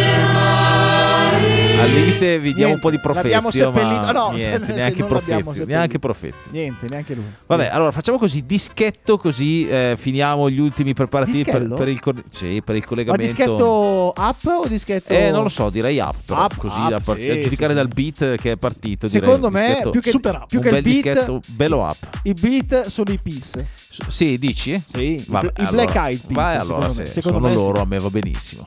Al 1.82 1.90
limite 1.92 2.40
vi 2.40 2.54
diamo 2.54 2.74
un 2.74 2.80
po' 2.80 2.92
di 2.92 3.00
Niente, 3.02 3.14
profezio, 3.42 3.72
ma 3.72 4.12
no, 4.12 4.32
niente, 4.34 4.66
se- 4.68 4.74
neanche 4.74 4.96
se 5.02 5.04
profezio, 5.06 5.66
neanche 5.66 6.00
profezio. 6.00 6.52
Niente, 6.52 6.86
neanche 6.88 7.16
lui. 7.16 7.24
Vabbè, 7.48 7.68
allora 7.68 7.90
facciamo 7.92 8.18
così, 8.20 8.46
dischetto 8.46 9.18
così 9.18 9.68
eh, 9.68 9.96
finiamo 9.98 10.50
gli 10.50 10.60
ultimi 10.60 10.94
preparativi 10.94 11.44
per, 11.44 11.68
per 11.70 11.88
il, 11.88 12.00
sì, 12.30 12.62
per 12.64 12.76
il 12.76 12.82
Ma 12.82 12.88
collegamento. 12.88 13.24
dischetto 13.34 14.14
up 14.16 14.46
o 14.46 14.68
dischetto 14.68 15.12
Eh, 15.14 15.32
non 15.32 15.44
lo 15.44 15.50
so, 15.50 15.70
direi 15.72 15.98
up, 16.00 16.16
però, 16.26 16.44
Up, 16.44 16.58
così 16.58 16.80
up, 16.80 16.92
a, 16.94 17.00
part- 17.00 17.20
sì, 17.22 17.30
a 17.32 17.40
giudicare 17.40 17.70
sì, 17.72 17.76
dal 17.76 17.88
beat 17.88 18.36
che 18.36 18.52
è 18.52 18.58
partito. 18.58 19.08
Secondo 19.08 19.48
direi, 19.50 19.62
me, 19.64 19.68
dischetto- 19.70 19.90
più 19.90 20.02
che, 20.02 20.10
Super 20.12 20.36
up. 20.36 20.48
più 20.48 20.60
che 20.62 20.70
il 20.70 20.82
beat, 20.84 21.40
bello 21.48 21.78
up. 21.84 21.98
i 22.24 22.34
beat 22.34 22.86
sono 22.88 23.12
i 23.12 23.18
peace. 23.22 23.68
Sì, 24.08 24.38
dici? 24.38 24.82
Sì, 24.94 25.16
i 25.16 25.24
Vabbè, 25.28 25.48
i 25.48 25.52
Black 25.72 25.96
allora- 25.96 26.08
Eyed 26.10 26.22
Peas, 26.28 26.34
Vai 26.34 26.52
secondo 26.60 26.74
allora, 26.76 26.88
me. 26.88 26.94
se 26.94 27.06
Secondo 27.08 27.38
sono 27.38 27.48
me 27.50 27.54
loro 27.56 27.82
a 27.82 27.86
me 27.86 27.98
va 27.98 28.10
benissimo. 28.10 28.66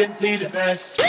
Simply 0.00 0.36
the 0.36 0.48
best. 0.48 1.02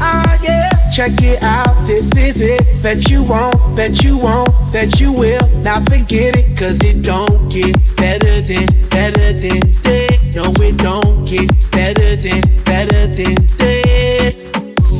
Ah, 0.00 0.38
yeah. 0.42 0.70
Check 0.90 1.12
it 1.20 1.42
out, 1.42 1.86
this 1.86 2.16
is 2.16 2.40
it. 2.40 2.64
Bet 2.82 3.10
you 3.10 3.22
won't, 3.24 3.76
bet 3.76 4.02
you 4.02 4.16
won't, 4.16 4.48
bet 4.72 4.98
you 4.98 5.12
will. 5.12 5.46
Now 5.60 5.80
forget 5.80 6.34
it, 6.34 6.56
cause 6.56 6.80
it 6.80 7.02
don't 7.02 7.52
get 7.52 7.76
better 7.98 8.40
than, 8.40 8.64
better 8.88 9.34
than 9.34 9.60
this. 9.82 10.34
No, 10.34 10.44
it 10.64 10.78
don't 10.78 11.28
get 11.28 11.50
better 11.72 12.16
than, 12.16 12.40
better 12.64 13.06
than 13.06 13.34
this. 13.58 14.46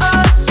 Oh 0.03 0.42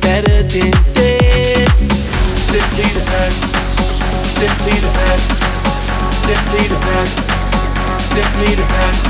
better 0.00 0.42
than, 0.48 0.70
this. 0.94 1.72
Simply 2.48 2.88
the 2.96 3.04
best. 3.10 3.42
Simply 4.24 4.76
the 4.80 4.92
best. 4.96 5.30
Simply 6.24 6.64
the 6.68 6.78
best. 6.88 7.18
Simply 8.00 8.54
the 8.54 8.66
best. 8.72 9.04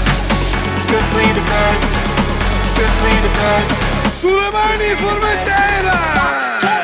Simply 0.88 1.28
the 1.38 1.44
best. 1.52 1.90
Simply 2.74 3.14
the 3.26 3.32
best. 3.38 3.70
Sulle 4.12 4.50
mani 4.50 4.94
Formentera! 4.96 6.77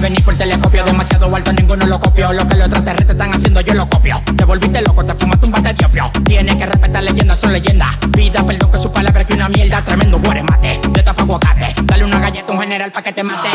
Vení 0.00 0.20
por 0.20 0.34
telescopio. 0.36 0.84
Demasiado 0.84 1.34
alto, 1.34 1.52
ninguno 1.52 1.86
lo 1.86 1.98
copió. 1.98 2.32
Lo 2.32 2.46
que 2.46 2.56
los 2.56 2.66
extraterrestres 2.66 3.10
están 3.10 3.34
haciendo, 3.34 3.60
yo 3.60 3.74
lo 3.74 3.88
copio 3.88 4.22
volviste 4.48 4.80
loco, 4.80 5.04
te 5.04 5.14
fumaste 5.14 5.46
un 5.46 5.52
bate 5.52 5.74
de 5.74 5.84
opio 5.84 6.10
Tienes 6.24 6.56
que 6.56 6.66
respetar 6.66 7.02
leyendas, 7.02 7.38
son 7.38 7.52
leyendas 7.52 7.96
Pida 8.16 8.44
perdón 8.44 8.70
que 8.70 8.78
su 8.78 8.90
palabra 8.90 9.22
que 9.24 9.34
una 9.34 9.48
mierda 9.48 9.84
Tremendo 9.84 10.18
mate 10.18 10.80
de 10.88 11.02
tapa 11.02 11.22
aguacate 11.22 11.74
Dale 11.84 12.04
una 12.04 12.18
galleta 12.18 12.52
a 12.52 12.54
un 12.56 12.60
general 12.60 12.90
pa' 12.90 13.02
que 13.02 13.12
te 13.12 13.22
mate 13.22 13.48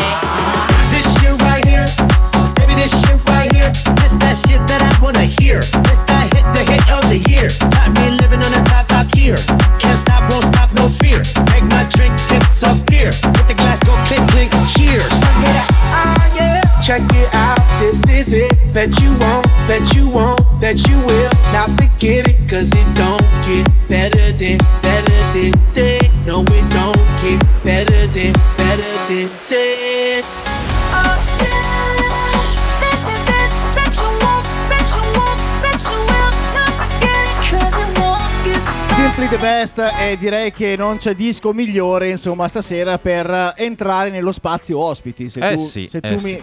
This 0.90 1.12
shit 1.18 1.42
right 1.42 1.66
here, 1.66 1.86
baby, 2.54 2.74
this 2.80 2.92
shit 3.00 3.18
right 3.26 3.50
here. 3.52 3.72
This 3.98 4.14
that 4.22 4.38
shit 4.38 4.62
that 4.70 4.78
I 4.78 4.94
wanna 5.02 5.26
hear. 5.26 5.58
This 5.82 6.06
that 6.06 6.30
hit, 6.30 6.46
the 6.54 6.62
hit 6.62 6.86
of 6.94 7.02
the 7.10 7.18
year. 7.26 7.50
Got 7.74 7.90
me 7.98 8.14
living 8.22 8.38
on 8.46 8.54
a 8.54 8.62
top, 8.62 8.86
top 8.86 9.08
tier. 9.10 9.34
Can't 9.82 9.98
stop, 9.98 10.30
won't 10.30 10.44
stop, 10.44 10.70
no 10.78 10.86
fear. 10.86 11.18
Make 11.50 11.66
my 11.66 11.82
drink 11.90 12.14
disappear. 12.30 13.10
With 13.34 13.46
the 13.50 13.58
glass 13.58 13.82
go 13.82 13.98
clink, 14.06 14.22
clink, 14.30 14.52
cheers. 14.70 15.02
Check 15.02 15.34
it 15.42 15.56
out, 15.58 15.70
ah 15.90 16.22
yeah. 16.38 16.62
Check 16.78 17.02
it 17.10 17.33
out, 17.33 17.33
this 18.02 18.28
is 18.28 18.32
it. 18.32 18.52
Bet 18.72 19.00
you 19.00 19.10
won't, 19.18 19.46
bet 19.68 19.94
you 19.94 20.08
won't, 20.08 20.40
bet 20.60 20.86
you 20.88 20.96
will. 21.06 21.30
Now 21.52 21.66
forget 21.76 22.26
it, 22.28 22.48
cause 22.48 22.68
it 22.72 22.88
don't 22.94 23.22
get 23.46 23.66
better 23.88 24.32
than, 24.32 24.58
better 24.82 25.18
than 25.32 25.52
this. 25.74 26.24
No, 26.26 26.40
it 26.42 26.66
don't 26.70 26.96
get 27.22 27.38
better 27.62 28.06
than, 28.08 28.32
better 28.56 28.92
than 29.08 29.28
this. 29.48 30.24
Oh 30.90 31.16
yeah, 31.38 32.80
this 32.82 33.00
is 33.14 33.28
it. 33.28 33.50
Bet 33.74 33.94
you 33.94 34.10
won't, 34.22 34.46
bet 34.68 34.88
you 34.94 35.02
won't, 35.14 35.40
bet 35.62 35.82
you 35.84 35.98
will 36.10 36.32
not 36.54 36.72
forget 36.80 37.24
it 37.30 37.38
'cause 37.48 37.74
it 37.78 37.98
won't 37.98 38.44
get 38.44 38.60
Simply 38.94 39.28
the 39.28 39.38
best 39.38 39.78
e 40.00 40.16
direi 40.18 40.52
che 40.52 40.74
non 40.76 40.96
c'è 40.96 41.14
disco 41.14 41.52
migliore 41.52 42.08
insomma 42.10 42.48
stasera 42.48 42.98
per 42.98 43.54
entrare 43.56 44.10
nello 44.10 44.32
spazio 44.32 44.78
ospiti 44.78 45.30
se 45.30 45.40
Eh 45.48 45.54
tu, 45.54 45.62
sì, 45.62 45.88
se 45.90 46.00
tu 46.00 46.06
eh 46.06 46.12
mi, 46.12 46.18
sì. 46.18 46.32
mi 46.32 46.42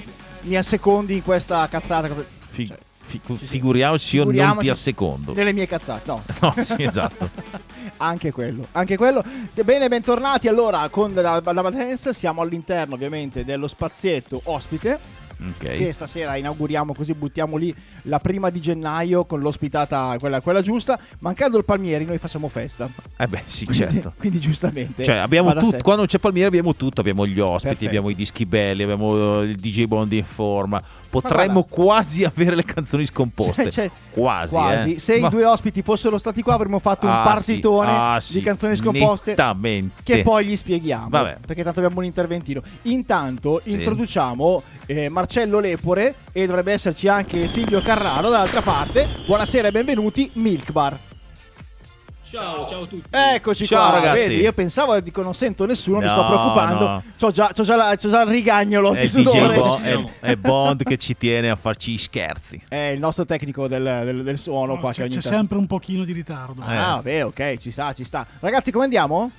assecondi 0.56 1.16
in 1.16 1.24
questa 1.24 1.68
cazzata 1.68 2.10
Fi- 2.40 2.68
cioè, 2.68 2.78
fi- 3.00 3.22
figuriamoci, 3.36 4.18
io 4.18 4.24
non 4.26 4.58
ti 4.58 4.70
assecondo. 4.70 5.34
nelle 5.34 5.54
mie 5.54 5.68
cazzate 5.68 6.02
no. 6.06 6.24
No, 6.42 6.54
sì, 6.58 6.84
esatto. 6.84 7.30
anche 7.98 8.32
quello 8.32 8.66
anche 8.72 8.98
quello. 8.98 9.24
Bene 9.64 9.88
bentornati 9.88 10.48
allora 10.48 10.88
con 10.90 11.14
la, 11.14 11.42
la 11.44 11.70
Dance 11.70 12.14
siamo 12.14 12.42
all'interno 12.42 12.96
ovviamente 12.96 13.46
dello 13.46 13.68
spazietto 13.68 14.40
ospite 14.46 15.20
Ok. 15.50 15.78
che 15.78 15.92
stasera 15.94 16.36
inauguriamo 16.36 16.94
così 16.94 17.14
buttiamo 17.14 17.58
lì 17.58 17.74
la 18.04 18.20
prima 18.20 18.50
di 18.52 18.60
gennaio 18.62 19.26
con 19.26 19.40
l'ospitata 19.40 20.16
quella, 20.20 20.40
quella 20.42 20.62
giusta 20.62 21.00
mancando 21.20 21.58
il 21.58 21.66
Palmieri 21.66 22.06
noi 22.06 22.18
facciamo 22.20 22.48
festa 22.48 22.88
Eh 23.18 23.26
beh, 23.28 23.42
sì, 23.46 23.66
quindi, 23.66 23.92
certo. 23.92 24.14
quindi 24.20 24.40
giustamente 24.40 25.04
Cioè, 25.04 25.16
abbiamo 25.18 25.54
tutto. 25.56 25.78
Quando 25.82 26.06
c'è 26.06 26.18
Palmieri 26.20 26.48
abbiamo 26.48 26.76
tutto. 26.76 27.02
Abbiamo 27.02 27.26
gli 27.26 27.40
ospiti, 27.40 27.64
Perfetto. 27.68 27.86
abbiamo 27.88 28.10
i 28.10 28.16
dischi 28.16 28.46
belli, 28.46 28.84
abbiamo 28.84 29.42
il 29.42 29.56
DJ 29.56 29.86
Bond 29.86 30.12
in 30.14 30.24
forma. 30.24 30.82
Potremmo 31.10 31.64
quasi 31.64 32.24
avere 32.24 32.56
le 32.56 32.64
canzoni 32.64 33.06
scomposte. 33.06 33.64
Cioè, 33.70 33.72
cioè, 33.90 33.92
quasi. 34.12 34.54
Quasi. 34.54 34.94
eh. 34.96 35.00
Se 35.00 35.20
Ma- 35.20 35.28
i 35.28 35.30
due 35.30 35.46
ospiti 35.46 35.82
fossero 35.82 36.18
stati 36.18 36.42
qua 36.42 36.54
avremmo 36.54 36.80
fatto 36.80 37.06
un 37.06 37.12
Ah, 37.12 37.24
partitone 37.24 37.90
sì. 37.90 37.96
Ah, 37.98 38.16
di 38.16 38.22
sì. 38.24 38.42
canzoni 38.42 38.76
scomposte 38.76 39.32
Nettamente. 39.32 40.02
che 40.04 40.22
poi 40.22 40.46
gli 40.46 40.56
spieghiamo. 40.56 41.10
Vabbè. 41.10 41.38
Perché 41.46 41.64
tanto 41.64 41.80
abbiamo 41.80 42.00
un 42.00 42.06
interventino. 42.06 42.62
Intanto 42.84 43.62
Sì. 43.64 43.72
introduciamo 43.72 44.64
eh, 44.88 45.10
Marcello 45.10 45.30
Lepore 45.34 46.16
e 46.34 46.46
dovrebbe 46.46 46.74
esserci 46.74 47.08
anche 47.08 47.48
Silvio 47.48 47.82
Carraro 47.82 48.28
dall'altra 48.28 48.62
parte. 48.62 49.08
Buonasera 49.26 49.70
e 49.70 49.72
benvenuti 49.72 50.30
Milk 50.34 50.72
Bar. 50.74 51.00
Ciao, 52.26 52.66
ciao 52.66 52.82
a 52.84 52.86
tutti. 52.86 53.08
Eccoci 53.10 53.66
Ciao, 53.66 53.90
qua, 53.92 54.00
ragazzi. 54.00 54.28
vedi, 54.28 54.42
io 54.42 54.52
pensavo 54.54 55.00
di 55.00 55.12
non 55.16 55.34
sento 55.34 55.66
nessuno, 55.66 56.00
mi 56.00 56.06
No, 56.06 56.12
sto 56.12 56.26
preoccupando. 56.26 56.86
no. 56.88 57.04
C'ho, 57.20 57.32
già, 57.32 57.52
c'ho, 57.56 57.64
già 57.64 57.76
la- 57.78 57.96
c'ho 57.96 58.10
già 58.10 58.22
il 58.24 58.30
rigagnolo 58.30 58.94
È 58.94 59.02
di 59.02 59.08
sudore. 59.08 59.56
Bo- 59.56 59.80
è, 59.82 60.04
è 60.20 60.36
Bond 60.36 60.84
che 60.84 60.98
ci 60.98 61.16
tiene 61.16 61.50
a 61.50 61.56
farci 61.56 61.98
scherzi. 61.98 62.62
È 62.68 62.76
il 62.76 63.00
nostro 63.00 63.26
tecnico 63.26 63.68
del, 63.70 63.84
del- 63.84 64.24
del 64.24 64.38
suono 64.38 64.80
qua. 64.80 64.90
che 64.90 64.96
C'è, 64.98 65.02
ogni 65.04 65.10
c'è 65.12 65.22
tanto- 65.22 65.38
sempre 65.38 65.58
un 65.58 65.68
pochino 65.68 66.04
di 66.04 66.12
ritardo. 66.12 66.62
Ah, 66.66 66.96
vabbè, 66.96 67.26
ok, 67.26 67.58
ci 67.58 67.72
sta, 67.72 67.94
ci 67.94 68.04
sta. 68.04 68.26
Ragazzi, 68.42 68.72
come 68.72 68.84
andiamo? 68.86 69.32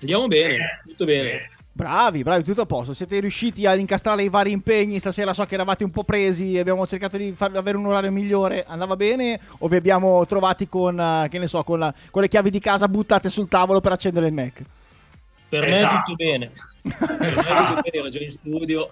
Andiamo 0.00 0.26
bene, 0.28 0.80
tutto 0.86 1.04
bene. 1.04 1.50
Bravi, 1.78 2.24
bravi, 2.24 2.42
tutto 2.42 2.62
a 2.62 2.66
posto. 2.66 2.92
Siete 2.92 3.20
riusciti 3.20 3.64
ad 3.64 3.78
incastrare 3.78 4.24
i 4.24 4.28
vari 4.28 4.50
impegni. 4.50 4.98
Stasera 4.98 5.32
so 5.32 5.44
che 5.44 5.54
eravate 5.54 5.84
un 5.84 5.92
po' 5.92 6.02
presi. 6.02 6.58
Abbiamo 6.58 6.84
cercato 6.88 7.16
di 7.16 7.32
far 7.36 7.54
avere 7.54 7.76
un 7.76 7.86
orario 7.86 8.10
migliore. 8.10 8.64
Andava 8.66 8.96
bene? 8.96 9.38
O 9.58 9.68
vi 9.68 9.76
abbiamo 9.76 10.26
trovati 10.26 10.66
con, 10.66 10.98
eh, 10.98 11.28
che 11.30 11.38
ne 11.38 11.46
so, 11.46 11.62
con, 11.62 11.78
la- 11.78 11.94
con 12.10 12.22
le 12.22 12.26
chiavi 12.28 12.50
di 12.50 12.58
casa 12.58 12.88
buttate 12.88 13.28
sul 13.30 13.46
tavolo 13.46 13.80
per 13.80 13.92
accendere 13.92 14.26
il 14.26 14.32
Mac? 14.32 14.60
Per 15.48 15.62
me 15.62 15.68
Esatto. 15.68 15.94
tutto 16.04 16.16
bene. 16.16 16.50
Per 16.82 17.16
me 17.20 17.30
tutto 17.30 17.74
bene, 17.74 17.90
ero 17.92 18.08
già 18.08 18.18
in 18.22 18.30
studio. 18.32 18.90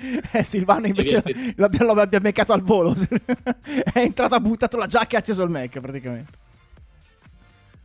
Eh, 0.30 0.44
Silvano 0.44 0.86
invece 0.86 1.24
l'abbiamo, 1.56 1.92
l'abbiamo 1.94 2.22
beccato 2.24 2.52
al 2.52 2.60
volo. 2.62 2.94
È 3.92 3.98
entrato, 3.98 4.34
ha 4.36 4.40
buttato 4.40 4.76
la 4.76 4.86
giacca 4.86 5.14
e 5.14 5.16
ha 5.16 5.18
acceso 5.18 5.42
il 5.42 5.50
Mac 5.50 5.80
praticamente. 5.80 6.30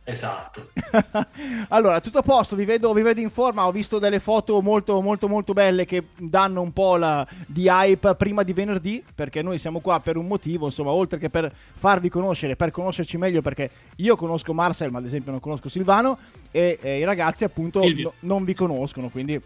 Esatto. 0.04 0.68
Allora, 1.68 2.00
tutto 2.00 2.18
a 2.18 2.22
posto, 2.22 2.54
vi 2.54 2.64
vedo, 2.64 2.92
vi 2.92 3.02
vedo 3.02 3.20
in 3.20 3.30
forma, 3.30 3.66
ho 3.66 3.72
visto 3.72 3.98
delle 3.98 4.20
foto 4.20 4.60
molto 4.60 5.00
molto 5.00 5.28
molto 5.28 5.52
belle 5.52 5.86
che 5.86 6.08
danno 6.16 6.60
un 6.60 6.72
po' 6.72 6.96
la, 6.96 7.26
di 7.46 7.66
hype 7.66 8.14
prima 8.14 8.42
di 8.42 8.52
venerdì, 8.52 9.02
perché 9.14 9.42
noi 9.42 9.58
siamo 9.58 9.80
qua 9.80 10.00
per 10.00 10.16
un 10.16 10.26
motivo, 10.26 10.66
insomma, 10.66 10.90
oltre 10.90 11.18
che 11.18 11.30
per 11.30 11.52
farvi 11.72 12.08
conoscere, 12.08 12.54
per 12.54 12.70
conoscerci 12.70 13.16
meglio, 13.16 13.40
perché 13.40 13.70
io 13.96 14.14
conosco 14.16 14.52
Marcel, 14.52 14.90
ma 14.90 14.98
ad 14.98 15.06
esempio 15.06 15.30
non 15.30 15.40
conosco 15.40 15.68
Silvano, 15.68 16.18
e, 16.50 16.78
e 16.80 16.98
i 16.98 17.04
ragazzi 17.04 17.44
appunto 17.44 17.80
no- 17.80 18.12
non 18.20 18.44
vi 18.44 18.54
conoscono, 18.54 19.08
quindi 19.08 19.40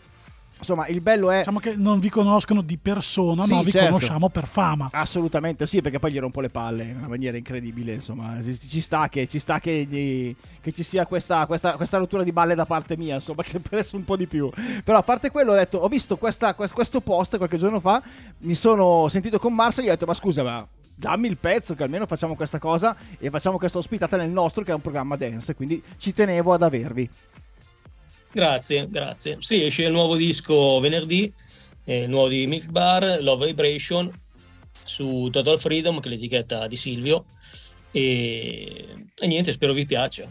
insomma 0.59 0.87
il 0.89 1.01
bello 1.01 1.31
è... 1.31 1.39
Diciamo 1.39 1.59
che 1.61 1.75
non 1.77 1.99
vi 2.01 2.09
conoscono 2.09 2.63
di 2.63 2.77
persona, 2.79 3.45
Sì, 3.45 3.53
ma 3.55 3.63
vi 3.63 3.71
certo. 3.71 3.87
conosciamo 3.89 4.29
per 4.29 4.47
fama. 4.47 4.89
Assolutamente 4.93 5.67
sì, 5.67 5.81
perché 5.81 5.99
poi 5.99 6.13
gli 6.13 6.19
rompo 6.19 6.41
le 6.41 6.49
palle 6.51 6.85
in 6.85 6.97
una 6.99 7.09
maniera 7.09 7.37
incredibile. 7.37 7.95
Insomma, 7.95 8.37
ci 8.67 8.81
sta 8.81 9.09
che, 9.09 9.27
ci, 9.27 9.39
sta 9.39 9.61
che, 9.61 9.87
gli- 9.89 10.35
che 10.61 10.73
ci 10.73 10.83
sia 10.83 11.07
questa, 11.07 11.47
questa, 11.47 11.77
questa 11.77 11.99
rottura 11.99 12.23
di 12.23 12.33
balle 12.33 12.55
da 12.55 12.67
parte 12.67 12.97
mia, 12.97 13.15
insomma, 13.17 13.43
che 13.45 13.59
per 13.61 13.79
essere 13.79 13.97
un 13.99 14.05
po' 14.05 14.17
di 14.17 14.27
più. 14.27 14.51
Però 14.85 14.99
a 14.99 15.03
parte 15.03 15.31
quello, 15.31 15.53
ho 15.53 15.57
detto, 15.57 15.79
ho 15.79 15.89
visto 15.89 16.17
questa- 16.17 16.55
quest- 16.55 16.75
questo 16.75 17.01
post 17.01 17.37
qualche 17.37 17.59
giorno 17.59 17.81
fa, 17.81 18.03
mi 18.39 18.55
sono 18.55 19.09
sentito 19.09 19.39
con 19.39 19.55
Marcel 19.55 19.85
e 19.85 19.87
gli 19.87 19.91
ho 19.91 19.93
detto, 19.95 20.07
ma 20.07 20.15
scusa, 20.15 20.43
ma 20.43 20.67
dammi 20.95 21.29
il 21.29 21.37
pezzo 21.37 21.75
che 21.77 21.85
almeno 21.85 22.07
facciamo 22.07 22.35
questa 22.35 22.59
cosa 22.59 22.97
e 23.19 23.31
facciamo 23.31 23.57
questa 23.57 23.79
ospitata 23.79 24.17
nel 24.17 24.31
nostro 24.31 24.65
che 24.65 24.73
è 24.73 24.75
un 24.75 24.81
programma 24.81 25.15
dance, 25.15 25.55
quindi 25.55 25.81
ci 25.97 26.13
tenevo 26.13 26.53
ad 26.53 26.63
avervi. 26.63 27.09
Grazie, 28.31 28.87
grazie. 28.87 29.37
Sì, 29.41 29.65
esce 29.65 29.85
il 29.85 29.93
nuovo 29.93 30.17
disco 30.17 30.79
venerdì, 30.81 31.33
eh, 31.85 32.03
il 32.03 32.09
nuovo 32.09 32.29
di 32.29 32.47
Milk 32.47 32.71
Bar, 32.71 33.19
Love 33.23 33.47
Vibration, 33.47 34.11
su 34.85 35.29
Total 35.31 35.59
Freedom, 35.59 35.99
che 36.01 36.09
è 36.09 36.13
l'etichetta 36.13 36.67
di 36.67 36.77
Silvio. 36.77 37.25
E, 37.91 38.87
e 39.19 39.27
niente, 39.27 39.53
spero 39.53 39.73
vi 39.73 39.87
piaccia. 39.87 40.29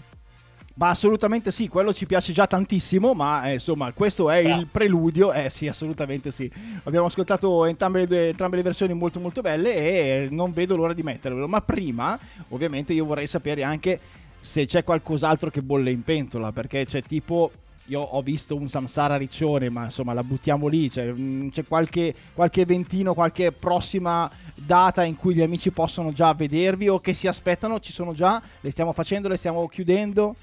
Ma 0.75 0.89
assolutamente 0.89 1.51
sì, 1.51 1.67
quello 1.67 1.91
ci 1.91 2.05
piace 2.05 2.33
già 2.33 2.45
tantissimo, 2.45 3.15
ma 3.15 3.49
eh, 3.49 3.53
insomma 3.53 3.91
questo 3.93 4.29
è 4.29 4.37
il 4.37 4.67
preludio, 4.71 5.33
eh 5.33 5.49
sì 5.49 5.67
assolutamente 5.67 6.29
sì, 6.29 6.47
abbiamo 6.83 7.07
ascoltato 7.07 7.65
entrambe 7.65 8.05
le, 8.05 8.27
entrambe 8.29 8.57
le 8.57 8.61
versioni 8.61 8.93
molto 8.93 9.19
molto 9.19 9.41
belle 9.41 9.73
e 9.73 10.27
non 10.29 10.51
vedo 10.51 10.75
l'ora 10.75 10.93
di 10.93 11.01
mettervelo, 11.01 11.47
ma 11.47 11.61
prima 11.61 12.19
ovviamente 12.49 12.93
io 12.93 13.05
vorrei 13.05 13.25
sapere 13.25 13.63
anche 13.63 13.99
se 14.39 14.67
c'è 14.67 14.83
qualcos'altro 14.83 15.49
che 15.49 15.63
bolle 15.63 15.89
in 15.89 16.03
pentola, 16.03 16.51
perché 16.51 16.85
c'è 16.85 17.01
tipo... 17.01 17.51
Io 17.89 18.01
ho 18.01 18.21
visto 18.21 18.55
un 18.55 18.67
Samsara 18.67 19.15
Riccione, 19.15 19.69
ma 19.69 19.85
insomma 19.85 20.13
la 20.13 20.23
buttiamo 20.23 20.67
lì. 20.67 20.89
C'è, 20.89 21.05
mm, 21.11 21.49
c'è 21.49 21.63
qualche, 21.65 22.13
qualche 22.33 22.61
eventino, 22.61 23.13
qualche 23.13 23.51
prossima 23.53 24.29
data 24.55 25.03
in 25.03 25.15
cui 25.15 25.33
gli 25.33 25.41
amici 25.41 25.71
possono 25.71 26.11
già 26.11 26.33
vedervi 26.33 26.89
o 26.89 26.99
che 26.99 27.13
si 27.13 27.27
aspettano? 27.27 27.79
Ci 27.79 27.93
sono 27.93 28.13
già? 28.13 28.41
Le 28.59 28.71
stiamo 28.71 28.91
facendo? 28.91 29.29
Le 29.29 29.37
stiamo 29.37 29.67
chiudendo? 29.69 30.35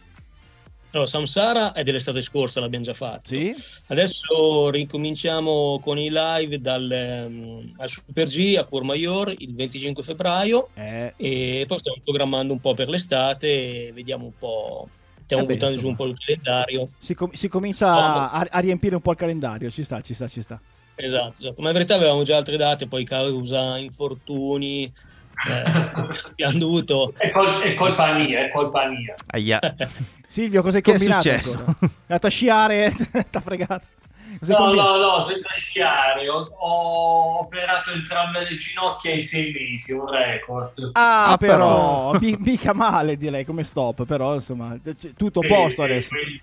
Allora, 0.93 1.09
Samsara 1.09 1.73
è 1.73 1.83
dell'estate 1.83 2.23
scorsa, 2.23 2.61
l'abbiamo 2.61 2.85
già 2.85 2.95
fatto. 2.95 3.35
Sì. 3.35 3.53
Adesso 3.89 4.71
ricominciamo 4.71 5.81
con 5.83 5.99
i 5.99 6.09
live 6.09 6.61
dal, 6.61 6.89
ehm, 6.91 7.73
al 7.79 7.89
Super 7.91 8.29
G 8.29 8.55
a 8.57 8.65
Courmayeur 8.65 9.35
il 9.39 9.55
25 9.55 10.05
febbraio 10.05 10.69
Eh. 10.75 11.13
e 11.17 11.65
poi 11.67 11.79
stiamo 11.81 11.99
programmando 12.03 12.53
un 12.53 12.61
po' 12.61 12.75
per 12.75 12.89
l'estate 12.89 13.89
e 13.89 13.93
vediamo 13.93 14.27
un 14.27 14.33
po'. 14.39 14.89
Stiamo 15.25 15.43
Eh 15.43 15.47
beh, 15.47 15.53
buttando 15.55 15.77
giù 15.79 15.87
insomma. 15.89 15.91
un 15.91 15.97
po' 15.97 16.05
il 16.07 16.17
calendario. 16.19 16.89
Si, 16.99 17.15
com- 17.15 17.33
si 17.33 17.49
comincia 17.49 18.31
a, 18.31 18.47
a 18.51 18.59
riempire 18.61 18.95
un 18.95 19.01
po' 19.01 19.11
il 19.13 19.17
calendario, 19.17 19.71
ci 19.71 19.83
sta, 19.85 20.01
ci 20.01 20.15
sta, 20.15 20.29
ci 20.29 20.43
sta. 20.43 20.61
Esatto, 20.97 21.35
esatto. 21.39 21.61
Ma 21.63 21.69
in 21.69 21.75
verità 21.75 21.95
avevamo 21.97 22.23
già 22.23 22.37
altre 22.37 22.57
date, 22.57 22.87
poi 22.87 23.05
causa 23.05 23.77
infortuni, 23.79 24.85
eh, 24.85 25.63
abbiamo 26.31 26.59
dovuto... 26.59 27.15
È, 27.17 27.31
col- 27.31 27.63
è 27.63 27.75
colpa 27.75 28.15
mia, 28.15 28.45
è 28.47 28.51
colpa 28.51 28.87
mia. 28.89 29.15
Aia. 29.27 29.59
Silvio, 30.29 30.63
cosa 30.63 30.77
hai 30.77 30.83
Che 30.83 30.93
è 30.93 30.97
combinato? 30.97 31.23
successo? 31.23 31.59
ancora? 31.59 31.77
È 31.81 31.91
andato 32.07 32.27
a 32.27 32.31
sciare, 32.31 32.93
t'ha 33.31 33.41
fregato. 33.41 33.85
No, 34.41 34.57
combinato? 34.57 34.97
no, 34.99 35.11
no, 35.13 35.21
senza 35.21 35.49
sciare. 35.55 36.29
Ho, 36.29 36.49
ho 36.59 37.39
operato 37.41 37.91
entrambe 37.91 38.41
le 38.49 38.57
ginocchia 38.57 39.13
ai 39.13 39.21
sei 39.21 39.53
mesi, 39.53 39.93
un 39.93 40.07
record. 40.09 40.91
Ah, 40.93 41.33
Ah, 41.33 41.37
però, 41.37 42.11
però. 42.11 42.19
mi- 42.21 42.37
mica 42.39 42.73
male 42.75 43.17
direi 43.17 43.45
come 43.45 43.65
stop, 43.65 44.05
però 44.05 44.35
insomma, 44.35 44.77
c- 44.83 45.15
tutto 45.17 45.41
a 45.41 45.47
posto 45.47 45.83
adesso. 45.83 46.09
quindi- 46.09 46.43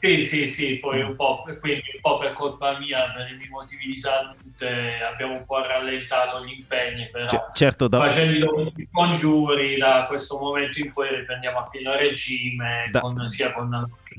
Sì, 0.00 0.22
sì, 0.22 0.46
sì, 0.46 0.78
poi 0.78 1.02
un 1.02 1.16
po', 1.16 1.42
quindi 1.58 1.82
un 1.94 2.00
po' 2.00 2.18
per 2.18 2.32
colpa 2.32 2.78
mia, 2.78 3.12
per 3.12 3.28
i 3.32 3.36
miei 3.36 3.48
motivi 3.48 3.86
di 3.86 3.96
salute, 3.96 5.00
abbiamo 5.02 5.34
un 5.34 5.44
po' 5.44 5.60
rallentato 5.60 6.44
gli 6.44 6.52
impegni, 6.60 7.08
però 7.10 7.26
C- 7.26 7.52
certo, 7.52 7.88
da, 7.88 7.98
facendo 7.98 8.72
i 8.76 8.88
congiuri 8.92 9.76
da 9.76 10.04
questo 10.06 10.38
momento 10.38 10.78
in 10.78 10.92
cui 10.92 11.08
riprendiamo 11.08 11.58
a 11.58 11.68
pieno 11.68 11.96
regime, 11.96 12.88
Da- 12.92 13.00
con- 13.00 13.26
sia 13.26 13.52
con 13.52 13.68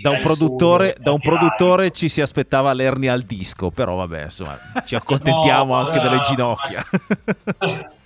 da 0.02 0.10
un 0.12 0.20
produttore, 0.20 0.96
da 1.00 1.12
un 1.14 1.20
produttore 1.20 1.92
ci 1.92 2.10
si 2.10 2.20
aspettava 2.20 2.74
l'ernia 2.74 3.14
al 3.14 3.22
disco, 3.22 3.72
però 3.72 3.96
vabbè, 3.96 4.24
insomma, 4.24 4.58
ci 4.86 4.96
accontentiamo 4.96 5.74
No, 5.74 5.86
anche 5.86 6.00
delle 6.00 6.16
no, 6.16 6.22
ginocchia. 6.22 6.84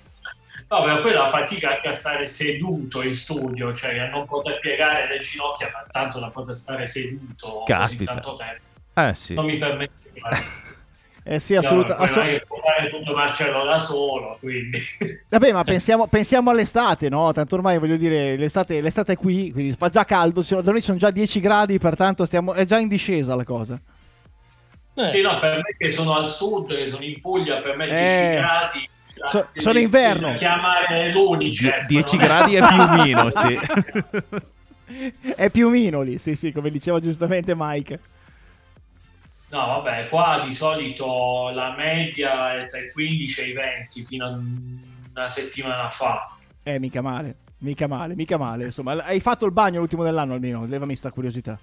No, 0.73 0.81
però 0.81 1.01
poi 1.01 1.13
la 1.13 1.29
fatica 1.29 1.73
a 1.73 1.79
piazzare 1.79 2.25
seduto 2.25 3.03
in 3.03 3.13
studio, 3.13 3.71
cioè 3.71 3.99
a 3.99 4.09
non 4.09 4.25
poter 4.25 4.59
piegare 4.59 5.07
le 5.07 5.19
ginocchia, 5.19 5.69
ma 5.71 5.85
tanto 5.87 6.19
da 6.19 6.29
poter 6.29 6.55
stare 6.55 6.87
seduto 6.87 7.61
Caspita. 7.63 8.13
tanto 8.13 8.35
tempo. 8.35 8.61
Eh 8.95 9.13
sì. 9.13 9.35
Non 9.35 9.45
mi 9.45 9.57
permette 9.57 9.93
di 10.11 10.19
fare. 10.19 10.37
Eh 11.25 11.39
sì, 11.39 11.53
No, 11.53 11.59
assolutamente. 11.61 12.19
è 12.19 12.27
che 12.39 12.45
può 12.45 12.57
fare 12.61 12.89
tutto 12.89 13.13
Marcello 13.15 13.63
da 13.63 13.77
solo, 13.77 14.35
quindi... 14.41 14.77
Vabbè, 15.29 15.53
ma 15.53 15.63
pensiamo, 15.63 16.05
pensiamo 16.07 16.49
all'estate, 16.49 17.07
no? 17.07 17.31
Tanto 17.31 17.55
ormai 17.55 17.77
voglio 17.77 17.95
dire, 17.95 18.35
l'estate, 18.35 18.81
l'estate 18.81 19.13
è 19.13 19.15
qui, 19.15 19.49
quindi 19.53 19.71
fa 19.71 19.87
già 19.87 20.03
caldo, 20.03 20.41
da 20.61 20.71
noi 20.71 20.81
sono 20.81 20.97
già 20.97 21.11
10 21.11 21.39
gradi, 21.39 21.77
pertanto 21.79 22.25
stiamo, 22.25 22.51
è 22.53 22.65
già 22.65 22.77
in 22.77 22.89
discesa 22.89 23.35
la 23.37 23.45
cosa. 23.45 23.79
Eh, 24.95 25.09
Sì, 25.11 25.21
no, 25.21 25.35
per 25.35 25.55
me 25.59 25.75
che 25.77 25.91
sono 25.91 26.13
al 26.13 26.27
sud, 26.27 26.75
che 26.75 26.87
sono 26.87 27.05
in 27.05 27.21
Puglia, 27.21 27.59
per 27.61 27.77
me 27.77 27.85
10 27.85 28.01
Eh, 28.01 28.35
gradi... 28.35 28.89
so- 29.25 29.47
sono 29.53 29.79
inverno. 29.79 30.33
chiamare 30.35 31.11
l'Unicef. 31.11 31.85
10 31.87 32.17
non 32.17 32.25
è- 32.25 32.27
gradi 32.27 32.55
è 32.55 32.61
piumino, 32.67 33.29
sì. 33.29 33.59
È 35.35 35.49
Piumino 35.49 36.01
lì, 36.01 36.17
sì, 36.19 36.35
sì, 36.35 36.51
come 36.51 36.69
diceva 36.69 36.99
giustamente 36.99 37.53
Mike. 37.57 37.99
No, 39.49 39.65
vabbè, 39.65 40.07
qua 40.07 40.41
di 40.43 40.53
solito 40.53 41.49
la 41.51 41.73
media 41.75 42.59
è 42.61 42.65
tra 42.67 42.79
i 42.79 42.91
15 42.91 43.41
e 43.41 43.45
i 43.47 43.53
20 43.53 44.03
fino 44.03 44.25
a 44.25 44.29
una 45.15 45.27
settimana 45.27 45.89
fa. 45.89 46.29
Eh, 46.61 46.79
mica 46.79 47.01
male, 47.01 47.37
mica 47.59 47.87
male, 47.87 48.13
mica 48.13 48.37
male. 48.37 48.65
Insomma, 48.65 49.03
hai 49.03 49.19
fatto 49.19 49.45
il 49.45 49.51
bagno 49.51 49.79
l'ultimo 49.79 50.03
dell'anno 50.03 50.33
almeno, 50.33 50.65
levami 50.65 50.95
sta 50.95 51.11
curiosità. 51.11 51.57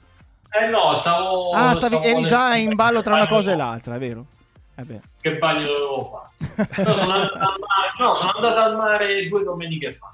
Eh 0.51 0.69
no, 0.69 0.95
stavo... 0.95 1.51
ah, 1.51 1.75
stavi, 1.75 1.97
stavo 1.97 2.03
eri 2.03 2.25
già 2.27 2.57
in 2.57 2.75
ballo 2.77 3.01
tra 3.03 3.15
una 3.15 3.29
cosa 3.29 3.53
e 3.53 3.57
l'altra, 3.57 3.95
è 3.95 3.99
vero? 3.99 4.27
Eh. 4.89 5.01
Che 5.21 5.37
bagno 5.39 5.67
dovevo 5.67 6.03
fare? 6.05 6.69
No, 6.85 6.95
sono 6.95 7.13
andato 7.13 7.35
al 7.35 7.59
mare, 7.59 7.91
no, 7.99 8.15
sono 8.15 8.33
andato 8.33 8.61
al 8.61 8.77
mare 8.77 9.29
due 9.29 9.43
domeniche 9.45 9.93
fa. 9.93 10.13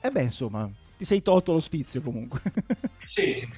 Eh 0.00 0.10
beh, 0.10 0.22
insomma, 0.22 0.68
ti 0.96 1.04
sei 1.04 1.22
tolto 1.22 1.52
lo 1.52 1.60
sfizio 1.60 2.00
comunque. 2.00 2.40
Sì, 3.08 3.34
sì. 3.36 3.48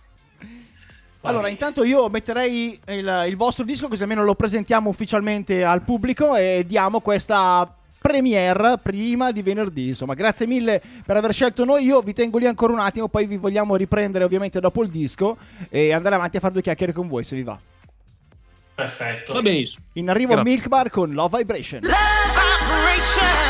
Allora, 1.22 1.48
intanto 1.48 1.82
io 1.82 2.08
metterei 2.08 2.78
il, 2.86 3.24
il 3.26 3.36
vostro 3.36 3.64
disco 3.64 3.88
così 3.88 4.02
almeno 4.02 4.22
lo 4.22 4.36
presentiamo 4.36 4.88
ufficialmente 4.88 5.64
al 5.64 5.82
pubblico 5.82 6.36
e 6.36 6.64
diamo 6.64 7.00
questa 7.00 7.68
premiere 8.00 8.78
prima 8.78 9.30
di 9.30 9.42
venerdì. 9.42 9.88
Insomma, 9.88 10.14
grazie 10.14 10.46
mille 10.46 10.80
per 11.04 11.16
aver 11.16 11.32
scelto 11.32 11.64
noi. 11.64 11.84
Io 11.84 12.00
vi 12.00 12.14
tengo 12.14 12.38
lì 12.38 12.46
ancora 12.46 12.72
un 12.72 12.78
attimo, 12.78 13.08
poi 13.08 13.26
vi 13.26 13.36
vogliamo 13.36 13.76
riprendere 13.76 14.24
ovviamente 14.24 14.60
dopo 14.60 14.82
il 14.82 14.88
disco 14.88 15.36
e 15.68 15.92
andare 15.92 16.14
avanti 16.14 16.38
a 16.38 16.40
fare 16.40 16.52
due 16.52 16.62
chiacchiere 16.62 16.92
con 16.92 17.08
voi 17.08 17.24
se 17.24 17.36
vi 17.36 17.42
va. 17.42 17.58
Perfetto. 18.80 19.32
Va 19.34 19.42
benissimo. 19.42 19.84
In 19.94 20.08
arrivo 20.08 20.32
Grazie. 20.34 20.50
Milk 20.50 20.68
Bar 20.68 20.90
con 20.90 21.12
Love 21.12 21.38
Vibration. 21.38 21.80
Love 21.82 21.94
vibration. 22.66 23.49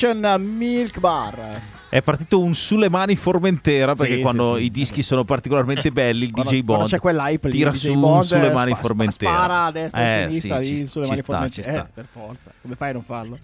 Love 0.00 0.14
Vibration 0.18 0.42
Milk 0.56 0.98
Bar. 0.98 1.60
È 1.88 2.02
partito 2.02 2.40
un 2.40 2.54
sulle 2.54 2.88
mani 2.88 3.14
Formentera 3.14 3.94
perché 3.94 4.16
Sì, 4.16 4.20
quando 4.20 4.54
sì, 4.54 4.60
sì. 4.60 4.66
i 4.66 4.70
dischi 4.72 5.02
sono 5.04 5.22
particolarmente 5.22 5.90
belli, 5.92 6.24
il 6.24 6.30
Quando- 6.32 6.50
DJ 6.50 6.62
Bond 6.62 6.88
c'è 6.88 6.98
quell'hype 6.98 7.48
lì, 7.48 7.56
tira 7.56 7.70
DJ 7.70 7.76
su 7.76 7.94
Bond, 7.94 8.16
un 8.16 8.22
sulle 8.24 8.52
mani 8.52 8.72
spa- 8.72 8.80
Formentera. 8.80 9.30
Spara 9.32 9.64
a 9.66 9.70
destra 9.70 10.00
e 10.00 10.02
a 10.04 10.16
Eh, 10.24 10.30
sinistra 10.30 10.62
sì, 10.62 10.70
lì, 10.72 10.76
ci- 10.78 10.86
sulle 10.88 11.04
ci 11.04 11.10
mani 11.10 11.22
sta, 11.22 11.24
Formentera. 11.32 11.48
ci 11.50 11.62
sta. 11.62 11.84
Eh, 11.86 11.90
per 11.94 12.06
forza. 12.10 12.52
Come 12.60 12.74
fai 12.74 12.90
a 12.90 12.92
non 12.94 13.02
farlo? 13.02 13.38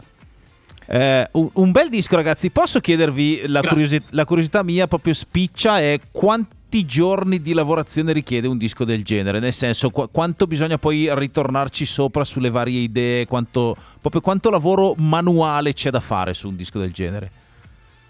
Eh, 0.87 1.29
un, 1.33 1.49
un 1.53 1.71
bel 1.71 1.89
disco, 1.89 2.17
ragazzi. 2.17 2.51
Posso 2.51 2.81
chiedervi 2.81 3.43
la, 3.47 3.61
curiosi- 3.63 4.03
la 4.11 4.25
curiosità 4.25 4.65
mia, 4.65 4.89
proprio 4.89 5.13
spiccia, 5.15 5.79
è 5.79 6.01
quanti 6.11 6.57
giorni 6.85 7.41
di 7.41 7.53
lavorazione 7.53 8.13
richiede 8.13 8.47
un 8.47 8.59
disco 8.59 8.85
del 8.85 9.05
genere? 9.05 9.39
Nel 9.41 9.53
senso, 9.53 9.91
qu- 9.91 10.11
quanto 10.11 10.47
bisogna 10.47 10.79
poi 10.79 11.09
ritornarci 11.13 11.85
sopra 11.85 12.25
sulle 12.25 12.51
varie 12.51 12.81
idee? 12.81 13.27
Quanto, 13.27 13.77
proprio 14.01 14.21
quanto 14.21 14.51
lavoro 14.51 14.95
manuale 14.97 15.73
c'è 15.73 15.91
da 15.91 16.01
fare 16.01 16.35
su 16.35 16.49
un 16.49 16.57
disco 16.57 16.79
del 16.79 16.93
genere? 16.93 17.31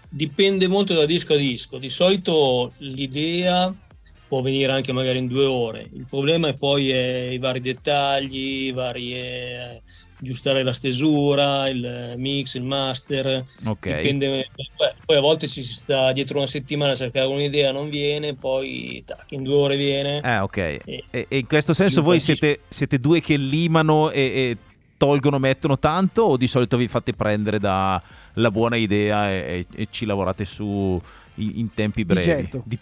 Dipende 0.09 0.67
molto 0.67 0.93
da 0.93 1.05
disco 1.05 1.33
a 1.33 1.37
disco. 1.37 1.77
Di 1.77 1.89
solito 1.89 2.71
l'idea 2.79 3.73
può 4.27 4.41
venire 4.41 4.71
anche 4.71 4.93
magari 4.93 5.17
in 5.17 5.27
due 5.27 5.43
ore. 5.43 5.89
Il 5.93 6.05
problema 6.09 6.47
è 6.47 6.53
poi 6.53 6.89
eh, 6.91 7.33
i 7.33 7.37
vari 7.37 7.59
dettagli, 7.59 8.67
i 8.67 8.71
vari 8.71 9.13
eh, 9.13 9.81
aggiustare 10.21 10.61
la 10.63 10.71
stesura, 10.73 11.67
il 11.67 12.13
mix, 12.17 12.53
il 12.53 12.63
master. 12.63 13.43
Ok. 13.65 13.95
Dipende, 13.95 14.27
beh, 14.55 14.95
poi 15.05 15.17
a 15.17 15.19
volte 15.19 15.47
ci 15.47 15.63
si 15.63 15.73
sta 15.73 16.11
dietro 16.11 16.37
una 16.37 16.47
settimana 16.47 16.91
a 16.91 16.95
cercare 16.95 17.25
un'idea, 17.27 17.71
non 17.71 17.89
viene, 17.89 18.35
poi 18.35 19.01
tac, 19.05 19.25
in 19.31 19.43
due 19.43 19.55
ore 19.55 19.75
viene. 19.77 20.21
Eh, 20.23 20.37
ok. 20.39 20.57
E- 20.57 21.03
E, 21.09 21.27
in 21.29 21.47
questo 21.47 21.73
senso 21.73 22.01
voi 22.03 22.19
siete, 22.19 22.59
siete 22.69 22.99
due 22.99 23.19
che 23.19 23.35
limano 23.35 24.11
e, 24.11 24.21
e 24.21 24.57
tolgono, 24.97 25.39
mettono 25.39 25.79
tanto 25.79 26.21
o 26.23 26.37
di 26.37 26.47
solito 26.47 26.77
vi 26.77 26.87
fate 26.87 27.13
prendere 27.13 27.57
dalla 27.59 28.51
buona 28.51 28.75
idea 28.75 29.31
e, 29.31 29.65
e- 29.73 29.81
e 29.81 29.87
ci 29.89 30.05
lavorate 30.05 30.45
su 30.45 31.01
in, 31.35 31.51
in 31.55 31.73
tempi 31.73 32.05
brevi? 32.05 32.49
Di- 32.63 32.77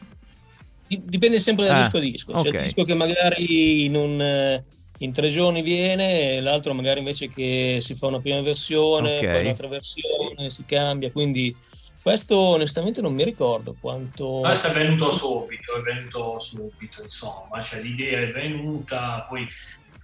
Dipende 0.89 1.39
sempre 1.39 1.67
da 1.67 1.77
Ah, 1.77 1.81
disco 1.83 1.97
a 1.97 1.99
disco. 1.99 2.33
C'è 2.33 2.47
ok. 2.49 2.53
il 2.55 2.61
disco 2.63 2.83
che 2.83 2.95
magari 2.95 3.85
in, 3.85 3.95
un, 3.95 4.19
eh, 4.19 4.63
in 5.01 5.13
tre 5.13 5.29
giorni 5.29 5.61
viene, 5.61 6.41
l'altro 6.41 6.73
magari 6.73 6.99
invece 6.99 7.29
che 7.29 7.77
si 7.81 7.95
fa 7.95 8.07
una 8.07 8.19
prima 8.19 8.41
versione, 8.41 9.17
Ok. 9.19 9.25
poi 9.27 9.41
un'altra 9.41 9.67
versione, 9.67 10.49
si 10.49 10.65
cambia. 10.65 11.11
Quindi 11.11 11.55
questo 12.01 12.37
onestamente 12.37 13.01
non 13.01 13.13
mi 13.13 13.23
ricordo 13.23 13.75
quanto... 13.79 14.41
Adesso 14.43 14.67
è 14.67 14.73
venuto 14.73 15.11
subito, 15.11 15.77
è 15.77 15.81
venuto 15.81 16.39
subito, 16.39 17.01
insomma, 17.03 17.61
cioè 17.61 17.81
l'idea 17.81 18.19
è 18.19 18.31
venuta, 18.31 19.25
poi 19.29 19.47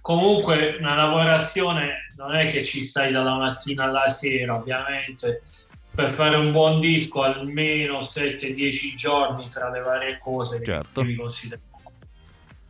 comunque 0.00 0.76
una 0.78 0.94
lavorazione 0.94 2.06
non 2.16 2.34
è 2.34 2.46
che 2.46 2.64
ci 2.64 2.82
stai 2.84 3.12
dalla 3.12 3.34
mattina 3.36 3.84
alla 3.84 4.08
sera, 4.08 4.54
ovviamente 4.54 5.42
per 5.94 6.10
fare 6.10 6.36
un 6.36 6.52
buon 6.52 6.78
disco 6.80 7.22
almeno 7.22 7.98
7-10 8.00 8.94
giorni 8.94 9.48
tra 9.48 9.70
le 9.70 9.80
varie 9.80 10.18
cose 10.18 10.62
Certo. 10.62 11.00
devi 11.00 11.16
considerare. 11.16 11.64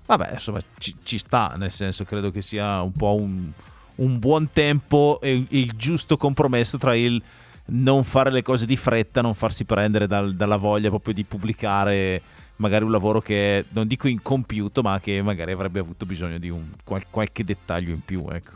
Vabbè, 0.07 0.33
insomma, 0.35 0.61
ci, 0.79 0.95
ci 1.03 1.19
sta, 1.19 1.55
nel 1.57 1.73
senso 1.73 2.05
credo 2.05 2.31
che 2.31 2.41
sia 2.41 2.81
un 2.81 2.93
po' 2.93 3.15
un, 3.15 3.51
un 3.97 4.19
buon 4.19 4.51
tempo 4.53 5.19
e 5.21 5.45
il 5.49 5.73
giusto 5.73 6.17
compromesso 6.17 6.79
tra 6.79 6.95
il 6.95 7.21
non 7.69 8.05
fare 8.05 8.31
le 8.31 8.43
cose 8.43 8.67
di 8.67 8.77
fretta, 8.77 9.21
non 9.21 9.35
farsi 9.35 9.65
prendere 9.65 10.07
dal- 10.07 10.37
dalla 10.37 10.57
voglia 10.57 10.89
proprio 10.89 11.13
di 11.13 11.25
pubblicare 11.25 12.23
magari 12.57 12.85
un 12.85 12.93
lavoro 12.93 13.21
che 13.21 13.65
non 13.71 13.87
dico 13.87 14.09
incompiuto, 14.09 14.81
ma 14.83 15.01
che 15.01 15.21
magari 15.23 15.53
avrebbe 15.53 15.81
avuto 15.81 16.07
bisogno 16.07 16.39
di 16.39 16.49
un, 16.49 16.71
qual- 16.85 17.09
qualche 17.11 17.45
dettaglio 17.45 17.91
in 17.91 18.05
più, 18.05 18.25
ecco. 18.31 18.53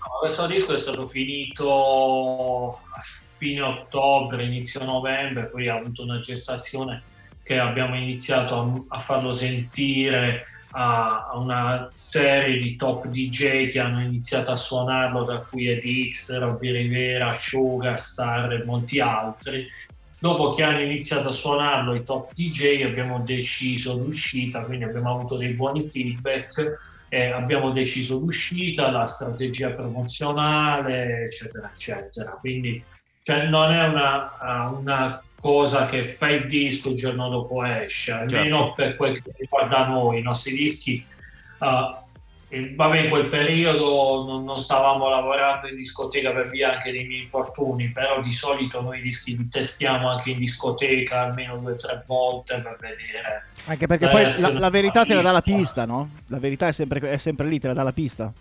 No, 0.00 0.18
questo 0.20 0.46
disco 0.46 0.72
è 0.72 0.78
stato 0.78 1.06
finito 1.06 2.70
a 2.70 3.00
fine 3.36 3.60
ottobre, 3.60 4.46
inizio 4.46 4.82
novembre, 4.82 5.48
poi 5.48 5.68
ha 5.68 5.76
avuto 5.76 6.02
una 6.02 6.20
gestazione 6.20 7.02
che 7.42 7.58
abbiamo 7.58 7.96
iniziato 7.96 8.86
a, 8.88 8.96
a 8.96 9.00
farlo 9.00 9.32
sentire 9.32 10.46
a, 10.70 11.28
a 11.30 11.38
una 11.38 11.88
serie 11.92 12.58
di 12.58 12.76
top 12.76 13.06
DJ 13.06 13.68
che 13.68 13.78
hanno 13.78 14.02
iniziato 14.02 14.50
a 14.50 14.56
suonarlo, 14.56 15.24
da 15.24 15.38
cui 15.38 15.68
EDX, 15.68 16.38
Robby 16.38 16.70
Rivera, 16.70 17.32
Sugarstar 17.32 18.52
e 18.52 18.64
molti 18.64 19.00
altri. 19.00 19.66
Dopo 20.18 20.50
che 20.50 20.62
hanno 20.62 20.80
iniziato 20.80 21.28
a 21.28 21.32
suonarlo 21.32 21.94
i 21.94 22.02
top 22.02 22.32
DJ 22.32 22.82
abbiamo 22.82 23.20
deciso 23.20 23.94
l'uscita, 23.94 24.64
quindi 24.64 24.84
abbiamo 24.84 25.14
avuto 25.14 25.36
dei 25.36 25.52
buoni 25.52 25.88
feedback 25.88 26.96
e 27.08 27.30
abbiamo 27.30 27.70
deciso 27.70 28.18
l'uscita, 28.18 28.90
la 28.90 29.06
strategia 29.06 29.70
promozionale, 29.70 31.24
eccetera, 31.24 31.70
eccetera. 31.70 32.30
Quindi 32.32 32.82
cioè, 33.22 33.46
non 33.46 33.72
è 33.72 33.86
una, 33.86 34.32
una 34.78 35.22
cosa 35.40 35.86
che 35.86 36.08
fai 36.08 36.36
il 36.36 36.46
disco 36.46 36.90
il 36.90 36.96
giorno 36.96 37.28
dopo 37.28 37.64
esce, 37.64 38.12
almeno 38.12 38.58
Certo. 38.58 38.72
per 38.74 38.96
quel 38.96 39.22
che 39.22 39.32
riguarda 39.38 39.86
noi, 39.86 40.18
i 40.18 40.22
nostri 40.22 40.54
dischi. 40.54 41.04
uh, 41.58 42.04
eh, 42.48 42.74
vabbè, 42.76 42.98
in 43.00 43.10
quel 43.10 43.26
periodo 43.26 44.24
non, 44.24 44.44
non 44.44 44.58
stavamo 44.58 45.08
lavorando 45.08 45.66
in 45.66 45.74
discoteca 45.74 46.30
per 46.30 46.48
via 46.48 46.74
anche 46.74 46.92
dei 46.92 47.04
miei 47.04 47.22
infortuni, 47.22 47.88
però 47.90 48.22
di 48.22 48.30
solito 48.32 48.80
noi 48.80 48.98
i 48.98 49.02
dischi 49.02 49.36
li 49.36 49.48
testiamo 49.48 50.08
anche 50.08 50.30
in 50.30 50.38
discoteca 50.38 51.22
almeno 51.22 51.56
due 51.56 51.72
o 51.72 51.76
tre 51.76 52.04
volte 52.06 52.60
per 52.60 52.76
vedere. 52.78 53.46
Anche 53.66 53.86
perché 53.88 54.08
poi 54.08 54.38
la, 54.38 54.52
la 54.52 54.70
verità 54.70 55.04
te 55.04 55.14
la 55.14 55.22
dà 55.22 55.32
la 55.32 55.40
pista, 55.40 55.86
no? 55.86 56.10
La 56.28 56.38
verità 56.38 56.68
è 56.68 56.72
sempre, 56.72 57.00
è 57.10 57.18
sempre 57.18 57.46
lì, 57.46 57.58
te 57.58 57.66
la 57.66 57.74
dà 57.74 57.82
la 57.82 57.92
pista. 57.92 58.32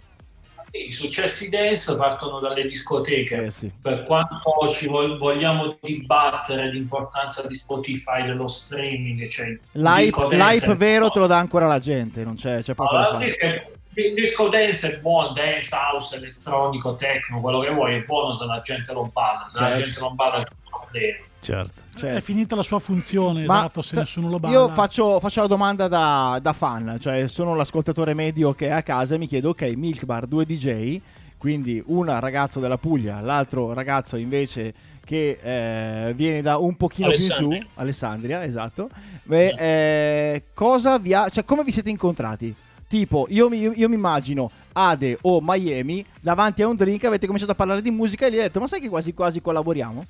I 0.87 0.91
successi 0.91 1.49
dance 1.49 1.95
partono 1.95 2.39
dalle 2.39 2.65
discoteche. 2.65 3.45
Eh 3.45 3.51
sì. 3.51 3.71
Per 3.81 4.03
quanto 4.03 4.67
ci 4.69 4.87
vog- 4.87 5.17
vogliamo 5.17 5.77
dibattere 5.81 6.69
l'importanza 6.71 7.47
di 7.47 7.53
Spotify, 7.53 8.25
dello 8.25 8.47
streaming, 8.47 9.25
cioè 9.27 9.57
L'hype, 9.71 10.27
l'hype 10.35 10.75
vero 10.75 11.09
te 11.09 11.19
lo 11.19 11.27
dà 11.27 11.37
ancora 11.37 11.67
la 11.67 11.79
gente, 11.79 12.23
non 12.23 12.35
c'è, 12.35 12.61
c'è 12.61 12.73
poco 12.73 12.93
da 12.93 12.99
Allora, 13.07 13.19
fare. 13.19 13.35
perché 13.35 13.71
il 14.01 14.13
disco 14.13 14.49
dance 14.49 14.91
è 14.97 14.99
buono, 14.99 15.31
dance, 15.31 15.73
house, 15.73 16.15
elettronico, 16.17 16.95
techno, 16.95 17.39
quello 17.39 17.59
che 17.59 17.69
vuoi, 17.69 17.95
è 17.95 18.01
buono 18.03 18.33
se 18.33 18.45
la 18.45 18.59
gente 18.59 18.91
lo 18.91 19.09
balla, 19.11 19.45
se 19.47 19.59
la 19.59 19.69
Certo. 19.69 19.83
gente 19.85 19.99
non 20.01 20.15
balla 20.15 20.35
è 20.35 20.37
un 20.39 20.69
problema. 20.69 21.17
Certo. 21.45 22.07
È 22.07 22.21
finita 22.21 22.55
la 22.55 22.63
sua 22.63 22.79
funzione, 22.79 23.45
Ma 23.45 23.59
esatto, 23.59 23.81
se 23.81 23.95
nessuno 23.95 24.29
lo 24.29 24.39
balla. 24.39 24.53
Io 24.53 24.69
faccio, 24.69 25.19
faccio 25.19 25.41
la 25.41 25.47
domanda 25.47 25.87
da, 25.87 26.39
da 26.41 26.53
fan, 26.53 26.97
cioè 26.99 27.27
sono 27.27 27.53
l'ascoltatore 27.55 28.15
medio 28.15 28.53
che 28.53 28.67
è 28.67 28.71
a 28.71 28.81
casa 28.81 29.15
e 29.15 29.17
mi 29.19 29.27
chiedo, 29.27 29.49
ok, 29.49 29.61
Milk 29.75 30.05
Bar, 30.05 30.25
due 30.25 30.45
DJ, 30.45 30.99
quindi 31.37 31.81
una 31.87 32.19
ragazzo 32.19 32.59
della 32.59 32.77
Puglia, 32.77 33.21
l'altro 33.21 33.73
ragazzo 33.73 34.15
invece 34.15 34.73
che 35.05 35.37
eh, 35.39 36.13
viene 36.15 36.41
da 36.41 36.57
un 36.57 36.75
pochino 36.75 37.09
più 37.09 37.23
in 37.23 37.31
su, 37.31 37.63
Alessandria, 37.75 38.43
esatto. 38.43 38.89
Beh, 39.23 39.53
eh, 39.57 40.43
cosa 40.53 40.97
vi 40.97 41.13
ha, 41.13 41.29
cioè 41.29 41.45
come 41.45 41.63
vi 41.63 41.71
siete 41.71 41.91
incontrati? 41.91 42.53
Tipo, 42.87 43.27
io 43.29 43.49
mi, 43.49 43.59
io 43.59 43.87
mi 43.87 43.95
immagino 43.95 44.49
Ade 44.73 45.17
o 45.21 45.39
Miami 45.41 46.03
davanti 46.19 46.63
a 46.63 46.67
un 46.67 46.75
drink, 46.75 47.03
avete 47.05 47.25
cominciato 47.25 47.51
a 47.51 47.55
parlare 47.55 47.81
di 47.81 47.91
musica 47.91 48.25
e 48.25 48.31
gli 48.31 48.35
hai 48.35 48.41
detto, 48.41 48.59
ma 48.59 48.67
sai 48.67 48.81
che 48.81 48.89
quasi 48.89 49.13
quasi 49.13 49.41
collaboriamo? 49.41 50.05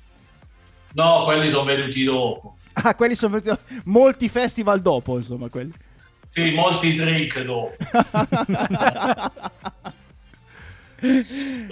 No, 0.96 1.24
quelli 1.24 1.48
sono 1.50 1.64
venuti 1.64 2.04
dopo. 2.04 2.56
Ah, 2.72 2.94
quelli 2.94 3.14
sono 3.14 3.38
venuti 3.38 3.60
molti 3.84 4.28
festival 4.30 4.80
dopo, 4.80 5.16
insomma, 5.18 5.48
quelli. 5.48 5.72
Sì, 6.30 6.52
molti 6.52 6.92
drink 6.94 7.40
dopo. 7.42 7.72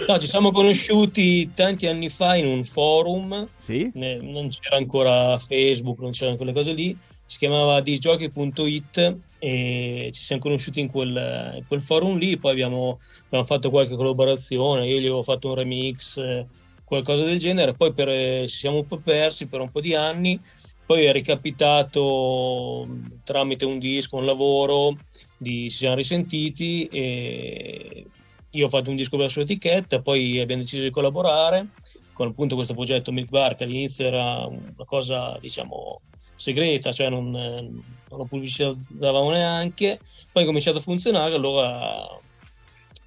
No, 0.07 0.19
ci 0.19 0.27
siamo 0.27 0.51
conosciuti 0.51 1.51
tanti 1.55 1.87
anni 1.87 2.09
fa 2.09 2.35
in 2.35 2.45
un 2.45 2.63
forum, 2.63 3.47
Sì? 3.57 3.89
ne- 3.95 4.17
non 4.17 4.49
c'era 4.49 4.77
ancora 4.77 5.37
Facebook, 5.39 5.99
non 5.99 6.11
c'erano 6.11 6.37
quelle 6.37 6.53
cose 6.53 6.73
lì, 6.73 6.95
si 7.25 7.39
chiamava 7.39 7.81
disjockey.it 7.81 9.17
e 9.39 10.09
ci 10.13 10.21
siamo 10.21 10.41
conosciuti 10.41 10.79
in 10.79 10.89
quel, 10.91 11.53
in 11.57 11.65
quel 11.67 11.81
forum 11.81 12.17
lì, 12.17 12.37
poi 12.37 12.51
abbiamo, 12.51 12.99
abbiamo 13.25 13.45
fatto 13.45 13.71
qualche 13.71 13.95
collaborazione, 13.95 14.87
io 14.87 14.97
gli 14.99 15.05
avevo 15.05 15.23
fatto 15.23 15.49
un 15.49 15.55
remix, 15.55 16.17
eh, 16.17 16.45
qualcosa 16.85 17.23
del 17.25 17.39
genere, 17.39 17.73
poi 17.73 17.93
per- 17.93 18.09
eh, 18.09 18.45
ci 18.47 18.57
siamo 18.57 18.77
un 18.77 18.87
po' 18.87 18.99
persi 18.99 19.47
per 19.47 19.59
un 19.59 19.71
po' 19.71 19.81
di 19.81 19.95
anni, 19.95 20.39
poi 20.85 21.05
è 21.05 21.11
ricapitato 21.11 22.85
mh, 22.87 23.23
tramite 23.23 23.65
un 23.65 23.79
disco, 23.79 24.17
un 24.17 24.25
lavoro, 24.25 24.97
di, 25.37 25.69
ci 25.69 25.77
siamo 25.77 25.95
risentiti 25.95 26.85
e 26.85 28.05
io 28.51 28.65
ho 28.65 28.69
fatto 28.69 28.89
un 28.89 28.95
disco 28.95 29.17
per 29.17 29.25
la 29.25 29.31
sua 29.31 29.41
etichetta, 29.41 30.01
poi 30.01 30.39
abbiamo 30.39 30.61
deciso 30.61 30.83
di 30.83 30.91
collaborare. 30.91 31.67
Con 32.13 32.27
appunto 32.27 32.55
questo 32.55 32.73
progetto 32.73 33.11
Milk 33.11 33.27
Bar 33.27 33.57
che 33.57 33.65
all'inizio 33.65 34.05
era 34.05 34.45
una 34.45 34.85
cosa 34.85 35.37
diciamo 35.41 35.99
segreta, 36.33 36.93
cioè 36.93 37.09
non, 37.09 37.35
eh, 37.35 37.61
non 37.61 37.83
lo 38.09 38.25
pubblicizzavamo 38.25 39.31
neanche, 39.31 39.99
poi 40.31 40.43
è 40.43 40.45
cominciato 40.45 40.77
a 40.77 40.81
funzionare, 40.81 41.35
allora 41.35 42.05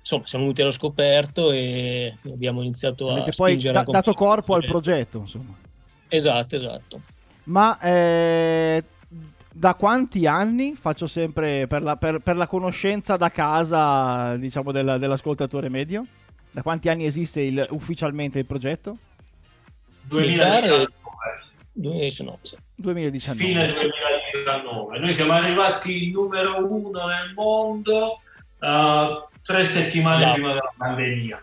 insomma 0.08 0.26
siamo 0.26 0.44
venuti 0.44 0.62
allo 0.62 0.70
scoperto 0.70 1.50
e 1.52 2.16
abbiamo 2.24 2.62
iniziato 2.62 3.10
a 3.10 3.12
Avete 3.12 3.32
poi 3.36 3.50
spingere 3.50 3.74
da- 3.74 3.84
dato 3.84 4.14
corpo 4.14 4.54
al 4.54 4.64
progetto, 4.64 5.18
insomma. 5.18 5.54
Esatto, 6.08 6.56
esatto. 6.56 7.00
Ma 7.44 7.78
eh, 7.80 8.82
da 9.52 9.74
quanti 9.74 10.26
anni 10.26 10.74
faccio 10.78 11.06
sempre 11.06 11.66
per 11.66 11.82
la, 11.82 11.96
per- 11.96 12.20
per 12.20 12.36
la 12.36 12.46
conoscenza 12.46 13.16
da 13.16 13.30
casa, 13.30 14.36
diciamo, 14.36 14.72
della- 14.72 14.96
dell'ascoltatore 14.98 15.68
medio? 15.68 16.06
Da 16.50 16.62
quanti 16.62 16.88
anni 16.88 17.04
esiste 17.04 17.42
il- 17.42 17.66
ufficialmente 17.70 18.38
il 18.38 18.46
progetto? 18.46 18.96
2019. 20.06 20.86
2019, 21.72 22.38
sì. 22.42 22.56
2019. 22.76 23.38
fine 23.44 23.66
2019. 23.72 24.98
Noi 24.98 25.12
siamo 25.12 25.32
arrivati 25.32 26.10
numero 26.10 26.66
uno 26.66 27.06
nel 27.06 27.32
mondo 27.34 28.20
eh, 28.60 29.26
tre 29.48 29.64
settimane 29.64 30.18
Bravo. 30.18 30.34
prima 30.34 30.48
della 30.48 30.72
pandemia. 30.76 31.42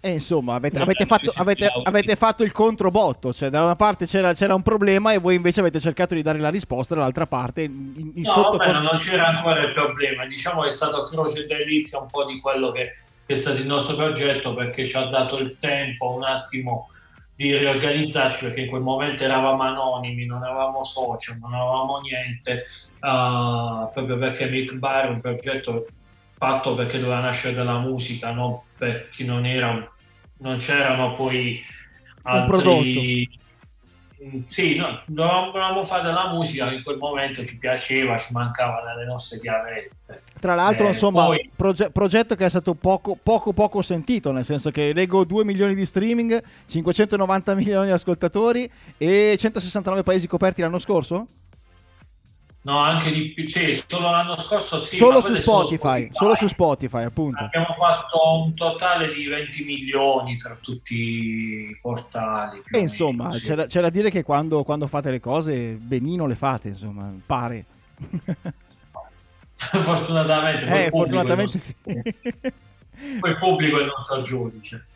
E 0.00 0.10
insomma, 0.10 0.54
avete, 0.54 0.78
avete 0.78 1.06
fatto, 1.06 1.32
avete, 1.34 1.68
avete 1.82 2.14
fatto 2.14 2.44
il 2.44 2.52
controbotto, 2.52 3.32
cioè 3.32 3.50
da 3.50 3.64
una 3.64 3.74
parte 3.74 4.06
c'era, 4.06 4.32
c'era 4.32 4.54
un 4.54 4.62
problema 4.62 5.12
e 5.12 5.18
voi 5.18 5.34
invece 5.34 5.60
avete 5.60 5.80
cercato 5.80 6.14
di 6.14 6.22
dare 6.22 6.38
la 6.38 6.50
risposta, 6.50 6.94
dall'altra 6.94 7.26
parte 7.26 7.62
in, 7.62 8.12
in- 8.14 8.22
No, 8.22 8.32
sottofor- 8.32 8.66
vabbè, 8.66 8.80
non 8.80 8.96
c'era 8.96 9.26
ancora 9.26 9.60
il 9.62 9.72
problema. 9.72 10.24
Diciamo 10.26 10.62
che 10.62 10.68
è 10.68 10.70
stato 10.70 11.02
croce 11.02 11.46
delizia 11.46 12.00
un 12.00 12.08
po' 12.10 12.24
di 12.24 12.40
quello 12.40 12.70
che 12.70 12.92
che 13.28 13.34
è 13.34 13.36
stato 13.36 13.60
il 13.60 13.66
nostro 13.66 13.94
progetto 13.94 14.54
perché 14.54 14.86
ci 14.86 14.96
ha 14.96 15.04
dato 15.04 15.36
il 15.36 15.58
tempo 15.58 16.14
un 16.14 16.22
attimo 16.22 16.88
di 17.36 17.54
riorganizzarci 17.54 18.46
perché 18.46 18.62
in 18.62 18.68
quel 18.70 18.80
momento 18.80 19.22
eravamo 19.22 19.64
anonimi, 19.64 20.24
non 20.24 20.42
avevamo 20.42 20.82
social, 20.82 21.36
non 21.38 21.52
avevamo 21.52 22.00
niente, 22.00 22.64
ah, 23.00 23.90
proprio 23.92 24.16
perché 24.16 24.46
Mick 24.46 24.72
Bar 24.76 25.08
è 25.08 25.10
un 25.10 25.20
progetto 25.20 25.86
fatto 26.38 26.74
perché 26.74 26.98
doveva 26.98 27.20
nascere 27.20 27.54
dalla 27.54 27.78
musica, 27.78 28.32
non 28.32 28.60
perché 28.76 29.24
non 29.24 29.44
era 29.44 29.90
non 30.40 30.56
c'erano 30.56 31.16
poi 31.16 31.60
altri 32.22 33.28
Mm, 34.20 34.40
sì, 34.46 34.74
no, 34.74 35.00
dovevamo, 35.06 35.46
dovevamo 35.46 35.84
fare 35.84 36.02
della 36.02 36.32
musica 36.32 36.68
che 36.68 36.74
in 36.74 36.82
quel 36.82 36.96
momento 36.96 37.44
ci 37.44 37.56
piaceva, 37.56 38.18
ci 38.18 38.32
mancava 38.32 38.82
dalle 38.82 39.04
nostre 39.04 39.38
chiavette. 39.38 40.22
Tra 40.40 40.56
l'altro, 40.56 40.86
Eh, 40.86 40.90
insomma, 40.90 41.26
poi- 41.26 41.48
proge- 41.54 41.90
progetto 41.90 42.34
che 42.34 42.44
è 42.44 42.48
stato 42.48 42.74
poco, 42.74 43.16
poco 43.22 43.52
poco 43.52 43.80
sentito, 43.80 44.32
nel 44.32 44.44
senso 44.44 44.72
che 44.72 44.92
leggo 44.92 45.24
2 45.24 45.44
milioni 45.44 45.76
di 45.76 45.86
streaming, 45.86 46.42
590 46.66 47.54
milioni 47.54 47.86
di 47.86 47.92
ascoltatori 47.92 48.68
e 48.96 49.36
169 49.38 50.02
paesi 50.02 50.26
coperti 50.26 50.62
l'anno 50.62 50.80
scorso? 50.80 51.26
No, 52.60 52.78
anche 52.78 53.12
di 53.12 53.32
più, 53.32 53.48
sì, 53.48 53.72
solo 53.86 54.10
l'anno 54.10 54.36
scorso 54.36 54.78
sì. 54.78 54.96
solo 54.96 55.20
su 55.20 55.34
solo 55.36 55.64
Spotify, 55.66 56.08
solo 56.12 56.34
su 56.34 56.48
Spotify, 56.48 57.04
appunto. 57.04 57.44
Abbiamo 57.44 57.74
fatto 57.78 58.42
un 58.42 58.54
totale 58.54 59.14
di 59.14 59.26
20 59.26 59.64
milioni 59.64 60.36
tra 60.36 60.56
tutti 60.60 60.94
i 60.94 61.78
portali. 61.80 62.60
E 62.70 62.78
o 62.78 62.80
insomma, 62.80 63.28
meno, 63.28 63.36
sì. 63.36 63.46
c'è, 63.46 63.54
da, 63.54 63.66
c'è 63.66 63.80
da 63.80 63.90
dire 63.90 64.10
che 64.10 64.22
quando, 64.24 64.64
quando 64.64 64.86
fate 64.86 65.10
le 65.10 65.20
cose, 65.20 65.78
benino 65.80 66.26
le 66.26 66.34
fate, 66.34 66.68
insomma, 66.68 67.10
pare. 67.24 67.64
fortunatamente, 69.56 70.66
Eh, 70.66 70.88
fortunatamente 70.90 71.58
sì. 71.58 71.74
poi 71.82 73.30
il 73.30 73.38
pubblico 73.38 73.78
è 73.78 73.82
il 73.82 73.92
nostro 73.96 74.22
giudice. 74.22 74.86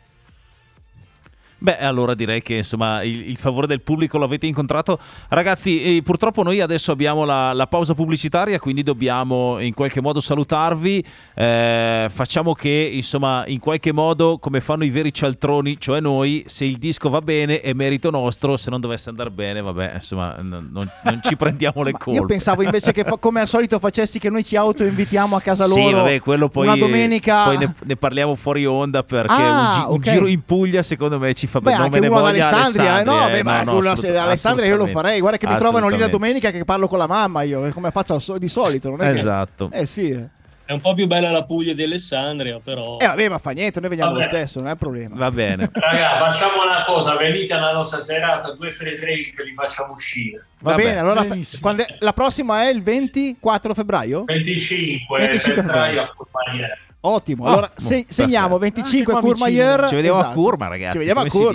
Beh, 1.63 1.77
allora 1.77 2.13
direi 2.13 2.41
che 2.41 2.55
insomma 2.55 3.03
il, 3.03 3.29
il 3.29 3.37
favore 3.37 3.67
del 3.67 3.79
pubblico 3.79 4.17
lo 4.17 4.25
avete 4.25 4.47
incontrato. 4.47 4.99
Ragazzi, 5.29 5.81
eh, 5.95 6.01
purtroppo 6.01 6.43
noi 6.43 6.59
adesso 6.59 6.91
abbiamo 6.91 7.23
la, 7.23 7.53
la 7.53 7.67
pausa 7.67 7.93
pubblicitaria, 7.93 8.59
quindi 8.59 8.83
dobbiamo 8.83 9.59
in 9.59 9.73
qualche 9.73 10.01
modo 10.01 10.19
salutarvi. 10.19 11.01
Eh, 11.33 12.07
facciamo 12.09 12.51
che 12.51 12.89
insomma 12.91 13.45
in 13.47 13.59
qualche 13.59 13.93
modo, 13.93 14.39
come 14.39 14.59
fanno 14.59 14.83
i 14.83 14.89
veri 14.89 15.13
cialtroni, 15.13 15.79
cioè 15.79 16.01
noi, 16.01 16.43
se 16.47 16.65
il 16.65 16.75
disco 16.75 17.07
va 17.07 17.21
bene 17.21 17.61
è 17.61 17.71
merito 17.71 18.09
nostro, 18.09 18.57
se 18.57 18.69
non 18.69 18.81
dovesse 18.81 19.07
andare 19.07 19.31
bene, 19.31 19.61
vabbè, 19.61 19.91
insomma 19.95 20.35
non, 20.41 20.67
non- 20.69 20.89
non 21.05 21.21
ci 21.23 21.37
prendiamo 21.37 21.81
le 21.83 21.93
colpe. 21.97 22.19
Io 22.19 22.25
pensavo 22.25 22.61
invece 22.63 22.91
che 22.91 23.05
fa- 23.05 23.15
come 23.15 23.39
al 23.39 23.47
solito 23.47 23.79
facessi 23.79 24.19
che 24.19 24.29
noi 24.29 24.43
ci 24.43 24.57
autoinvitiamo 24.57 25.33
a 25.37 25.39
casa 25.39 25.63
Sì, 25.63 25.79
loro 25.81 25.97
vabbè, 25.99 26.19
quello 26.19 26.49
poi, 26.49 26.67
una 26.67 26.75
domenica. 26.75 27.45
poi 27.45 27.57
ne, 27.57 27.73
ne 27.83 27.95
parliamo 27.95 28.35
fuori 28.35 28.65
onda 28.65 29.01
perché 29.03 29.31
Ah, 29.31 29.53
un, 29.53 29.71
gi- 29.71 29.85
un 29.87 29.93
ok. 29.95 30.01
giro 30.01 30.27
in 30.27 30.41
Puglia 30.43 30.83
secondo 30.83 31.17
me 31.19 31.33
ci 31.33 31.51
fa 31.59 31.59
Beh. 31.61 31.71
Non 31.73 31.81
anche 31.81 31.93
me 31.95 31.99
ne 31.99 32.07
uno 32.07 32.17
ad 32.17 32.23
voglia 32.31 32.47
Alessandria, 32.49 32.83
eh, 32.99 33.03
no, 33.03 33.11
Alessandria, 33.11 33.31
beh, 33.33 33.37
eh, 33.39 33.43
ma 33.43 33.63
no, 33.63 33.71
no, 33.71 33.77
assolut- 33.91 34.15
Alessandria 34.17 34.67
io 34.67 34.75
lo 34.75 34.87
farei. 34.87 35.19
Guarda 35.19 35.37
che 35.37 35.47
mi 35.47 35.57
trovano 35.57 35.87
lì 35.87 35.97
la 35.97 36.07
domenica 36.07 36.51
che 36.51 36.65
parlo 36.65 36.87
con 36.87 36.97
la 36.97 37.07
mamma 37.07 37.41
io, 37.43 37.69
come 37.71 37.91
faccio 37.91 38.19
so- 38.19 38.37
di 38.37 38.47
solito. 38.47 38.89
Non 38.89 39.01
è 39.01 39.11
che- 39.11 39.19
Esatto. 39.19 39.69
Eh 39.71 39.85
sì. 39.85 40.09
Eh 40.09 40.27
È 40.65 40.71
un 40.71 40.79
po' 40.79 40.93
più 40.93 41.07
bella 41.07 41.29
la 41.29 41.43
Puglia 41.43 41.73
di 41.73 41.83
Alessandria, 41.83 42.57
però... 42.63 42.95
vabbè, 42.95 43.27
ma 43.27 43.37
fa 43.37 43.51
niente, 43.51 43.81
noi 43.81 43.89
veniamo 43.89 44.13
Vabbè. 44.13 44.23
lo 44.23 44.29
stesso, 44.29 44.59
non 44.59 44.69
è 44.69 44.71
un 44.71 44.77
problema. 44.77 45.15
Va 45.17 45.29
bene. 45.29 45.69
Raga, 45.73 46.17
facciamo 46.19 46.63
una 46.63 46.81
cosa, 46.85 47.17
venite 47.17 47.53
alla 47.53 47.73
nostra 47.73 47.99
serata, 47.99 48.53
due 48.53 48.71
free 48.71 48.95
drink 48.95 49.43
li 49.43 49.53
facciamo 49.53 49.91
uscire. 49.91 50.45
Va 50.59 50.71
Vabbè. 50.71 50.83
bene, 50.83 50.99
allora 50.99 51.21
è- 51.25 51.85
la 51.99 52.13
prossima 52.13 52.63
è 52.63 52.69
il 52.69 52.81
24 52.81 53.73
febbraio? 53.73 54.23
25, 54.25 55.19
25 55.19 55.61
febbraio 55.61 56.01
a 56.01 56.13
Courmayeur. 56.15 56.77
Ottimo, 57.05 57.45
Ah, 57.45 57.51
allora 57.51 57.71
boh, 57.75 57.81
se- 57.81 58.05
segniamo 58.07 58.55
Anche 58.55 58.71
25 58.71 59.11
qua 59.11 59.21
Courmayeur. 59.21 59.87
Ci 59.89 59.95
vediamo 59.95 60.17
a 60.19 60.21
esatto. 60.21 60.39
Curma, 60.39 60.67
ragazzi, 60.67 60.99
Ci 60.99 61.05
vediamo 61.05 61.19
come 61.19 61.27
a 61.27 61.31
si 61.31 61.37
Curma. 61.37 61.51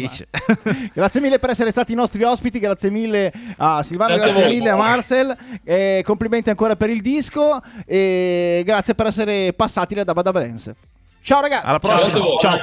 dice. 0.77 0.91
grazie 0.93 1.21
mille 1.23 1.39
per 1.39 1.51
essere 1.51 1.71
stati 1.71 1.93
i 1.93 1.95
nostri 1.95 2.23
ospiti, 2.23 2.59
grazie 2.59 2.91
mille 2.91 3.33
a 3.57 3.83
Silvano, 3.83 4.15
Grazie 4.15 4.31
grazie, 4.33 4.47
a 4.47 4.53
mille 4.53 4.69
a 4.71 4.77
Marcel, 4.77 5.37
eh, 5.65 6.03
complimenti 6.05 6.51
ancora 6.51 6.77
per 6.77 6.91
il 6.91 7.01
disco 7.01 7.61
e 7.87 8.63
grazie 8.65 8.95
per 8.95 9.07
essere 9.07 9.55
passati 9.55 9.95
da 9.95 10.13
Dance. 10.31 10.75
Ciao 11.23 11.41
ragazzi! 11.41 11.67
Alla 11.67 11.79
prossima. 11.79 12.19
ciao. 12.19 12.39
Ciao. 12.39 12.59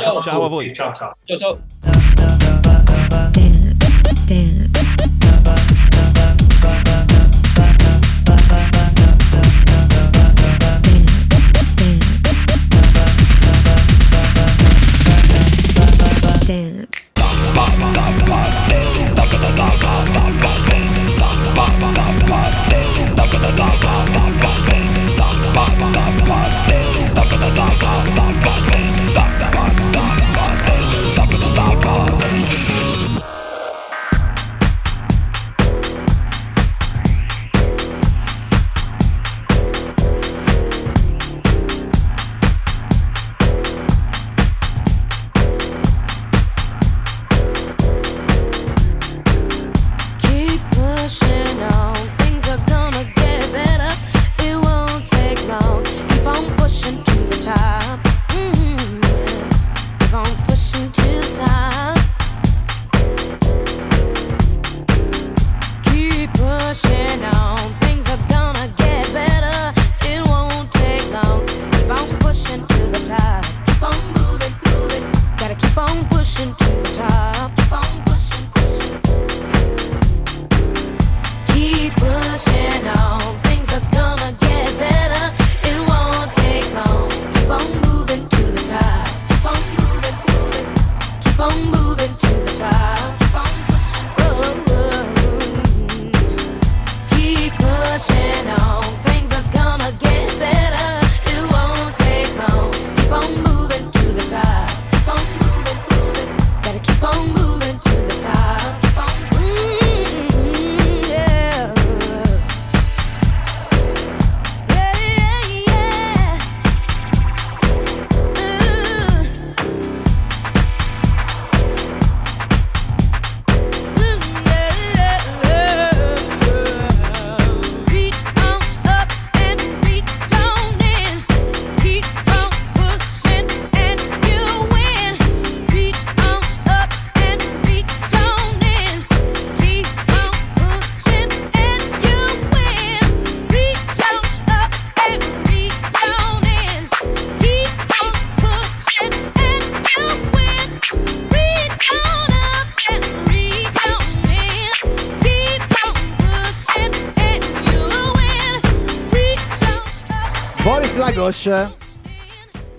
Ciao, 0.00 0.20
Ciao 0.20 0.44
a 0.44 0.48
voi. 0.48 0.74
Ciao, 0.74 0.92
ciao. 0.92 1.16
Ciao, 1.24 1.36
ciao. 1.38 1.97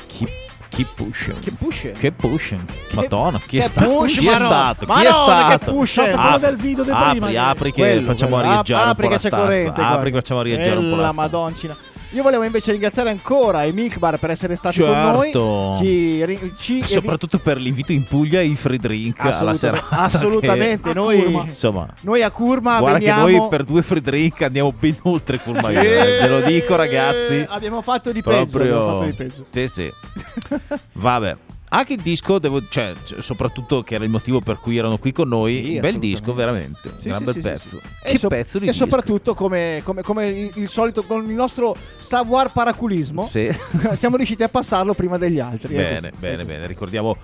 Keep, 0.08 0.30
keep 0.70 0.88
pushing. 0.96 1.40
Che 1.40 1.52
push. 1.52 1.92
Che 1.98 2.12
pushing. 2.12 2.62
Madonna, 2.92 3.40
chi 3.46 3.58
è 3.58 3.66
stato? 3.68 3.90
push, 3.90 4.18
Chi 4.20 4.28
è 4.28 4.32
Madonna. 4.32 4.48
stato? 4.50 4.86
Chi 4.86 4.92
è 4.92 5.10
Madonna, 5.10 5.46
stato? 5.48 5.72
push. 5.72 5.98
Apri- 5.98 6.40
del 6.40 6.56
video 6.58 6.84
di 6.84 6.90
apri, 6.92 7.20
prima. 7.20 7.48
apri 7.50 7.72
che 7.74 7.82
Quello, 7.82 8.02
facciamo 8.02 8.36
quello. 8.36 8.50
arieggiare 8.52 8.84
un 8.84 8.90
Apri 8.90 9.02
po' 9.04 9.08
che 9.10 9.14
la 9.16 9.20
c'è 9.22 9.28
stanza. 9.28 9.46
corrente. 9.46 9.82
Apri 9.82 10.10
che 10.12 10.16
facciamo 10.18 10.40
arieggiare 10.40 10.78
un 10.78 10.90
po' 10.90 10.96
Bella 10.96 11.02
la 11.02 11.08
stanza. 11.10 11.22
Io 12.12 12.24
volevo 12.24 12.44
invece 12.44 12.72
ringraziare 12.72 13.12
ancora 13.12 13.64
i 13.66 13.72
Milkbar 13.72 14.18
per 14.18 14.32
essere 14.32 14.56
stati 14.56 14.80
con 14.80 14.90
noi. 14.90 15.24
Certo. 15.32 15.76
Ci, 15.80 16.26
ri- 16.26 16.54
ci 16.58 16.82
Soprattutto 16.84 17.38
per 17.38 17.58
l'invito 17.60 17.92
in 17.92 18.04
Puglia 18.04 18.40
e 18.40 18.46
i 18.46 18.56
free 18.56 18.78
drink 18.80 19.20
alla 19.24 19.54
serata. 19.54 19.88
assolutamente, 19.90 20.90
che- 20.92 20.96
noi- 21.00 21.34
insomma, 21.46 21.88
noi 22.02 22.24
a 22.24 22.32
Curma 22.32 22.80
guarda 22.80 22.98
veniamo 22.98 23.26
che 23.28 23.38
noi 23.38 23.48
per 23.50 23.64
due 23.64 23.82
free 23.84 24.02
drink 24.02 24.42
andiamo 24.42 24.74
ben 24.78 24.96
oltre 25.04 25.38
Curma. 25.40 25.70
Sì. 25.70 25.76
Ve 25.76 26.28
lo 26.28 26.40
dico, 26.42 26.76
ragazzi. 26.76 27.46
Abbiamo 27.48 27.82
fatto 27.84 28.12
di 28.12 28.22
peggio. 28.24 28.46
Proprio. 28.46 28.74
Abbiamo 28.76 28.92
fatto 28.94 29.06
di 29.06 29.14
peggio. 29.14 29.46
Sì, 29.52 29.68
sì. 29.68 29.92
Vabbè. 30.94 31.38
Anche 31.72 31.94
il 31.94 32.02
disco, 32.02 32.40
devo, 32.40 32.68
cioè, 32.68 32.94
soprattutto 33.20 33.84
che 33.84 33.94
era 33.96 34.04
il 34.04 34.10
motivo 34.10 34.40
per 34.40 34.58
cui 34.58 34.78
erano 34.78 34.98
qui 34.98 35.12
con 35.12 35.28
noi. 35.28 35.64
Sì, 35.64 35.80
bel 35.80 36.00
disco, 36.00 36.34
veramente. 36.34 36.92
Sì, 37.00 37.08
gran 37.10 37.20
sì, 37.20 37.26
bel 37.26 37.34
sì, 37.36 37.40
pezzo. 37.42 37.78
Che 38.02 38.10
E 38.10 38.18
so- 38.18 38.28
pezzo 38.28 38.58
di 38.58 38.66
E 38.68 38.72
disco. 38.72 38.84
soprattutto 38.86 39.36
come, 39.36 39.82
come- 39.84 40.02
come 40.02 40.28
il, 40.56 40.68
solito 40.68 41.04
con 41.04 41.24
il 41.26 41.34
nostro 41.36 41.76
savoir 42.00 42.52
paraculismo 42.52 43.22
Sì. 43.22 43.48
siamo 43.96 44.16
riusciti 44.16 44.42
a 44.42 44.50
passarlo 44.50 44.94
prima 44.96 45.18
degli 45.20 45.40
altri. 45.40 45.76
Ecco. 45.76 45.94
Bene, 45.94 46.12
bene, 46.18 46.46
bene. 46.46 46.66
Ricordiamo 46.68 47.16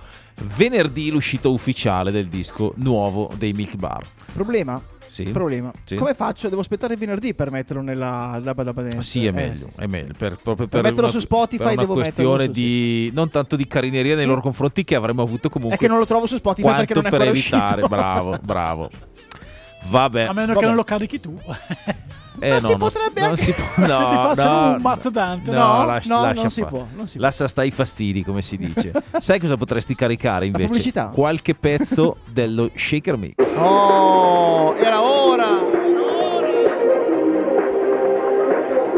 venerdì 0.56 1.10
l'uscita 1.10 1.48
ufficiale 1.48 2.12
del 2.12 2.28
disco 2.28 2.72
nuovo 2.76 3.30
dei 3.36 3.52
Milk 3.52 3.74
Bar. 3.76 4.04
Problema? 4.32 4.80
Sì. 5.06 5.24
Problema. 5.24 5.70
Sì. 5.84 5.94
Come 5.96 6.14
faccio? 6.14 6.48
Devo 6.48 6.60
aspettare 6.60 6.96
venerdì 6.96 7.32
per 7.34 7.50
metterlo 7.50 7.82
nella 7.82 8.38
Dabba 8.42 8.62
Dabba 8.64 8.82
Dance. 8.82 9.02
Sì, 9.02 9.24
è 9.24 9.28
Eh, 9.28 9.32
meglio, 9.32 9.68
sì. 9.74 9.80
è 9.80 9.86
meglio. 9.86 10.12
Per, 10.16 10.36
proprio 10.42 10.66
Per 10.66 10.68
per, 10.68 10.82
metterlo 10.82 11.02
una, 11.04 11.10
su 11.12 11.20
Spotify 11.20 11.62
per 11.64 11.72
una 11.72 11.80
devo 11.82 11.94
questione 11.94 12.50
di 12.50 13.10
non 13.14 13.30
tanto 13.30 13.56
di 13.56 13.66
carineria 13.66 14.16
nei 14.16 14.26
loro 14.26 14.40
confronti 14.40 14.84
che 14.84 14.94
avremmo 14.94 15.22
avuto 15.22 15.48
comunque 15.48 15.76
È 15.76 15.80
che 15.80 15.88
non 15.88 15.98
lo 15.98 16.06
trovo 16.06 16.26
su 16.26 16.36
Spotify 16.36 16.74
perché 16.74 16.94
non 16.94 17.06
è 17.06 17.10
per 17.10 17.20
ancora 17.20 17.38
evitare, 17.38 17.66
uscito. 17.82 17.88
bravo, 17.88 18.38
bravo. 18.42 18.90
Vabbè. 19.88 20.22
A 20.22 20.32
meno 20.32 20.46
Vabbè. 20.48 20.58
che 20.58 20.66
non 20.66 20.74
lo 20.74 20.84
carichi 20.84 21.20
tu. 21.20 21.34
Eh, 22.38 22.48
Ma 22.48 22.54
no, 22.54 22.60
si 22.60 22.70
no, 22.72 22.76
potrebbe 22.76 23.20
non 23.20 23.30
anche- 23.30 23.42
si 23.42 23.52
può, 23.52 23.64
Se 23.74 23.86
no, 23.86 24.08
ti 24.08 24.14
facciano 24.14 24.60
no, 24.60 24.74
un 24.76 24.82
mazzo 24.82 25.10
Dante. 25.10 25.50
No, 25.50 25.58
No, 25.58 25.84
lascia, 25.86 26.14
no, 26.14 26.20
lascia 26.22 26.40
non 26.42 26.50
si 26.50 26.64
può, 26.64 26.86
non 26.94 27.06
si 27.08 27.16
può. 27.16 27.26
Lascia 27.26 27.48
stare 27.48 27.66
i 27.66 27.70
fastidi, 27.70 28.22
come 28.24 28.42
si 28.42 28.56
dice. 28.56 28.92
Sai 29.18 29.40
cosa 29.40 29.56
potresti 29.56 29.94
caricare 29.94 30.46
invece? 30.46 30.92
Qualche 31.12 31.54
pezzo 31.54 32.16
dello 32.26 32.70
Shaker 32.74 33.16
Mix. 33.16 33.56
Oh, 33.58 34.74
era 34.76 35.00
ora! 35.02 35.74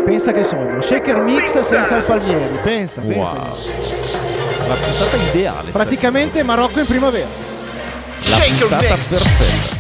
Pensa 0.05 0.33
che 0.33 0.43
sogno. 0.45 0.81
Shaker 0.81 1.17
mix 1.19 1.51
senza 1.63 1.97
il 1.97 2.03
palmieri. 2.05 2.59
Pensa, 2.63 3.01
pensa. 3.03 3.19
Wow. 3.19 3.35
La 4.67 4.75
puntata 4.75 5.17
ideale. 5.31 5.71
Praticamente 5.71 6.43
Marocco 6.43 6.81
in 6.81 6.87
primavera. 6.87 7.29
stasera. 8.21 8.47
La 8.47 8.69
puntata 8.69 8.95
perfetta. 8.95 9.77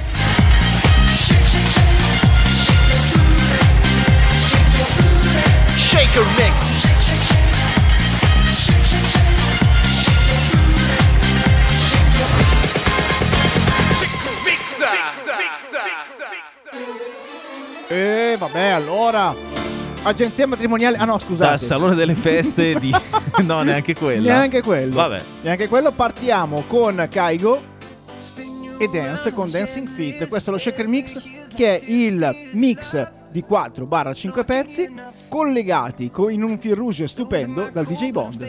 Shaker 5.98 6.22
mix. 6.36 6.86
E 17.88 18.36
vabbè, 18.38 18.60
allora. 18.68 19.34
Agenzia 20.04 20.46
matrimoniale. 20.46 20.96
Ah 20.98 21.04
no, 21.04 21.18
scusate. 21.18 21.48
Dal 21.48 21.58
salone 21.58 21.96
delle 21.96 22.14
feste 22.14 22.78
di... 22.78 22.94
no, 23.42 23.62
neanche 23.62 23.96
quella. 23.96 24.34
Neanche 24.34 24.62
quello. 24.62 24.94
Vabbè. 24.94 25.20
Neanche 25.42 25.66
quello. 25.66 25.90
Partiamo 25.90 26.62
con 26.68 27.08
Kaigo 27.10 27.60
e 28.78 28.88
Dance 28.92 29.32
con 29.32 29.50
Dancing 29.50 29.88
Fit. 29.88 30.28
Questo 30.28 30.50
è 30.50 30.52
lo 30.52 30.60
Shaker 30.60 30.86
Mix 30.86 31.20
che 31.56 31.76
è 31.76 31.82
il 31.86 32.50
mix 32.52 33.16
di 33.30 33.44
4-5 33.46 34.44
pezzi 34.44 34.88
collegati 35.28 36.10
co- 36.10 36.28
in 36.30 36.42
un 36.42 36.58
fil 36.58 36.74
rouge 36.74 37.06
stupendo 37.06 37.68
dal 37.72 37.84
DJ 37.84 38.10
Bond. 38.10 38.40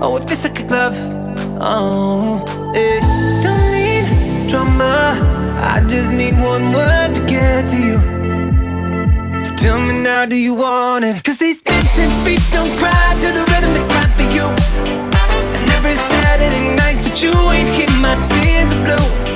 Oh, 0.00 0.16
it 0.16 0.24
feels 0.26 0.42
like 0.44 0.60
a 0.60 0.66
glove. 0.66 0.96
Oh, 1.60 2.42
it 2.74 3.02
don't 3.42 3.70
need 3.72 4.48
drama. 4.48 5.14
I 5.60 5.80
just 5.86 6.10
need 6.12 6.34
one 6.40 6.72
word 6.72 7.14
to 7.14 7.24
get 7.24 7.68
to 7.70 7.76
you. 7.76 8.00
So 9.44 9.54
tell 9.54 9.78
me 9.78 10.02
now, 10.02 10.24
do 10.26 10.34
you 10.34 10.54
want 10.54 11.04
it? 11.04 11.22
Cause 11.22 11.38
these 11.38 11.60
dancing 11.62 12.10
feet 12.24 12.42
don't 12.52 12.70
cry 12.78 13.14
to 13.20 13.28
the 13.32 13.44
rhythm 13.50 13.74
they 13.74 13.86
cry 13.86 14.06
for 14.16 14.22
you. 14.34 14.46
And 15.54 15.70
every 15.70 15.94
Saturday 15.94 16.74
night 16.76 17.02
that 17.04 17.22
you 17.22 17.32
ain't 17.50 17.70
keep 17.70 17.90
my 18.00 18.14
tears 18.26 18.72
blue. 18.82 19.31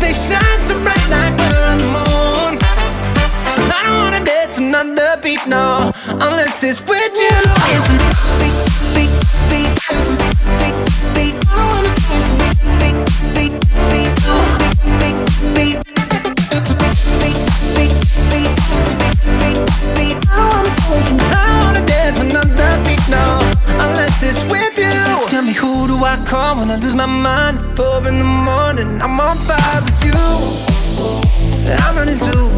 They 0.00 0.12
shine 0.12 0.62
so 0.64 0.80
bright 0.82 1.08
like 1.10 1.36
we're 1.38 1.64
on 1.72 1.78
the 1.78 1.84
moon. 1.84 2.58
I 3.70 3.82
don't 3.84 3.98
wanna 4.02 4.24
dance 4.24 4.58
another 4.58 5.16
beat, 5.22 5.46
no, 5.46 5.92
unless 6.08 6.64
it's 6.64 6.80
with 6.80 7.16
you. 7.20 7.36
Beat, 8.40 8.56
beat, 8.94 9.12
beat, 9.50 9.70
beat, 9.90 10.16
beat, 10.60 10.76
beat. 11.14 11.34
I 11.48 11.56
don't 11.56 11.70
wanna 11.76 11.92
dance, 12.08 12.30
beat, 12.40 12.56
beat, 12.80 12.96
beat, 13.36 13.54
beat, 13.90 14.10
beat, 14.24 14.96
beat, 14.96 15.18
beat. 15.54 15.76
I 20.32 21.60
wanna 21.62 21.82
dance 21.86 22.20
another 22.20 22.72
beat, 22.84 23.04
unless 23.78 24.22
it's 24.22 24.42
with. 24.50 24.69
Tell 25.40 25.46
me 25.46 25.54
who 25.54 25.86
do 25.86 25.96
I 26.04 26.22
call 26.26 26.56
when 26.56 26.70
I 26.70 26.76
lose 26.76 26.94
my 26.94 27.06
mind? 27.06 27.74
Four 27.74 28.06
in 28.06 28.18
the 28.18 28.24
morning, 28.24 29.00
I'm 29.00 29.18
on 29.18 29.38
fire 29.38 29.80
with 29.80 30.04
you. 30.04 30.12
I'm 31.80 31.96
running 31.96 32.18
too. 32.18 32.50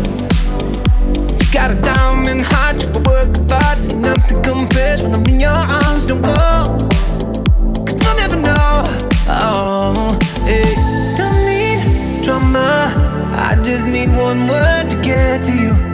You 1.38 1.52
got 1.52 1.70
a 1.70 1.80
diamond 1.80 2.42
heart, 2.42 2.82
you 2.82 2.88
work 3.08 3.36
hard, 3.48 3.94
nothing 3.94 4.42
compares 4.42 5.00
when 5.00 5.14
I'm 5.14 5.24
in 5.28 5.38
your 5.38 5.50
arms. 5.50 6.06
Don't 6.06 6.22
go, 6.22 6.88
cause 7.86 8.02
you'll 8.02 8.16
never 8.16 8.34
know. 8.34 8.82
Oh, 9.28 10.18
hey, 10.42 10.74
don't 11.16 11.38
need 11.46 12.24
drama. 12.24 12.90
I 13.32 13.62
just 13.62 13.86
need 13.86 14.08
one 14.08 14.48
word 14.48 14.90
to 14.90 15.00
get 15.02 15.44
to 15.44 15.56
you. 15.56 15.91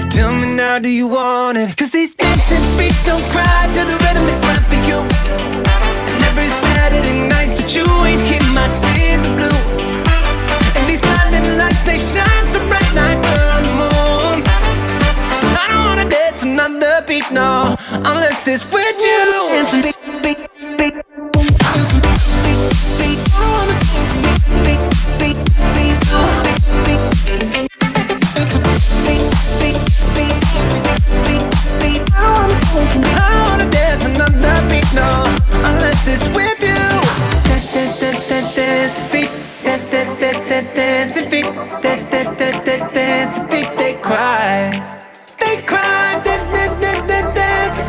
So 0.00 0.08
tell 0.08 0.32
me 0.32 0.54
now, 0.54 0.78
do 0.78 0.88
you 0.88 1.08
want 1.08 1.58
it? 1.58 1.76
Cause 1.76 1.92
these 1.92 2.14
dancing 2.14 2.64
feet 2.78 2.96
don't 3.04 3.22
cry 3.34 3.68
to 3.76 3.84
the 3.84 3.96
rhythm 4.00 4.24
they 4.24 4.38
cry 4.40 4.56
for 4.70 4.80
you. 4.88 4.96
And 6.08 6.22
every 6.24 6.46
Saturday 6.46 7.28
night 7.28 7.52
that 7.58 7.76
you 7.76 7.84
ain't 8.08 8.22
keep 8.24 8.40
my 8.56 8.64
tears 8.80 9.28
are 9.28 9.36
blue. 9.36 9.60
And 10.72 10.88
these 10.88 11.02
blinding 11.02 11.44
lights, 11.58 11.82
they 11.84 11.98
shine 12.00 12.46
so 12.48 12.64
bright 12.64 12.92
like 12.96 13.20
we're 13.20 13.50
on 13.52 13.62
the 13.68 13.74
moon. 13.76 14.36
I 15.60 15.68
don't 15.68 15.84
wanna 15.84 16.08
dance 16.08 16.44
another 16.44 17.04
beat, 17.06 17.30
no, 17.30 17.76
unless 17.92 18.48
it's 18.48 18.64
with 18.72 18.96
you. 19.04 19.20
Dancing 19.52 19.82
beat, 19.84 20.00
beat, 20.24 20.40
beat. 20.80 20.94
Dancing 21.76 22.00
beat, 22.00 22.24
beat, 22.40 22.72
beat. 22.96 23.20
I 23.36 23.44
wanna 23.52 23.76
dance 23.84 24.16
beat, 24.24 24.40
beat, 24.64 24.80
I 32.72 33.44
wanna 33.48 33.68
dance 33.70 34.04
another 34.04 34.68
beat, 34.68 34.86
no, 34.94 35.24
unless 35.68 36.06
it's 36.06 36.28
with 36.28 36.60
you. 36.62 36.78
Dancing 38.54 39.08
feet, 39.08 39.30
dancing 39.64 41.28
feet, 41.30 41.46
dancing 42.92 43.48
feet, 43.48 43.76
they 43.76 43.94
cry. 44.00 44.70
They 45.38 45.60
cry, 45.62 46.20
dancing 46.22 46.78
feet, 46.80 47.24
dancing 47.34 47.88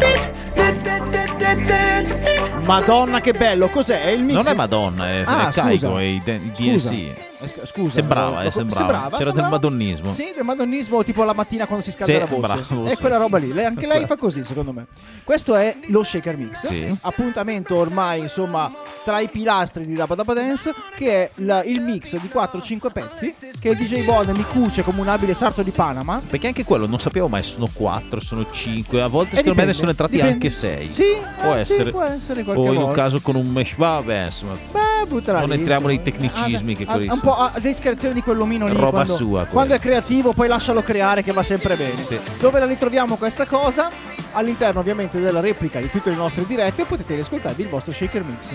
feet. 2.24 2.66
Madonna 2.66 3.20
che 3.22 3.34
bello, 3.34 3.68
cos'è? 3.68 4.02
È 4.04 4.10
il 4.10 4.24
mix? 4.24 4.34
Non 4.34 4.48
è 4.48 4.54
Madonna, 4.54 5.08
è, 5.10 5.24
Ah, 5.26 5.50
è 5.50 5.52
scusa. 5.52 6.00
è 6.00 6.04
i 6.04 6.16
i. 6.16 6.22
DNC. 6.24 7.31
Eh, 7.42 7.48
sc- 7.48 7.66
Scusa, 7.66 7.92
Sembrava, 7.92 8.42
eh, 8.42 8.44
lo- 8.46 8.52
sembrava. 8.52 8.92
C'era 8.92 9.08
del 9.10 9.18
sembrava. 9.26 9.50
madonnismo. 9.50 10.14
Sì, 10.14 10.32
del 10.36 10.44
madonnismo 10.44 11.04
tipo 11.04 11.24
la 11.24 11.34
mattina 11.34 11.66
quando 11.66 11.84
si 11.84 11.92
scalda 11.92 12.14
Sì, 12.14 12.20
la 12.20 12.26
voce. 12.26 12.42
bravo, 12.42 12.86
è 12.86 12.90
sì. 12.96 12.98
quella 13.02 13.18
roba 13.18 13.38
lì. 13.38 13.64
Anche 13.64 13.88
lei 13.88 14.06
fa 14.06 14.16
così, 14.18 14.44
secondo 14.46 14.72
me. 14.72 14.86
Questo 15.24 15.56
è 15.56 15.76
lo 15.88 16.04
Shaker 16.04 16.38
Mix. 16.38 16.66
Sì. 16.68 16.98
Appuntamento 17.02 17.76
ormai, 17.76 18.22
insomma, 18.22 18.72
tra 19.04 19.20
i 19.20 19.28
pilastri 19.30 19.86
di 19.86 19.94
Dabba 19.94 20.16
Dabba 20.16 20.34
Dance, 20.34 20.72
che 20.96 21.24
è 21.24 21.30
la- 21.36 21.64
il 21.64 21.82
mix 21.82 22.16
di 22.20 22.28
4-5 22.30 22.92
pezzi 22.92 23.34
che 23.60 23.70
il 23.70 23.78
DJ 23.78 24.04
Bond 24.04 24.30
mi 24.30 24.44
cuce 24.44 24.84
come 24.84 25.02
un 25.02 25.08
abile 25.08 25.34
sarto 25.34 25.62
di 25.64 25.72
Panama. 25.72 26.22
Perché 26.28 26.48
anche 26.48 26.64
quello 26.64 26.86
non 26.88 27.00
sapevo 27.00 27.28
mai 27.28 27.44
sono 27.44 27.68
4, 27.74 28.20
sono 28.20 28.46
5. 28.52 29.02
A 29.02 29.08
volte 29.08 29.34
Eh, 29.34 29.38
secondo 29.38 29.60
me 29.60 29.66
ne 29.66 29.74
sono 29.74 29.90
entrati 29.90 30.12
dipende. 30.14 30.34
anche 30.34 30.50
6. 30.50 30.92
Sì, 30.92 31.04
può 31.42 31.56
eh, 31.56 31.60
essere. 31.60 31.90
può 31.92 32.04
essere 32.04 32.44
o 32.46 32.72
in 32.74 32.78
un 32.78 32.92
caso 32.92 33.20
con 33.22 33.36
un 33.36 33.48
mesh, 33.48 33.76
vabbè, 33.76 34.26
insomma. 34.26 34.54
Beh, 34.72 34.80
Eh, 34.80 34.91
buttala 35.06 35.40
Non 35.40 35.50
lì, 35.50 35.56
entriamo 35.56 35.88
nei 35.88 36.02
tecnicismi 36.02 36.76
che 36.76 36.84
Ha- 36.88 36.92
quelli 36.94 37.08
un 37.10 37.20
po' 37.20 37.36
a 37.36 37.52
discrezione 37.60 38.14
di 38.14 38.22
quell'omino 38.22 38.68
lì. 38.68 38.74
Roba 38.76 38.90
quando, 38.92 39.14
sua. 39.16 39.46
Quando 39.46 39.74
è 39.74 39.80
creativo, 39.80 40.34
poi 40.34 40.48
lascialo 40.48 40.82
creare 40.82 41.24
che 41.24 41.32
va 41.32 41.44
sempre 41.44 41.76
bene. 41.76 42.02
Sì. 42.02 42.20
Dove 42.40 42.60
la 42.60 42.66
ritroviamo 42.66 43.16
questa 43.16 43.46
cosa? 43.46 43.90
All'interno 44.34 44.80
ovviamente 44.80 45.20
della 45.20 45.42
replica 45.42 45.80
di 45.80 45.90
tutte 45.90 46.10
le 46.10 46.16
nostre 46.16 46.46
dirette 46.46 46.86
potete 46.86 47.16
riascoltarvi 47.16 47.62
il 47.64 47.70
vostro 47.70 47.92
shaker 47.92 48.24
mix. 48.24 48.54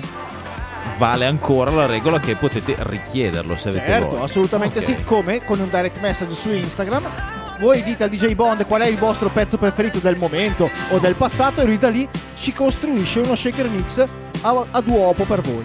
Vale 0.99 1.27
ancora 1.27 1.71
la 1.71 1.85
regola 1.85 2.19
che 2.19 2.37
potete 2.37 2.75
richiederlo 2.79 3.55
se 3.57 3.69
avete 3.69 3.87
Certo, 3.87 4.09
voglia. 4.09 4.23
assolutamente 4.25 4.79
Ok. 4.79 4.85
sì, 4.85 5.03
come 5.05 5.45
con 5.45 5.61
un 5.61 5.69
direct 5.69 6.01
message 6.01 6.33
su 6.35 6.49
Instagram. 6.51 7.03
Voi 7.59 7.83
dite 7.83 8.05
al 8.05 8.11
DJ 8.11 8.35
Bond 8.35 8.65
qual 8.67 8.81
è 8.83 8.87
il 8.87 8.97
vostro 8.97 9.29
pezzo 9.29 9.59
preferito 9.59 9.99
del 9.99 10.17
momento 10.19 10.71
o 10.91 10.99
del 10.99 11.15
passato 11.15 11.61
e 11.61 11.65
lui 11.67 11.79
da 11.79 11.89
lì 11.91 12.09
ci 12.39 12.53
costruisce 12.53 13.21
uno 13.21 13.35
shaker 13.37 13.69
mix 13.69 14.05
a, 14.43 14.65
a 14.71 14.81
duopo 14.81 15.25
per 15.25 15.41
voi. 15.43 15.65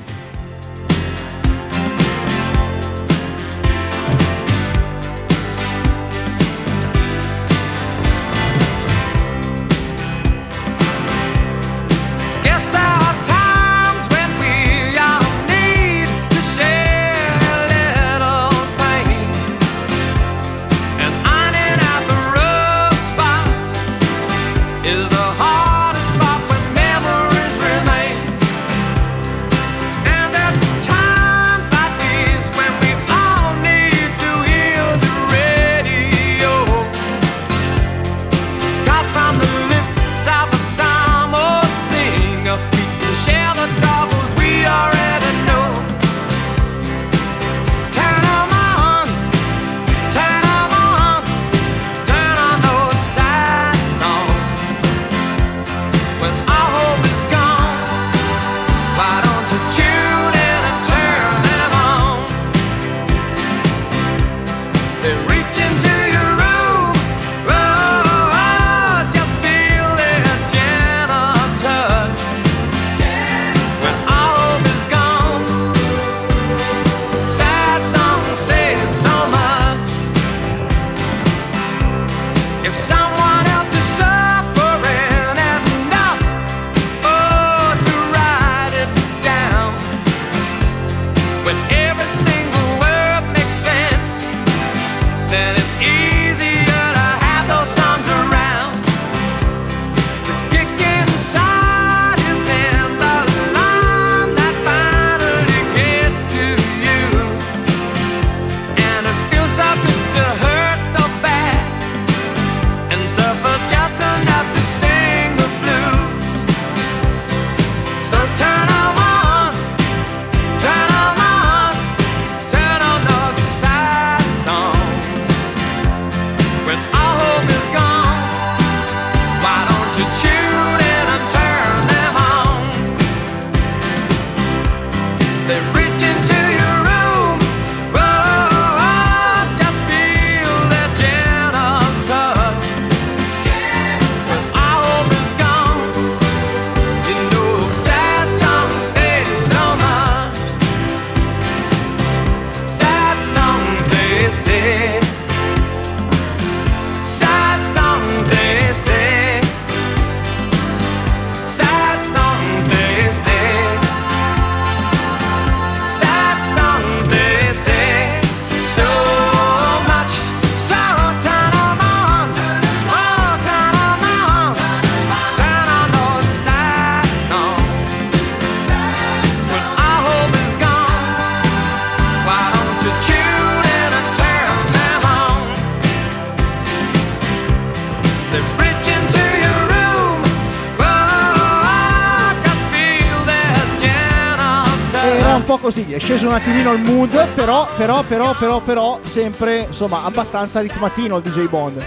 Sceso 196.04 196.28
un 196.28 196.34
attimino 196.34 196.74
il 196.74 196.82
mood, 196.82 197.32
però, 197.34 197.68
però, 197.78 198.04
però, 198.04 198.34
però, 198.34 198.60
però, 198.62 199.00
sempre, 199.04 199.66
insomma, 199.70 200.04
abbastanza 200.04 200.60
ritmatino 200.60 201.18
il 201.18 201.24
DJ 201.24 201.48
Bond. 201.48 201.84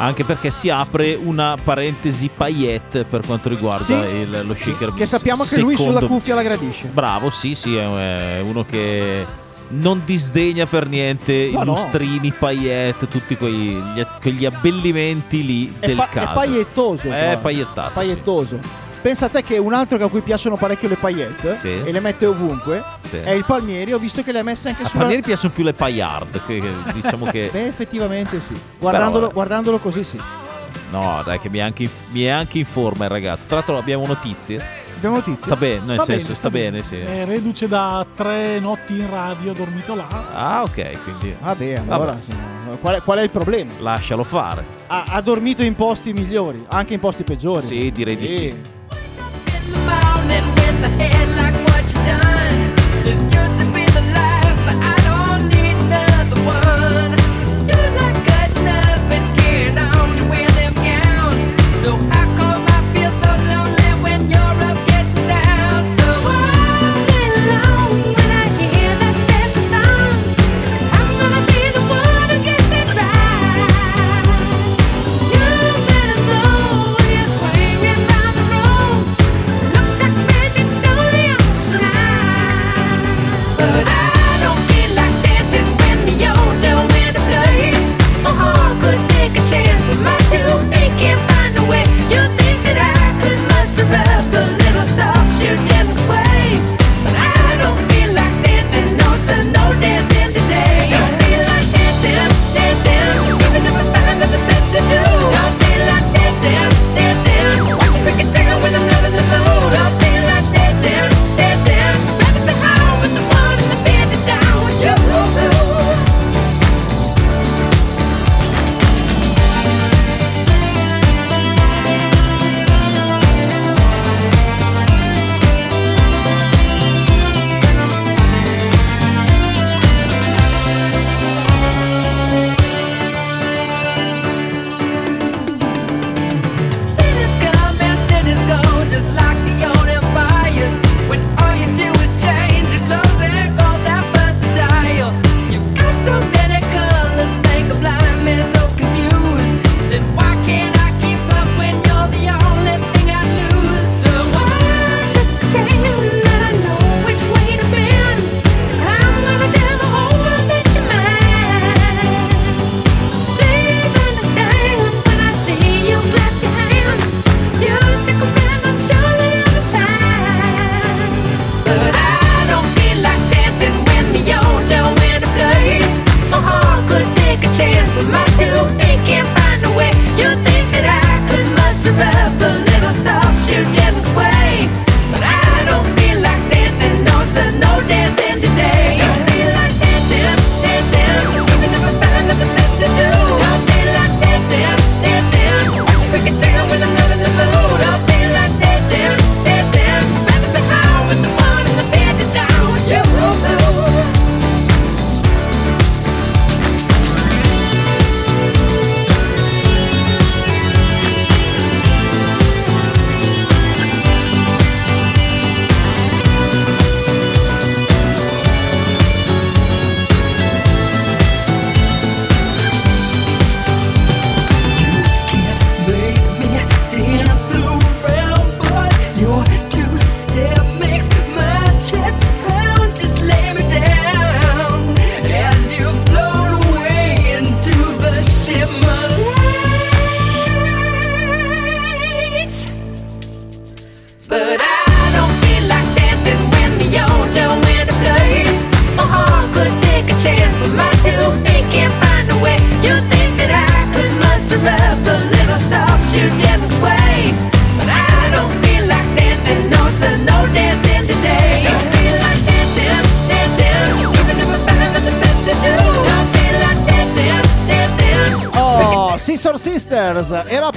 Anche 0.00 0.22
perché 0.24 0.50
si 0.50 0.70
apre 0.70 1.18
una 1.20 1.56
parentesi 1.62 2.30
paillette 2.34 3.04
per 3.04 3.22
quanto 3.26 3.48
riguarda 3.48 3.84
Sì. 3.84 3.92
il- 3.92 4.42
lo 4.46 4.54
shaker 4.54 4.94
Che 4.94 5.06
sappiamo 5.06 5.42
che 5.42 5.58
lui 5.60 5.76
Secondo- 5.76 5.98
sulla 5.98 6.08
cuffia 6.08 6.34
la 6.36 6.42
gradisce. 6.42 6.86
Bravo, 6.92 7.30
sì, 7.30 7.54
sì, 7.56 7.74
è 7.76 8.36
è 8.36 8.40
uno 8.40 8.64
che 8.64 9.26
non 9.70 10.02
disdegna 10.04 10.66
per 10.66 10.86
niente 10.86 11.50
No, 11.52 11.62
i 11.62 11.64
no. 11.64 11.72
lustrini, 11.72 12.30
paillette, 12.30 13.08
tutti 13.08 13.36
quei, 13.36 13.54
gli, 13.94 14.06
quegli 14.22 14.44
abbellimenti 14.46 15.44
lì 15.44 15.74
È, 15.80 15.86
del 15.88 15.96
pa- 15.96 16.04
è 16.04 16.08
caso. 16.08 16.32
pagliettoso. 16.32 17.08
È 17.10 17.24
tra- 17.30 17.36
pagliettato, 17.38 17.90
Pagliettoso. 17.92 18.77
Pensa 19.00 19.26
a 19.26 19.28
te 19.28 19.42
che 19.42 19.58
un 19.58 19.72
altro 19.72 19.96
che 19.96 20.04
a 20.04 20.08
cui 20.08 20.20
piacciono 20.20 20.56
parecchio 20.56 20.88
le 20.88 20.96
paillette 20.96 21.54
Sì. 21.54 21.68
e 21.84 21.92
le 21.92 22.00
mette 22.00 22.26
ovunque 22.26 22.82
Sì. 22.98 23.16
è 23.18 23.30
il 23.30 23.44
Palmieri. 23.44 23.92
Ho 23.92 23.98
visto 23.98 24.22
che 24.22 24.32
le 24.32 24.40
ha 24.40 24.42
messe 24.42 24.68
anche 24.68 24.82
A 24.82 24.86
sulla. 24.86 25.00
Palmieri 25.02 25.22
piacciono 25.22 25.52
più 25.52 25.62
le 25.64 25.72
paillard, 25.72 26.44
che, 26.46 26.60
che 26.60 26.92
diciamo 26.92 27.26
che... 27.26 27.48
Beh, 27.52 27.66
effettivamente 27.66 28.40
sì. 28.40 28.58
Guardandolo, 28.78 29.20
vabbè. 29.22 29.32
guardandolo 29.34 29.78
così 29.78 30.02
sì. 30.04 30.20
No, 30.90 31.22
dai, 31.24 31.38
che 31.38 31.48
mi 31.48 31.58
è, 31.58 31.60
anche 31.62 31.82
in, 31.84 31.90
mi 32.10 32.22
è 32.22 32.28
anche 32.28 32.58
in 32.58 32.64
forma 32.64 33.04
il 33.04 33.10
ragazzo. 33.10 33.46
Tra 33.46 33.56
l'altro 33.56 33.76
abbiamo 33.78 34.06
notizie. 34.06 34.60
Abbiamo 34.96 35.16
notizie. 35.16 35.42
Sta 35.42 35.56
bene, 35.56 35.78
nel 35.80 35.88
Sta 35.90 36.02
senso, 36.04 36.06
bene, 36.06 36.20
sta 36.22 36.34
sta 36.34 36.50
bene, 36.50 36.82
sì. 36.82 36.96
È 36.98 37.24
reduce 37.24 37.68
da 37.68 38.04
tre 38.16 38.58
notti 38.58 38.94
in 38.98 39.08
radio, 39.10 39.50
ha 39.52 39.54
dormito 39.54 39.94
là. 39.94 40.06
Ah, 40.34 40.62
ok, 40.64 41.02
quindi... 41.04 41.34
Vabbè, 41.40 41.82
allora 41.86 42.16
Vabbè. 42.18 42.78
qual, 42.80 42.94
è, 42.96 43.02
qual 43.02 43.18
è 43.18 43.22
il 43.22 43.30
problema? 43.30 43.70
Lascialo 43.78 44.24
fare. 44.24 44.64
Ha, 44.88 45.04
ha 45.08 45.20
dormito 45.20 45.62
in 45.62 45.74
posti 45.74 46.12
migliori, 46.12 46.64
anche 46.68 46.94
in 46.94 47.00
posti 47.00 47.22
peggiori. 47.22 47.64
Sì, 47.64 47.92
direi 47.92 48.16
di 48.16 48.26
sì. 48.26 48.76
Morning 50.40 50.54
with 50.56 50.80
the 50.80 50.88
head 50.88 51.28
like 51.36 51.54
what 51.66 51.86
you 51.88 51.94
done. 52.06 52.47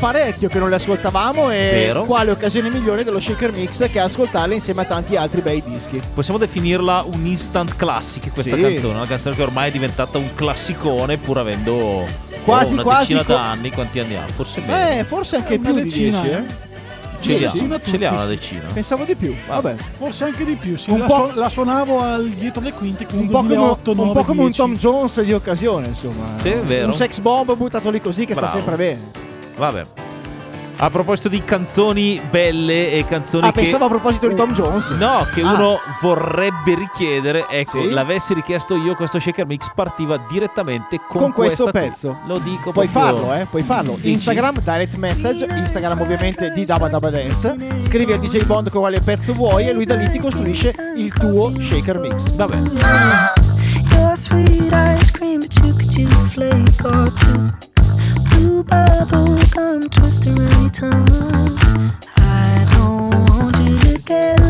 Parecchio 0.02 0.50
che 0.50 0.58
non 0.58 0.70
le 0.70 0.76
ascoltavamo 0.78 1.52
e 1.52 1.70
Vero. 1.72 2.04
quale 2.06 2.32
occasione 2.32 2.72
migliore 2.72 3.04
dello 3.04 3.20
Shaker 3.20 3.52
Mix 3.54 3.88
che 3.92 4.00
ascoltarle 4.00 4.56
insieme 4.56 4.82
a 4.82 4.86
tanti 4.86 5.16
altri 5.16 5.42
bei 5.42 5.62
dischi. 5.64 6.02
Possiamo 6.14 6.40
definirla 6.40 7.06
un 7.06 7.24
instant 7.26 7.76
classic 7.76 8.34
questa 8.34 8.56
Sì. 8.56 8.62
canzone, 8.62 8.96
una 8.96 9.06
canzone 9.06 9.36
che 9.36 9.44
ormai 9.44 9.70
è 9.70 9.72
diventata 9.72 10.18
un 10.18 10.34
classicone 10.34 11.18
pur 11.18 11.38
avendo 11.38 12.04
Quasi, 12.44 12.72
oh, 12.72 12.74
una 12.74 12.82
quasi 12.82 13.14
decina 13.14 13.24
co- 13.24 13.34
d'anni, 13.34 13.70
quanti 13.72 14.00
anni 14.00 14.16
ha? 14.16 14.24
Forse 14.26 14.62
meno. 14.66 14.90
Eh, 15.00 15.04
forse 15.04 15.36
anche 15.36 15.60
più 15.60 15.74
di 15.74 15.84
decina, 15.84 16.22
10, 16.22 16.36
eh. 16.36 16.38
eh? 16.40 16.44
ce 17.22 17.34
li 17.38 17.46
ha, 17.46 17.52
ce 17.84 17.98
li 17.98 18.06
ha 18.06 18.12
una 18.14 18.26
decina. 18.26 18.64
Pensavo 18.74 19.04
di 19.04 19.14
più, 19.14 19.36
vabbè. 19.48 19.76
Forse 20.00 20.24
anche 20.24 20.44
di 20.44 20.56
più, 20.56 20.76
sì, 20.76 20.90
Un 20.90 20.98
la, 21.00 21.06
po'- 21.06 21.30
su- 21.32 21.38
la 21.40 21.50
suonavo 21.50 22.02
al- 22.02 22.28
dietro 22.30 22.64
le 22.64 22.74
quinte, 22.74 23.06
quindi 23.06 23.28
Un 23.28 23.32
po' 23.32 23.38
come, 23.38 23.54
2008, 23.54 23.92
un, 23.92 23.98
9, 23.98 24.12
po' 24.14 24.24
come 24.26 24.40
un 24.40 24.46
10. 24.48 24.60
Tom 24.60 24.76
Jones 24.76 25.22
di 25.22 25.34
occasione, 25.34 25.88
insomma. 25.90 26.26
Sì, 26.38 26.50
è 26.50 26.62
vero. 26.62 26.88
Un 26.88 26.94
sex 26.96 27.20
bomb 27.20 27.56
buttato 27.56 27.92
lì 27.92 28.02
così 28.02 28.26
che 28.26 28.34
sta 28.34 28.42
Bravo. 28.42 28.58
sempre 28.58 28.76
bene. 28.76 29.30
Vabbè. 29.58 29.84
A 30.84 30.90
proposito 30.90 31.30
di 31.30 31.44
canzoni 31.44 32.20
belle 32.32 32.94
e 32.94 33.06
canzoni 33.06 33.46
Ah, 33.48 33.52
che 33.52 33.62
pensavo 33.62 33.86
a 33.86 33.88
proposito 33.88 34.28
di 34.28 34.34
Tom 34.34 34.52
Jones. 34.56 34.90
No, 34.98 35.28
che 35.32 35.42
Ah. 35.42 35.54
uno 35.54 35.78
vorrebbe 36.02 36.74
richiedere. 36.74 37.46
Ecco, 37.50 37.84
Sì? 37.84 37.92
l'avessi 37.92 38.34
richiesto 38.34 38.76
io, 38.76 38.96
questo 38.96 39.20
shaker 39.20 39.46
mix 39.46 39.70
partiva 39.76 40.20
direttamente 40.32 40.98
con, 41.08 41.22
Con 41.22 41.32
questo 41.34 41.66
qui. 41.66 41.74
pezzo. 41.74 42.18
Lo 42.26 42.40
dico 42.40 42.72
Puoi 42.72 42.88
proprio- 42.88 43.16
farlo, 43.28 43.34
eh, 43.36 43.46
puoi 43.46 43.62
farlo. 43.62 43.94
Dici? 43.94 44.10
Instagram, 44.10 44.60
direct 44.60 44.96
message, 44.96 45.46
Instagram 45.56 46.02
ovviamente 46.02 46.52
di 46.52 46.66
Dabba 46.66 46.88
Dabba 46.88 47.12
Dance. 47.12 47.56
Scrivi 47.86 48.14
al 48.14 48.20
DJ 48.20 48.46
Bond 48.46 48.72
con 48.72 48.82
quale 48.82 49.02
pezzo 49.02 49.34
vuoi 49.34 49.68
e 49.68 49.74
lui 49.74 49.86
da 49.86 49.94
lì 49.94 50.10
ti 50.10 50.18
costruisce 50.18 50.74
il 50.98 51.14
tuo 51.14 51.52
shaker 51.60 52.00
mix. 52.00 52.32
Vabbè. 52.32 52.58
Your 53.92 54.18
sweet 54.18 54.72
ice 54.98 55.12
cream, 55.12 55.42
but 55.42 55.54
you 55.60 55.76
could 55.76 55.94
use 55.96 56.24
a 56.24 56.28
flake 56.28 56.88
or 56.88 57.14
two. 57.14 57.71
Blue 58.42 58.64
bubble 58.64 59.38
gum 59.54 59.88
twist 59.88 60.26
around 60.26 60.62
your 60.62 60.70
tongue. 60.72 61.92
I 62.18 62.68
don't 62.74 63.30
want 63.30 63.56
you 63.60 63.78
to 63.78 64.02
get 64.02 64.41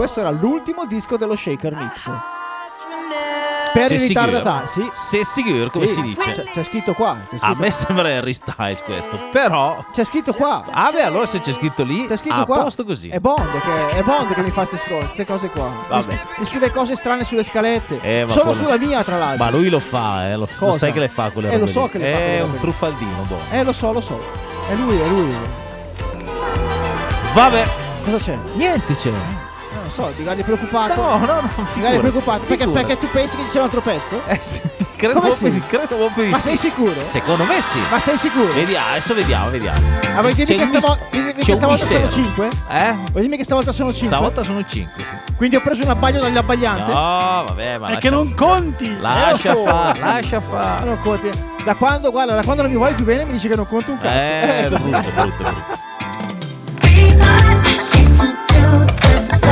Questo 0.00 0.20
era 0.20 0.30
l'ultimo 0.30 0.86
disco 0.86 1.18
dello 1.18 1.36
shaker 1.36 1.74
mix. 1.74 2.08
Per 3.74 3.82
Se 3.84 3.94
i 3.96 3.98
ritardatari, 3.98 4.66
sì. 4.72 4.88
Se 4.92 5.24
sicuro, 5.26 5.68
come 5.68 5.84
Sì, 5.86 5.92
si 5.92 6.00
dice? 6.00 6.20
C'è, 6.36 6.42
c'è 6.44 6.64
scritto 6.64 6.94
qua. 6.94 7.18
c'è 7.28 7.36
A 7.36 7.38
scritto- 7.48 7.60
me 7.60 7.70
sembra 7.70 8.08
Harry 8.08 8.32
Styles 8.32 8.82
questo, 8.82 9.18
però... 9.30 9.84
C'è 9.92 10.04
scritto 10.06 10.32
qua. 10.32 10.64
Ah 10.72 10.90
beh, 10.90 11.02
allora 11.02 11.26
se 11.26 11.40
c'è 11.40 11.52
scritto 11.52 11.82
lì, 11.82 12.06
C'è 12.06 12.16
scritto 12.16 12.34
a 12.34 12.46
qua. 12.46 12.62
posto 12.62 12.84
così. 12.86 13.10
È 13.10 13.18
Bond 13.18 13.42
che, 13.60 13.98
è 13.98 14.02
Bond 14.02 14.32
che 14.32 14.40
mi 14.40 14.50
fa 14.50 14.64
queste 14.64 15.26
cose 15.26 15.48
qua. 15.50 15.68
Vabbè. 15.88 16.18
Mi, 16.38 16.46
scrive 16.46 16.70
cose 16.70 16.96
strane 16.96 17.24
sulle 17.24 17.44
scalette. 17.44 18.00
Eh, 18.00 18.24
Solo 18.30 18.42
quello- 18.44 18.54
sulla 18.56 18.78
mia, 18.78 19.04
tra 19.04 19.18
l'altro. 19.18 19.44
Ma 19.44 19.50
lui 19.50 19.68
lo 19.68 19.80
fa, 19.80 20.30
eh, 20.30 20.36
lo, 20.36 20.48
lo 20.60 20.72
sai 20.72 20.92
che 20.94 20.98
le 21.00 21.08
fa 21.10 21.28
quelle 21.30 21.48
Eh, 21.50 21.58
lo 21.58 21.66
robe 21.66 21.72
so 21.72 21.82
lì. 21.84 21.90
che 21.90 21.98
le 21.98 22.04
fa 22.10 22.18
È 22.18 22.38
robe 22.40 22.52
un 22.54 22.58
truffaldino, 22.58 23.22
boh. 23.28 23.38
Eh, 23.50 23.62
lo 23.64 23.72
so, 23.74 23.92
lo 23.92 24.00
so. 24.00 24.18
È 24.66 24.74
lui, 24.76 24.98
è 24.98 25.06
lui. 25.08 25.34
Vabbè, 27.34 27.66
Cosa 28.06 28.16
c'è? 28.16 28.38
niente 28.54 28.94
c'è. 28.94 29.12
Non 29.92 30.06
so, 30.06 30.12
Digali 30.16 30.40
è 30.42 30.44
preoccupato. 30.44 30.94
No, 31.02 31.16
no, 31.18 31.26
no, 31.26 31.40
è 31.40 31.62
figurati, 31.72 31.98
preoccupato. 31.98 32.44
Perché, 32.44 32.68
perché 32.68 32.96
tu 32.98 33.08
pensi 33.10 33.36
che 33.36 33.42
ci 33.42 33.48
sia 33.50 33.58
un 33.60 33.66
altro 33.66 33.80
pezzo? 33.80 34.22
Eh 34.26 34.38
sì, 34.40 34.60
credo 34.94 35.14
Come 35.14 35.28
proprio, 35.30 35.48
sì? 35.48 35.50
di- 35.54 35.62
credo 35.66 35.96
proprio 35.96 36.24
di 36.26 36.30
Ma 36.30 36.36
sì. 36.36 36.42
sei 36.50 36.56
sicuro? 36.56 36.94
Secondo 36.94 37.42
me 37.44 37.60
sì. 37.60 37.80
Ma 37.90 37.98
sei 37.98 38.16
sicuro? 38.16 38.52
Vediamo, 38.52 38.86
adesso 38.90 39.14
vediamo, 39.14 39.50
vediamo. 39.50 39.80
Ah, 40.14 40.20
vuoi 40.20 40.32
dirmi 40.34 40.56
che, 40.56 40.66
stavo- 40.66 40.96
dimmi 41.10 41.32
che 41.32 41.42
stavolta 41.42 41.86
sono 41.86 42.00
mistero. 42.00 42.08
5? 42.12 42.48
Eh? 42.70 42.92
Vuoi 43.10 43.20
dirmi 43.22 43.36
che 43.36 43.44
stavolta 43.44 43.72
sono 43.72 43.88
5? 43.90 44.06
Stavolta 44.06 44.42
sono 44.44 44.64
5, 44.64 45.04
sì. 45.04 45.14
Quindi 45.36 45.56
ho 45.56 45.60
preso 45.60 45.82
un 45.82 45.90
abbaglio 45.90 46.20
dagli 46.20 46.36
abbaglianti? 46.36 46.90
No, 46.92 47.44
vabbè, 47.48 47.78
ma 47.78 47.86
È 47.88 47.98
che 47.98 48.10
non 48.10 48.32
conti! 48.34 48.96
lascia 49.00 49.56
fare, 49.56 49.98
lascia 49.98 50.36
Ah, 50.36 50.40
fare. 50.40 50.84
non 50.84 51.00
conti. 51.02 51.30
Da 51.64 51.74
quando, 51.74 52.12
guarda, 52.12 52.34
da 52.36 52.44
quando 52.44 52.62
non 52.62 52.70
mi 52.70 52.76
vuoi 52.76 52.94
più 52.94 53.04
bene 53.04 53.24
mi 53.24 53.32
dici 53.32 53.48
che 53.48 53.56
non 53.56 53.66
conto 53.66 53.90
un 53.90 53.98
cazzo. 53.98 54.14
Eh, 54.14 54.68
brutto, 54.70 54.88
brutto, 55.14 55.42
brutto. 55.42 55.78
Listen 57.94 58.36
to 58.46 58.84
the 58.94 59.18
sound. 59.18 59.49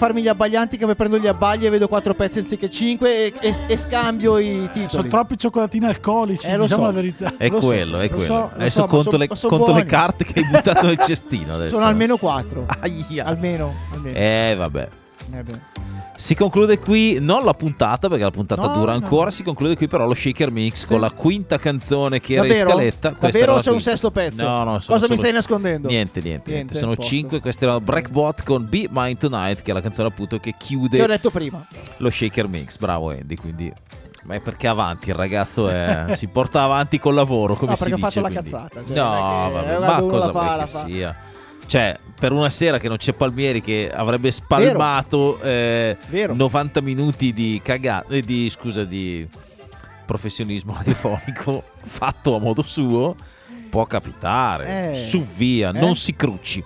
Farmi 0.00 0.22
gli 0.22 0.28
abbaglianti 0.28 0.78
che 0.78 0.86
poi 0.86 0.94
prendo 0.94 1.18
gli 1.18 1.26
abbagli 1.26 1.66
e 1.66 1.70
vedo 1.70 1.86
quattro 1.86 2.14
pezzi 2.14 2.38
anziché 2.38 2.70
cinque 2.70 3.26
e, 3.26 3.32
e- 3.38 3.54
e 3.66 3.76
scambio 3.76 4.38
i 4.38 4.66
titoli. 4.72 4.88
Sono 4.88 5.08
troppi 5.08 5.36
cioccolatini 5.36 5.84
alcolici, 5.84 6.48
Eh, 6.48 6.56
lo 6.56 6.62
diciamo 6.62 6.80
so. 6.84 6.86
la 6.88 6.92
verità. 6.94 7.32
È 7.36 7.48
Lo 7.50 7.60
so, 7.60 7.66
quello, 7.66 7.98
è 8.00 8.08
lo 8.08 8.16
quello. 8.16 8.32
so, 8.34 8.50
adesso 8.54 8.80
so, 8.80 8.86
conto, 8.86 9.10
so- 9.10 9.16
le, 9.18 9.28
so 9.34 9.48
conto 9.48 9.74
le 9.74 9.84
carte 9.84 10.24
che 10.24 10.40
hai 10.40 10.46
buttato 10.46 10.86
nel 10.86 10.98
cestino 10.98 11.52
adesso. 11.60 11.74
Sono 11.74 11.86
almeno 11.86 12.16
quattro. 12.16 12.64
Aia. 12.80 13.26
Almeno, 13.26 13.74
almeno. 13.92 14.18
Eh, 14.18 14.54
vabbè. 14.56 14.88
Eh 15.34 15.42
beh. 15.42 15.58
Si 16.20 16.34
conclude 16.34 16.78
qui 16.78 17.16
non 17.18 17.44
la 17.44 17.54
puntata, 17.54 18.08
perché 18.08 18.24
la 18.24 18.30
puntata 18.30 18.60
No, 18.66 18.74
dura 18.74 18.92
no. 18.92 18.98
ancora. 18.98 19.30
Si 19.30 19.42
conclude 19.42 19.74
qui, 19.74 19.88
però, 19.88 20.06
lo 20.06 20.12
shaker 20.12 20.50
mix 20.50 20.84
con 20.84 21.00
la 21.00 21.08
quinta 21.10 21.56
canzone 21.56 22.20
che 22.20 22.34
era 22.34 22.46
in 22.46 22.54
scaletta. 22.54 23.12
Questa 23.14 23.38
Davvero 23.38 23.58
c'è 23.60 23.70
un 23.70 23.80
sesto 23.80 24.10
pezzo? 24.10 24.42
No, 24.42 24.62
no, 24.64 24.78
sono 24.80 24.98
Cosa 24.98 25.10
mi 25.10 25.16
stai 25.18 25.32
nascondendo? 25.32 25.88
Niente, 25.88 26.20
niente, 26.20 26.50
niente. 26.50 26.74
Niente, 26.74 26.78
Sono 26.78 26.94
cinque. 26.96 27.40
Questa 27.40 27.64
era 27.64 27.80
Breakbot 27.80 28.44
con 28.44 28.66
Be 28.68 28.86
Mine 28.90 29.16
Tonight, 29.16 29.62
che 29.62 29.70
è 29.70 29.74
la 29.74 29.80
canzone 29.80 30.08
appunto 30.08 30.38
che 30.38 30.54
chiude 30.58 30.98
Che 30.98 31.02
ho 31.04 31.06
detto 31.06 31.30
prima. 31.30 31.66
lo 31.96 32.10
shaker 32.10 32.48
mix. 32.48 32.76
Bravo, 32.76 33.12
Andy. 33.12 33.36
Quindi. 33.36 33.72
Ma 34.24 34.34
è 34.34 34.40
perché 34.40 34.66
avanti 34.68 35.08
il 35.08 35.14
ragazzo 35.14 35.68
è- 35.70 36.04
si 36.14 36.26
porta 36.26 36.62
avanti 36.62 36.98
col 36.98 37.14
lavoro, 37.14 37.54
come 37.56 37.70
No, 37.70 37.76
si 37.76 37.84
perché 37.84 37.98
ho 37.98 38.06
dice. 38.08 38.20
fatto 38.20 38.34
la 38.34 38.42
cazzata, 38.42 38.82
cioè, 38.86 38.96
no, 38.96 39.50
vabbè, 39.52 39.78
ma 39.78 40.00
cosa 40.02 40.26
fa, 40.26 40.32
vuoi 40.32 40.44
la 40.44 40.56
che 40.64 40.66
fa. 40.66 40.84
sia? 40.84 41.16
Cioè, 41.66 41.98
per 42.20 42.32
una 42.32 42.50
sera 42.50 42.78
che 42.78 42.86
non 42.86 42.98
c'è 42.98 43.14
Palmieri 43.14 43.62
che 43.62 43.90
avrebbe 43.90 44.30
spalmato 44.30 45.40
eh, 45.40 45.96
Vero. 46.10 46.34
90 46.34 46.82
minuti 46.82 47.32
di 47.32 47.60
cagata, 47.64 48.12
eh, 48.14 48.20
di 48.20 48.50
scusa, 48.50 48.84
di 48.84 49.26
professionismo 50.04 50.74
radiofonico 50.76 51.64
fatto 51.82 52.36
a 52.36 52.38
modo 52.38 52.60
suo, 52.60 53.16
può 53.70 53.86
capitare. 53.86 54.92
Eh. 54.92 54.96
Su 54.98 55.24
via, 55.24 55.70
Eh. 55.70 55.80
non 55.80 55.96
si 55.96 56.14
crucci. 56.14 56.62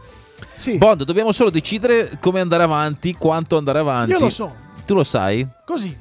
Sì. 0.56 0.76
Bond, 0.76 1.04
dobbiamo 1.04 1.30
solo 1.30 1.50
decidere 1.50 2.16
come 2.20 2.40
andare 2.40 2.64
avanti, 2.64 3.14
quanto 3.14 3.56
andare 3.56 3.78
avanti. 3.78 4.10
Io 4.10 4.18
lo 4.18 4.30
so. 4.30 4.52
Tu 4.84 4.94
lo 4.94 5.04
sai? 5.04 5.46
Così. 5.64 5.96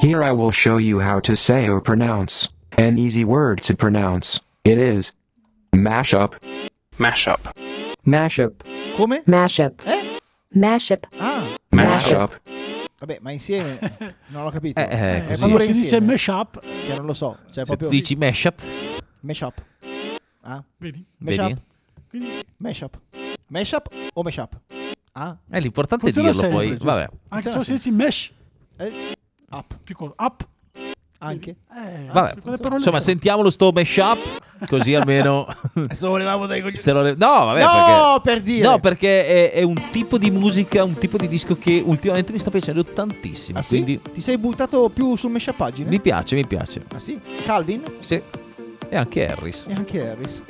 Here 0.00 0.22
I 0.24 0.30
will 0.30 0.52
show 0.52 0.78
you 0.78 1.00
how 1.00 1.18
to 1.20 1.34
say 1.34 1.68
or 1.68 1.80
pronounce 1.82 2.48
an 2.76 2.96
easy 2.98 3.24
word 3.24 3.60
to 3.66 3.74
pronounce. 3.74 4.40
It 4.62 4.78
is 4.78 5.12
mashup. 5.76 6.36
Mashup. 6.98 7.40
Mashup. 8.04 8.62
Come? 8.96 9.22
Mashup. 9.26 9.82
Eh? 9.86 10.18
Mashup. 10.54 11.06
Ah. 11.18 11.56
Mashup. 11.72 12.40
Vabbè, 12.98 13.18
ma 13.22 13.30
insieme 13.30 13.78
non 14.28 14.44
l'ho 14.44 14.50
capito. 14.50 14.78
Eh, 14.80 14.88
eh, 14.90 15.26
così. 15.26 15.42
ma 15.42 15.48
pure 15.48 15.64
Si 15.64 15.72
dice 15.72 16.00
mashup. 16.00 16.60
Che 16.60 16.94
non 16.94 17.06
lo 17.06 17.14
so. 17.14 17.38
Cioè, 17.46 17.64
Se 17.64 17.64
proprio 17.64 17.88
tu 17.88 17.94
dici 17.94 18.14
mashup, 18.16 18.60
mashup. 19.20 19.54
Ah. 20.42 20.62
Vedi? 20.78 21.04
Mashup. 21.18 21.48
Vedi? 21.48 21.60
Quindi 22.10 22.44
Mashup. 22.58 22.98
Mashup 23.48 23.88
o 24.14 24.22
mashup? 24.22 24.60
Ah. 25.12 25.36
eh, 25.50 25.60
l'importante 25.60 26.08
è 26.08 26.12
dirlo 26.12 26.32
sempre, 26.32 26.56
poi. 26.58 26.68
giusto? 26.68 26.84
Vabbè. 26.84 27.08
Anche 27.28 27.50
se 27.64 27.72
dice 27.72 27.90
mesh. 27.90 28.32
Eh, 28.76 29.16
Up. 29.50 29.76
Piccolo. 29.82 30.14
Up. 30.18 30.46
Anche. 31.22 31.50
Eh, 31.74 32.06
Vabbè, 32.10 32.34
insomma, 32.72 32.98
sentiamolo 32.98 33.50
sto 33.50 33.72
mashup, 33.72 34.40
così 34.66 34.94
almeno 34.94 35.44
Adesso 35.74 36.08
volevamo 36.08 36.46
dai 36.46 36.60
coglioni. 36.60 36.78
se 36.78 36.92
lo 36.92 37.02
No, 37.02 37.14
vabbè, 37.16 37.60
No, 37.62 38.20
perché 38.20 38.20
per 38.30 38.42
dire. 38.42 38.66
No, 38.68 38.78
perché 38.80 39.26
è, 39.26 39.52
è 39.52 39.62
un 39.62 39.80
tipo 39.90 40.16
di 40.16 40.30
musica, 40.30 40.82
un 40.82 40.96
tipo 40.96 41.18
di 41.18 41.28
disco 41.28 41.56
che 41.58 41.82
ultimamente 41.84 42.32
mi 42.32 42.38
sta 42.38 42.50
piacendo 42.50 42.84
tantissimo, 42.84 43.58
Ah, 43.58 43.62
sì? 43.62 43.68
quindi 43.68 44.00
Ti 44.14 44.20
sei 44.22 44.38
buttato 44.38 44.88
più 44.88 45.14
sul 45.16 45.30
mashup 45.30 45.56
pagina? 45.56 45.90
mi 45.90 46.00
piace, 46.00 46.34
mi 46.36 46.46
piace. 46.46 46.82
Ah 46.94 46.98
sì? 46.98 47.20
Calvin? 47.44 47.82
Sì. 48.00 48.22
E 48.88 48.96
anche 48.96 49.26
Harris. 49.28 49.68
E 49.68 49.72
anche 49.74 50.08
Harris. 50.08 50.42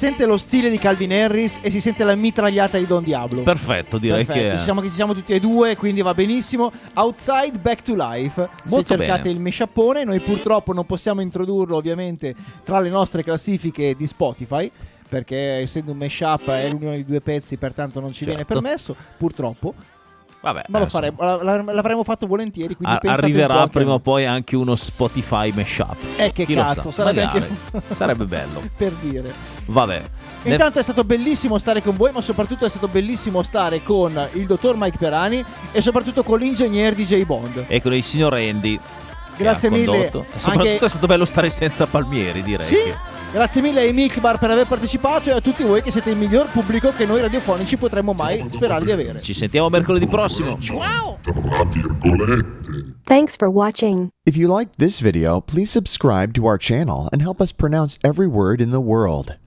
Sente 0.00 0.24
lo 0.24 0.38
stile 0.38 0.70
di 0.70 0.78
Calvin 0.78 1.12
Harris 1.12 1.58
e 1.60 1.68
si 1.70 1.78
sente 1.78 2.04
la 2.04 2.14
mitragliata 2.14 2.78
di 2.78 2.86
Don 2.86 3.02
Diablo. 3.02 3.42
Perfetto, 3.42 3.98
direi 3.98 4.24
Perfetto, 4.24 4.56
che 4.56 4.62
siamo, 4.62 4.80
che 4.80 4.88
ci 4.88 4.94
siamo 4.94 5.12
tutti 5.12 5.34
e 5.34 5.40
due, 5.40 5.76
quindi 5.76 6.00
va 6.00 6.14
benissimo. 6.14 6.72
Outside 6.94 7.58
Back 7.60 7.82
to 7.82 7.94
Life. 7.94 8.48
Molto 8.64 8.94
Se 8.94 8.96
cercate 8.96 9.24
bene. 9.24 9.34
il 9.34 9.40
meshappone, 9.40 10.04
noi 10.04 10.20
purtroppo 10.20 10.72
non 10.72 10.86
possiamo 10.86 11.20
introdurlo 11.20 11.76
ovviamente 11.76 12.34
tra 12.64 12.80
le 12.80 12.88
nostre 12.88 13.22
classifiche 13.22 13.94
di 13.94 14.06
Spotify. 14.06 14.72
Perché 15.06 15.58
essendo 15.58 15.92
un 15.92 15.98
mashup 15.98 16.48
è 16.48 16.66
l'unione 16.70 16.96
di 16.96 17.04
due 17.04 17.20
pezzi, 17.20 17.58
pertanto 17.58 18.00
non 18.00 18.12
ci 18.12 18.24
viene 18.24 18.44
Certo. 18.46 18.54
permesso, 18.58 18.96
purtroppo. 19.18 19.74
Vabbè, 20.42 20.64
Ma 20.68 20.78
lo 20.78 20.86
faremo, 20.86 21.16
la- 21.20 21.42
la- 21.42 21.62
l'avremmo 21.72 22.02
fatto 22.02 22.26
volentieri. 22.26 22.74
Quindi 22.74 23.06
A- 23.06 23.12
arriverà 23.12 23.66
prima 23.66 23.92
o 23.92 23.98
poi 23.98 24.24
anche 24.24 24.56
uno 24.56 24.74
Spotify 24.74 25.52
mashup. 25.54 25.96
Eh, 26.16 26.32
che 26.32 26.46
Chi 26.46 26.54
cazzo, 26.54 26.90
sa? 26.90 27.02
sarebbe 27.04 27.22
anche- 27.22 27.48
sarebbe 27.94 28.24
bello. 28.24 28.62
per 28.74 28.90
dire. 29.02 29.32
Vabbè. 29.66 30.02
Intanto 30.44 30.78
è 30.78 30.82
stato 30.82 31.04
bellissimo 31.04 31.58
stare 31.58 31.82
con 31.82 31.94
voi, 31.94 32.10
ma 32.12 32.22
soprattutto 32.22 32.64
è 32.64 32.70
stato 32.70 32.88
bellissimo 32.88 33.42
stare 33.42 33.82
con 33.82 34.18
il 34.32 34.46
dottor 34.46 34.76
Mike 34.78 34.96
Perani 34.96 35.44
e 35.72 35.82
soprattutto 35.82 36.22
con 36.22 36.38
l'ingegner 36.38 36.94
DJ 36.94 37.24
Bond. 37.24 37.64
E 37.68 37.82
con 37.82 37.92
il 37.92 38.02
signor 38.02 38.32
Andy. 38.32 38.80
Grazie 39.36 39.68
mille. 39.70 40.06
E 40.06 40.10
soprattutto 40.36 40.50
Anche- 40.50 40.78
è 40.84 40.88
stato 40.88 41.06
bello 41.06 41.24
stare 41.26 41.50
senza 41.50 41.86
Palmieri, 41.86 42.42
direi. 42.42 42.66
Sì, 42.66 42.74
che- 42.74 42.96
grazie 43.32 43.60
mille 43.60 43.80
ai 43.80 43.92
Mikbar 43.92 44.38
per 44.38 44.50
aver 44.50 44.66
partecipato 44.66 45.30
e 45.30 45.32
a 45.32 45.40
tutti 45.40 45.62
voi 45.62 45.82
che 45.82 45.90
siete 45.90 46.10
il 46.10 46.16
miglior 46.16 46.48
pubblico 46.48 46.92
che 46.92 47.06
noi 47.06 47.20
radiofonici 47.20 47.76
potremmo 47.76 48.12
mai 48.12 48.44
sperare 48.50 48.84
di 48.84 48.90
avere. 48.90 49.18
Ci 49.18 49.34
sentiamo 49.34 49.68
mercoledì 49.68 50.06
prossimo. 50.06 50.58
Virgolette. 51.72 52.94
Thanks 53.04 53.36
for 53.36 53.48
watching. 53.48 54.08
If 54.24 54.36
you 54.36 54.48
liked 54.48 54.78
this 54.78 55.00
video, 55.00 55.40
please 55.40 55.70
subscribe 55.70 56.32
to 56.34 56.46
our 56.46 56.58
channel 56.58 57.08
and 57.12 57.20
help 57.22 57.40
us 57.40 57.52
pronounce 57.52 57.98
every 58.02 58.26
word 58.26 58.60
in 58.60 58.70
the 58.70 58.80
world. 58.80 59.38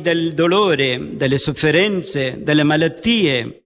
del 0.00 0.32
dolore, 0.32 1.16
delle 1.16 1.36
sofferenze, 1.36 2.42
delle 2.42 2.62
malattie, 2.62 3.60